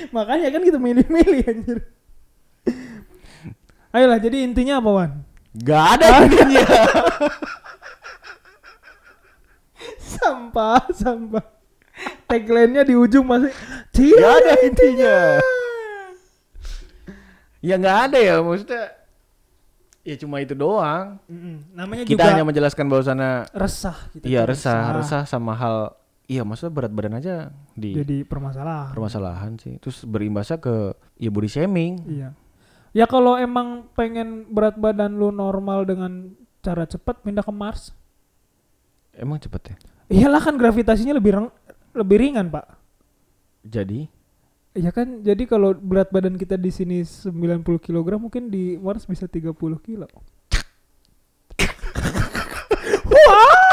makanya 0.09 0.49
kan 0.49 0.63
kita 0.63 0.79
milih-milih 0.79 1.43
anjir 1.45 1.79
ayolah 3.91 4.17
jadi 4.17 4.37
intinya 4.41 4.79
apa 4.79 4.91
Wan 4.91 5.13
Gak 5.51 5.99
ada 5.99 6.07
intinya. 6.23 6.63
sampah 9.99 10.87
sampah 10.93 11.43
tagline-nya 12.27 12.87
di 12.87 12.95
ujung 12.95 13.27
masih 13.27 13.51
tidak 13.91 14.31
ada 14.31 14.53
intinya. 14.63 15.17
Ya 17.61 17.77
nggak 17.77 17.99
ada 18.09 18.19
ya 18.19 18.35
maksudnya. 18.41 18.95
Ya 20.01 20.17
cuma 20.17 20.41
itu 20.41 20.53
doang. 20.53 21.21
Mm-mm. 21.27 21.61
namanya 21.73 22.03
Kita 22.03 22.17
juga 22.19 22.33
hanya 22.33 22.43
menjelaskan 22.43 22.87
bahwasannya 22.87 23.33
resah 23.53 23.97
kita 24.11 24.25
iya 24.25 24.41
tuh 24.43 24.49
resah, 24.51 24.81
resah 24.97 25.23
sama 25.25 25.53
hal 25.53 25.93
iya 26.25 26.41
maksudnya 26.41 26.73
berat 26.73 26.89
badan 26.89 27.15
aja 27.15 27.35
di 27.75 27.93
jadi 27.93 28.25
permasalahan 28.25 28.91
permasalahan 28.91 29.53
sih. 29.57 29.77
Terus 29.77 30.01
berimbasnya 30.03 30.57
ke 30.57 30.93
ya 31.15 31.29
body 31.29 31.49
shaming. 31.49 32.01
iya 32.07 32.33
ya 32.91 33.05
kalau 33.05 33.37
emang 33.37 33.87
pengen 33.93 34.49
berat 34.49 34.75
badan 34.75 35.15
lu 35.15 35.29
normal 35.29 35.85
dengan 35.85 36.33
cara 36.59 36.85
cepat 36.85 37.21
pindah 37.21 37.41
ke 37.41 37.51
Mars 37.51 37.93
Emang 39.13 39.37
cepet 39.37 39.63
ya? 39.65 39.77
iyalah 40.09 40.41
kan 40.41 40.55
gravitasinya 40.55 41.13
lebih 41.13 41.35
reng- 41.35 41.55
lebih 41.93 42.17
ringan 42.19 42.49
pak 42.49 42.67
Jadi 43.61 44.09
Iya 44.71 44.95
kan, 44.95 45.27
jadi 45.27 45.51
kalau 45.51 45.75
berat 45.75 46.15
badan 46.15 46.39
kita 46.39 46.55
di 46.55 46.71
sini 46.71 47.03
90 47.03 47.67
kg 47.83 48.09
mungkin 48.23 48.55
di 48.55 48.79
Mars 48.79 49.03
bisa 49.03 49.27
30 49.27 49.51
kilo. 49.83 50.07
Wah! 53.11 53.71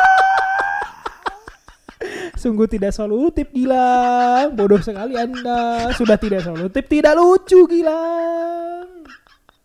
Sungguh 2.33 2.65
tidak 2.65 2.97
solutif 2.97 3.49
Gilang. 3.53 4.57
Bodoh 4.57 4.81
sekali 4.81 5.17
Anda. 5.17 5.93
Sudah 5.93 6.17
tidak 6.17 6.41
solutif, 6.45 6.85
tidak 6.89 7.13
lucu 7.13 7.65
Gilang. 7.69 9.05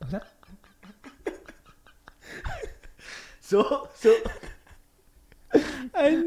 Bangsat. 0.05 0.24
so 3.41 3.89
so 3.97 4.12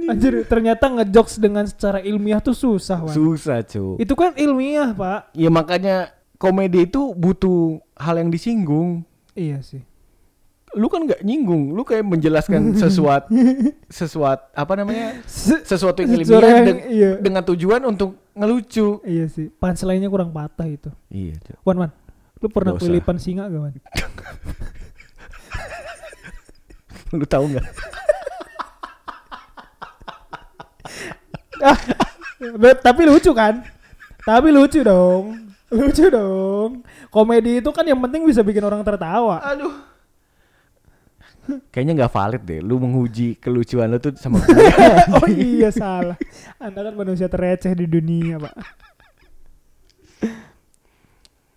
Anjir, 0.06 0.46
ternyata 0.46 0.86
ngejokes 0.88 1.36
dengan 1.36 1.66
secara 1.66 1.98
ilmiah 2.00 2.38
tuh 2.38 2.54
susah, 2.54 3.02
Wan. 3.02 3.10
susah 3.10 3.66
cu. 3.66 3.98
Itu 3.98 4.14
kan 4.14 4.34
ilmiah, 4.36 4.94
Pak. 4.94 5.34
Ya 5.34 5.50
makanya 5.50 6.14
komedi 6.38 6.86
itu 6.86 7.12
butuh 7.12 7.82
hal 7.94 8.16
yang 8.16 8.30
disinggung. 8.30 9.02
Iya 9.34 9.60
sih. 9.60 9.82
Lu 10.72 10.86
kan 10.86 11.04
nggak 11.04 11.24
nyinggung, 11.24 11.72
lu 11.72 11.82
kayak 11.82 12.04
menjelaskan 12.04 12.72
sesuatu 12.84 13.32
sesuatu 13.88 14.44
apa 14.52 14.74
namanya 14.76 15.24
Se- 15.24 15.64
sesuatu 15.64 16.04
yang 16.04 16.14
ilmiah 16.14 16.36
yang- 16.44 16.68
deng- 16.68 16.86
iya. 16.88 17.12
dengan 17.18 17.42
tujuan 17.42 17.82
untuk 17.86 18.20
ngelucu. 18.32 19.02
Iya 19.02 19.26
sih. 19.26 19.50
Punchline-nya 19.50 20.08
kurang 20.08 20.30
patah 20.30 20.68
itu. 20.68 20.92
Iya, 21.08 21.40
Cuk. 21.42 21.58
Wan, 21.64 21.80
Wan. 21.80 21.92
Lu 22.38 22.48
pernah 22.48 22.76
kelipan 22.76 23.18
singa 23.18 23.48
gak, 23.48 23.58
Wan? 23.58 23.74
Lu 27.16 27.24
tahu 27.24 27.48
nggak? 27.48 27.66
ah, 30.84 30.92
be- 31.48 31.55
tapi 32.86 33.02
lucu 33.06 33.32
kan? 33.34 33.64
Tapi 34.26 34.48
lucu 34.50 34.82
dong. 34.82 35.54
Lucu 35.70 36.06
dong. 36.10 36.86
Komedi 37.10 37.62
itu 37.62 37.70
kan 37.74 37.86
yang 37.86 38.00
penting 38.02 38.26
bisa 38.26 38.42
bikin 38.42 38.66
orang 38.66 38.82
tertawa. 38.86 39.42
Aduh. 39.42 39.74
Kayaknya 41.70 41.94
nggak 42.04 42.14
valid 42.14 42.42
deh. 42.42 42.60
Lu 42.62 42.82
menguji 42.82 43.38
kelucuan 43.38 43.94
lu 43.94 44.02
tuh 44.02 44.18
sama 44.18 44.42
gue. 44.46 44.66
oh 45.14 45.30
iya 45.30 45.70
salah. 45.70 46.18
Anda 46.58 46.90
kan 46.90 46.94
manusia 46.98 47.30
tereceh 47.30 47.78
di 47.78 47.86
dunia, 47.86 48.42
Pak. 48.42 48.56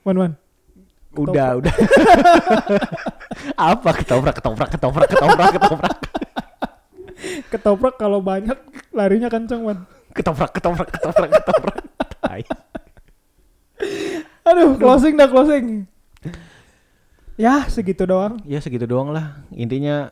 Wan, 0.04 0.16
Wan. 0.16 0.32
udah, 1.16 1.61
udah. 1.61 1.74
Apa 3.72 3.90
ketoprak, 3.96 4.34
ketoprak, 4.40 4.68
ketoprak, 4.72 5.09
ketoprak, 5.09 5.48
ketoprak, 5.56 5.94
Ketoprak 7.48 7.94
kalau 7.96 8.20
banyak 8.20 8.56
larinya 8.92 9.28
kenceng, 9.32 9.64
Wan. 9.64 9.88
Ketoprak, 10.19 10.51
ketoprak, 10.51 10.89
ketoprak, 10.91 11.31
ketoprak. 11.31 11.79
Aduh, 14.49 14.75
closing 14.81 15.14
dah 15.14 15.29
closing. 15.29 15.85
Ya, 17.39 17.69
segitu 17.71 18.03
doang. 18.03 18.43
Ya 18.43 18.59
segitu 18.59 18.89
doang 18.89 19.14
lah. 19.14 19.39
Intinya 19.55 20.11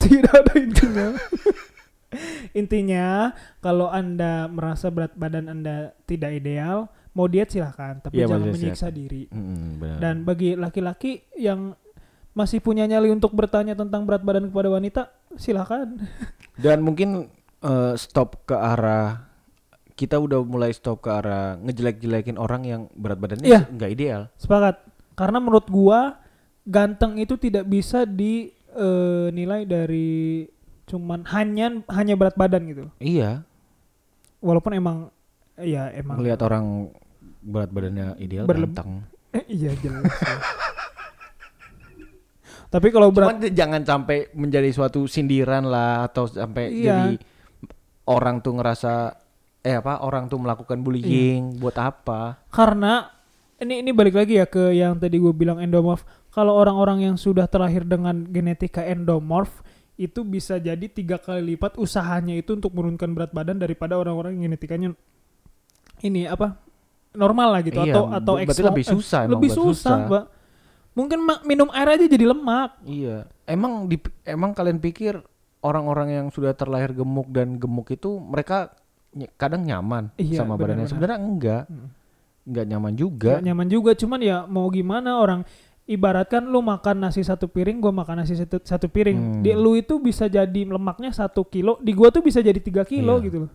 Tidak 0.00 0.32
ada 0.32 0.52
intinya. 0.58 1.06
intinya, 2.60 3.30
kalau 3.62 3.88
Anda 3.88 4.50
merasa 4.50 4.90
berat 4.90 5.14
badan 5.14 5.48
Anda 5.48 5.94
tidak 6.04 6.34
ideal, 6.42 6.90
mau 7.14 7.30
diet 7.30 7.54
silahkan, 7.54 8.02
tapi 8.02 8.20
Iya, 8.20 8.34
jangan 8.34 8.52
menyiksa 8.52 8.88
diri. 8.90 9.30
mm, 9.30 9.68
benar. 9.80 9.98
Dan 10.02 10.14
bagi 10.26 10.58
laki-laki 10.58 11.24
yang 11.38 11.72
masih 12.34 12.58
punya 12.58 12.84
nyali 12.84 13.14
untuk 13.14 13.30
bertanya 13.32 13.78
tentang 13.78 14.04
berat 14.04 14.26
badan 14.26 14.50
kepada 14.50 14.68
wanita, 14.68 15.02
silahkan. 15.38 15.94
Dan 16.58 16.82
mungkin 16.82 17.30
eh, 17.62 17.94
stop 17.96 18.44
ke 18.44 18.56
arah 18.58 19.33
kita 19.94 20.16
udah 20.16 20.42
mulai 20.42 20.70
stop 20.70 21.00
ke 21.00 21.08
arah 21.08 21.54
ngejelek-jelekin 21.56 22.34
orang 22.34 22.62
yang 22.62 22.82
berat 22.92 23.16
badannya 23.16 23.46
Iya. 23.46 23.60
nggak 23.68 23.90
ideal. 23.90 24.22
Sepakat. 24.34 24.82
Karena 25.14 25.38
menurut 25.38 25.66
gua 25.66 26.18
ganteng 26.64 27.14
itu 27.16 27.36
tidak 27.36 27.62
bisa 27.64 28.02
dinilai 28.02 29.62
dari 29.62 30.48
cuman 30.84 31.22
hanya 31.26 31.66
hanya 31.88 32.14
berat 32.14 32.34
badan 32.34 32.66
gitu. 32.66 32.84
Iya. 32.98 33.46
Walaupun 34.38 34.74
emang 34.74 34.96
ya 35.56 35.88
emang 35.90 36.18
Melihat 36.18 36.42
orang 36.42 36.90
berat 37.40 37.70
badannya 37.70 38.18
ideal 38.18 38.44
Berleb- 38.44 38.74
ganteng. 38.74 39.06
Eh, 39.34 39.42
iya 39.48 39.74
jelas. 39.74 40.06
ya. 40.06 40.38
Tapi 42.66 42.90
kalau 42.90 43.10
berat 43.10 43.38
Cuman 43.38 43.50
jangan 43.50 43.82
sampai 43.82 44.30
menjadi 44.32 44.70
suatu 44.70 45.06
sindiran 45.06 45.62
lah 45.62 46.06
atau 46.06 46.26
sampai 46.26 46.70
Iya. 46.70 46.82
jadi 46.82 47.12
orang 48.04 48.38
tuh 48.38 48.54
ngerasa 48.54 49.14
eh 49.64 49.80
apa 49.80 50.04
orang 50.04 50.28
tuh 50.28 50.36
melakukan 50.36 50.84
bullying 50.84 51.56
buat 51.56 51.74
apa? 51.80 52.36
karena 52.52 53.08
ini 53.56 53.80
ini 53.80 53.90
balik 53.96 54.14
lagi 54.18 54.36
ya 54.36 54.44
ke 54.44 54.76
yang 54.76 54.98
tadi 55.00 55.16
gue 55.16 55.32
bilang 55.32 55.62
endomorph. 55.62 56.04
Kalau 56.34 56.58
orang-orang 56.58 57.06
yang 57.06 57.16
sudah 57.16 57.46
terlahir 57.46 57.86
dengan 57.86 58.26
genetika 58.26 58.82
endomorph 58.82 59.62
itu 59.94 60.26
bisa 60.26 60.58
jadi 60.58 60.82
tiga 60.90 61.22
kali 61.22 61.54
lipat 61.54 61.78
usahanya 61.78 62.34
itu 62.34 62.58
untuk 62.58 62.74
menurunkan 62.74 63.14
berat 63.14 63.30
badan 63.30 63.62
daripada 63.62 63.94
orang-orang 63.94 64.36
yang 64.36 64.50
genetikanya 64.50 64.88
ini 66.02 66.26
apa 66.26 66.58
normal 67.14 67.54
lah 67.54 67.60
gitu 67.62 67.78
Iya, 67.78 67.94
atau 67.94 68.02
atau 68.10 68.34
berarti 68.42 68.58
expo- 68.58 68.68
lebih 68.74 68.84
eh, 68.84 68.90
susah 68.90 69.20
emang, 69.22 69.32
lebih 69.38 69.50
susah, 69.54 69.70
susah. 69.70 69.96
Mbak. 70.10 70.24
Mungkin 70.94 71.18
ma- 71.22 71.42
minum 71.46 71.68
air 71.70 71.88
aja 71.94 72.04
jadi 72.10 72.26
lemak. 72.26 72.70
Iya. 72.82 73.30
Emang 73.46 73.86
di, 73.86 73.96
emang 74.26 74.50
kalian 74.50 74.82
pikir 74.82 75.22
orang-orang 75.62 76.10
yang 76.10 76.26
sudah 76.34 76.52
terlahir 76.58 76.90
gemuk 76.90 77.30
dan 77.30 77.54
gemuk 77.56 77.86
itu 77.94 78.18
mereka 78.18 78.74
kadang 79.34 79.62
nyaman 79.62 80.10
Iya, 80.16 80.42
sama 80.42 80.54
badannya 80.54 80.84
sebenarnya 80.84 81.18
enggak. 81.18 81.64
Hmm. 81.66 81.88
Enggak 82.44 82.64
nyaman 82.66 82.92
juga. 82.92 83.32
Gak 83.34 83.44
nyaman 83.44 83.68
juga 83.68 83.90
cuman 83.94 84.20
ya 84.20 84.36
mau 84.44 84.66
gimana 84.68 85.16
orang 85.16 85.40
ibaratkan 85.84 86.44
lu 86.44 86.60
makan 86.60 86.96
nasi 86.98 87.20
satu 87.20 87.44
piring 87.44 87.76
gua 87.76 87.92
makan 87.92 88.20
nasi 88.20 88.34
satu, 88.34 88.56
satu 88.58 88.86
piring 88.86 89.16
Hmm. 89.16 89.40
di 89.40 89.52
lu 89.52 89.74
itu 89.74 89.96
bisa 89.96 90.26
jadi 90.26 90.64
lemaknya 90.64 91.08
satu 91.10 91.44
kilo 91.44 91.76
di 91.78 91.92
gua 91.92 92.08
tuh 92.08 92.20
bisa 92.20 92.40
jadi 92.40 92.56
tiga 92.56 92.82
kilo 92.82 93.16
Iya. 93.16 93.24
gitu 93.24 93.36
loh 93.44 93.52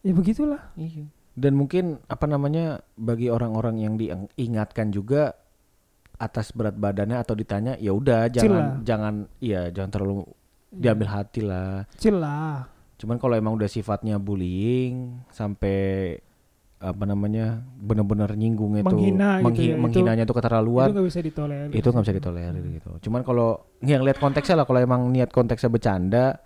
ya 0.00 0.12
begitulah 0.12 0.60
Iya. 0.74 1.04
Dan 1.30 1.54
mungkin 1.54 2.00
apa 2.04 2.24
namanya 2.24 2.80
bagi 2.94 3.28
orang-orang 3.28 3.76
yang 3.78 3.94
diingatkan 3.96 4.90
juga 4.90 5.32
atas 6.16 6.52
berat 6.52 6.74
badannya 6.74 7.16
atau 7.16 7.32
ditanya 7.32 7.76
ya 7.76 7.92
udah 7.92 8.28
jangan 8.28 8.50
lah. 8.52 8.76
jangan 8.82 9.14
iya 9.38 9.68
jangan 9.68 9.90
terlalu 9.90 10.14
diambil 10.70 11.08
hati 11.10 11.40
lah. 11.40 11.84
Chill 11.96 12.16
lah 12.16 12.64
Cuman 13.00 13.16
kalau 13.16 13.32
emang 13.32 13.56
udah 13.56 13.64
sifatnya 13.64 14.20
bullying 14.20 15.24
sampai 15.30 16.20
apa 16.76 17.04
namanya 17.04 17.60
benar-benar 17.76 18.32
nyinggung 18.32 18.72
itu 18.74 18.84
Menghina 18.86 19.36
gitu 19.36 19.44
menghi- 19.44 19.60
ya, 19.62 19.72
itu- 19.72 19.80
menghinanya 19.80 20.24
itu 20.24 20.32
keterlaluan 20.32 20.88
itu 20.88 20.92
nggak 20.94 21.06
bisa 21.06 21.20
ditolerir 21.20 21.68
itu 21.70 21.86
nggak 21.86 22.04
bisa 22.04 22.16
ditolerir 22.16 22.64
gitu. 22.74 22.90
Cuman 23.04 23.20
kalau 23.20 23.48
yang 23.80 24.00
lihat 24.00 24.16
konteksnya 24.16 24.56
lah 24.56 24.64
kalau 24.64 24.80
emang 24.80 25.08
niat 25.08 25.28
konteksnya 25.28 25.68
bercanda, 25.68 26.40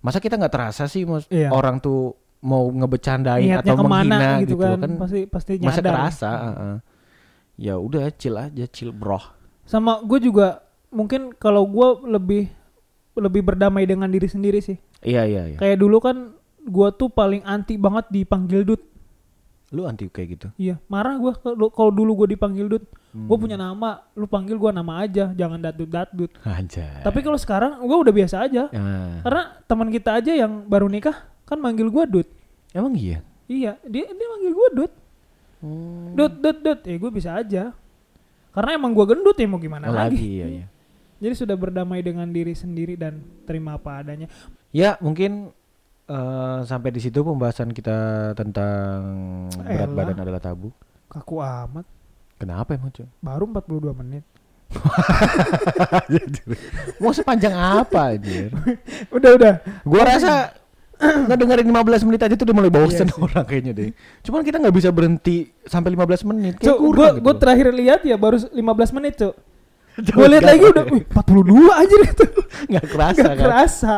masa 0.00 0.16
kita 0.16 0.36
nggak 0.36 0.48
terasa 0.50 0.84
sih 0.84 1.04
mas 1.04 1.28
Iya. 1.28 1.48
orang 1.48 1.76
tuh 1.76 2.12
mau 2.40 2.64
ngebecandain 2.66 3.44
niatnya 3.52 3.68
atau 3.68 3.76
ke 3.76 3.84
mana 3.84 4.00
menghina 4.00 4.28
gitu, 4.40 4.56
gitu, 4.56 4.56
kan, 4.58 4.78
kan, 4.78 4.90
pasti 4.96 5.20
pasti 5.28 5.52
masa 5.60 5.76
nyadar 5.76 5.92
kerasa. 5.94 6.30
heeh. 6.32 6.76
Ya 7.60 7.74
udah 7.76 8.04
chill 8.10 8.36
aja 8.36 8.64
chill 8.66 8.92
bro. 8.92 9.20
sama 9.62 10.00
gue 10.00 10.18
juga 10.18 10.64
mungkin 10.88 11.30
kalau 11.32 11.62
gua 11.62 12.00
lebih 12.00 12.48
lebih 13.12 13.44
berdamai 13.44 13.84
dengan 13.84 14.08
diri 14.08 14.24
sendiri 14.24 14.58
sih. 14.58 14.80
Iya 15.00 15.22
iya 15.24 15.42
iya. 15.46 15.58
Kayak 15.58 15.78
dulu 15.78 15.96
kan 15.98 16.16
gua 16.62 16.90
tuh 16.90 17.08
paling 17.08 17.40
anti 17.42 17.74
banget 17.74 18.08
dipanggil 18.08 18.62
dut. 18.62 18.82
Lu 19.70 19.86
anti 19.86 20.06
kayak 20.06 20.28
gitu. 20.30 20.48
Iya, 20.56 20.76
marah 20.86 21.14
gua 21.14 21.32
kalau 21.34 21.70
kalau 21.70 21.88
dulu 21.90 22.12
gua 22.16 22.28
dipanggil 22.28 22.66
dut. 22.66 22.84
Gua 23.10 23.34
Hmm. 23.34 23.42
punya 23.42 23.56
nama, 23.56 24.06
lu 24.12 24.24
panggil 24.24 24.54
gua 24.54 24.70
nama 24.70 25.00
aja, 25.00 25.32
jangan 25.32 25.58
datut 25.58 25.86
datut. 25.86 26.30
Anjay. 26.42 27.00
Tapi 27.00 27.18
kalau 27.20 27.34
sekarang 27.34 27.80
gua 27.80 27.98
udah 27.98 28.12
biasa 28.12 28.44
aja. 28.44 28.68
Ah. 28.68 29.18
Karena 29.20 29.42
teman 29.64 29.88
kita 29.88 30.10
aja 30.14 30.32
yang 30.32 30.62
baru 30.64 30.86
nikah 30.86 31.16
kan 31.42 31.56
manggil 31.56 31.86
gua 31.86 32.04
dut. 32.04 32.26
emang 32.70 32.94
iya. 32.94 33.18
Iya, 33.46 33.74
dia 33.82 34.06
dia 34.06 34.28
manggil 34.28 34.52
gua 34.52 34.68
dut. 34.70 34.92
Hmm. 35.58 36.14
Dut 36.14 36.34
dut 36.38 36.58
dut. 36.60 36.80
Eh 36.84 36.96
gua 36.96 37.10
bisa 37.10 37.34
aja. 37.34 37.74
Karena 38.50 38.70
emang 38.74 38.90
gua 38.90 39.06
gendut 39.06 39.34
ya 39.34 39.46
mau 39.46 39.56
gimana 39.56 39.86
Oh, 39.86 39.94
lagi. 39.94 40.14
lagi 40.14 40.26
iya 40.32 40.46
iya. 40.50 40.66
Jadi 41.20 41.34
sudah 41.36 41.54
berdamai 41.54 42.00
dengan 42.00 42.26
diri 42.26 42.52
sendiri 42.52 42.94
dan 42.94 43.18
terima 43.44 43.74
apa 43.74 44.02
adanya. 44.02 44.26
Ya 44.70 44.94
mungkin 44.98 45.50
eh, 46.06 46.58
sampai 46.62 46.90
di 46.90 47.00
situ 47.00 47.20
pembahasan 47.20 47.70
kita 47.70 47.98
tentang 48.32 48.98
berat 49.56 49.84
Elah. 49.84 49.96
badan 49.96 50.18
adalah 50.20 50.38
tabu. 50.38 50.70
Kaku 51.06 51.38
amat. 51.38 51.86
Kenapa 52.36 52.72
emang 52.72 52.88
cuy? 52.88 53.04
Baru 53.20 53.44
42 53.46 53.92
menit. 53.92 54.24
Mau 57.02 57.10
sepanjang 57.10 57.52
apa 57.52 58.14
anjir? 58.14 58.54
Udah 59.16 59.30
udah. 59.34 59.54
Gua 59.82 60.02
rasa 60.06 60.54
ngedengerin 61.28 61.66
15 61.66 62.06
menit 62.06 62.20
aja 62.22 62.34
tuh 62.36 62.44
udah 62.44 62.56
mulai 62.56 62.68
bosen 62.70 63.02
Iya 63.02 63.10
sih. 63.10 63.20
orang 63.20 63.44
kayaknya 63.44 63.72
deh. 63.72 63.88
Cuman 64.20 64.44
kita 64.44 64.60
nggak 64.60 64.76
bisa 64.76 64.88
berhenti 64.92 65.36
sampai 65.64 65.96
15 65.96 66.28
menit. 66.28 66.54
Kayak 66.56 66.68
Cuk, 66.70 66.78
kurang 66.78 66.94
gua, 66.94 67.08
gitu. 67.10 67.24
gua 67.24 67.34
terakhir 67.34 67.66
lihat 67.72 68.00
ya 68.04 68.14
baru 68.14 68.36
15 68.38 68.54
menit, 68.92 69.14
Cuk. 69.16 69.34
Jauh 70.00 70.16
Gua 70.16 70.28
lihat 70.28 70.44
lagi 70.44 70.64
udah 70.64 70.84
wih, 70.86 71.02
42 71.08 71.50
aja 71.74 71.94
gitu. 72.06 72.24
nggak 72.70 72.86
kerasa 72.86 73.20
Gak 73.20 73.32
kan? 73.32 73.36
kerasa. 73.42 73.94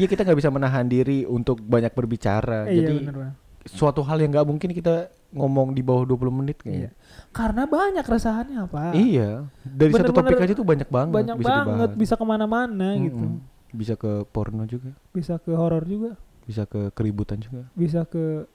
Iya 0.00 0.08
kita 0.08 0.20
nggak 0.22 0.38
bisa 0.38 0.48
menahan 0.48 0.86
diri 0.86 1.22
untuk 1.22 1.60
banyak 1.60 1.92
berbicara. 1.92 2.64
iya 2.66 2.80
Jadi 2.80 2.94
bener 2.98 3.14
banget. 3.14 3.36
suatu 3.62 4.00
hal 4.00 4.16
yang 4.16 4.32
nggak 4.32 4.46
mungkin 4.46 4.70
kita 4.70 4.94
ngomong 5.30 5.70
di 5.70 5.80
bawah 5.80 6.02
20 6.02 6.32
menit 6.34 6.56
Iya. 6.56 6.64
kayaknya. 6.64 6.90
Karena 7.30 7.62
banyak 7.64 8.02
keresahannya, 8.02 8.60
Pak. 8.66 8.92
Iya. 8.92 9.30
Dari 9.62 9.92
satu 9.92 10.10
Bener-bener 10.10 10.32
topik 10.32 10.40
aja 10.42 10.54
tuh 10.54 10.66
banyak 10.66 10.88
banget 10.88 11.14
Banyak 11.14 11.36
bisa 11.36 11.50
banget, 11.52 11.68
dibahas. 11.86 12.00
bisa 12.00 12.14
ke 12.16 12.24
mana-mana 12.24 12.88
gitu. 12.98 13.20
Mm-mm. 13.20 13.38
Bisa 13.70 13.94
ke 13.94 14.10
porno 14.26 14.64
juga, 14.64 14.90
Bisa 15.10 15.36
ke 15.36 15.52
horor 15.52 15.84
juga, 15.84 16.18
bisa 16.42 16.64
ke 16.64 16.90
keributan 16.90 17.38
juga. 17.38 17.68
bisa 17.72 18.02
ke 18.02 18.48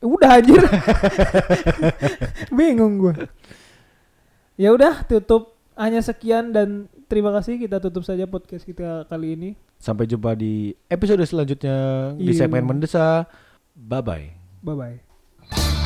Udah 0.00 0.36
anjir. 0.36 0.60
Bingung 2.50 2.98
gua. 2.98 3.14
Ya 4.54 4.70
udah, 4.70 5.02
tutup 5.02 5.52
hanya 5.74 5.98
sekian 5.98 6.52
dan 6.52 6.86
terima 7.04 7.34
kasih 7.34 7.58
kita 7.58 7.80
tutup 7.80 8.00
saja 8.00 8.24
podcast 8.24 8.62
kita 8.62 9.04
kali 9.04 9.34
ini. 9.34 9.50
Sampai 9.78 10.08
jumpa 10.08 10.32
di 10.32 10.72
episode 10.88 11.22
selanjutnya 11.28 11.76
di 12.16 12.32
iya. 12.32 12.46
segmen 12.46 12.64
Mendesa. 12.64 13.28
Bye 13.76 14.02
bye. 14.02 14.26
Bye 14.64 14.76
bye. 14.76 15.83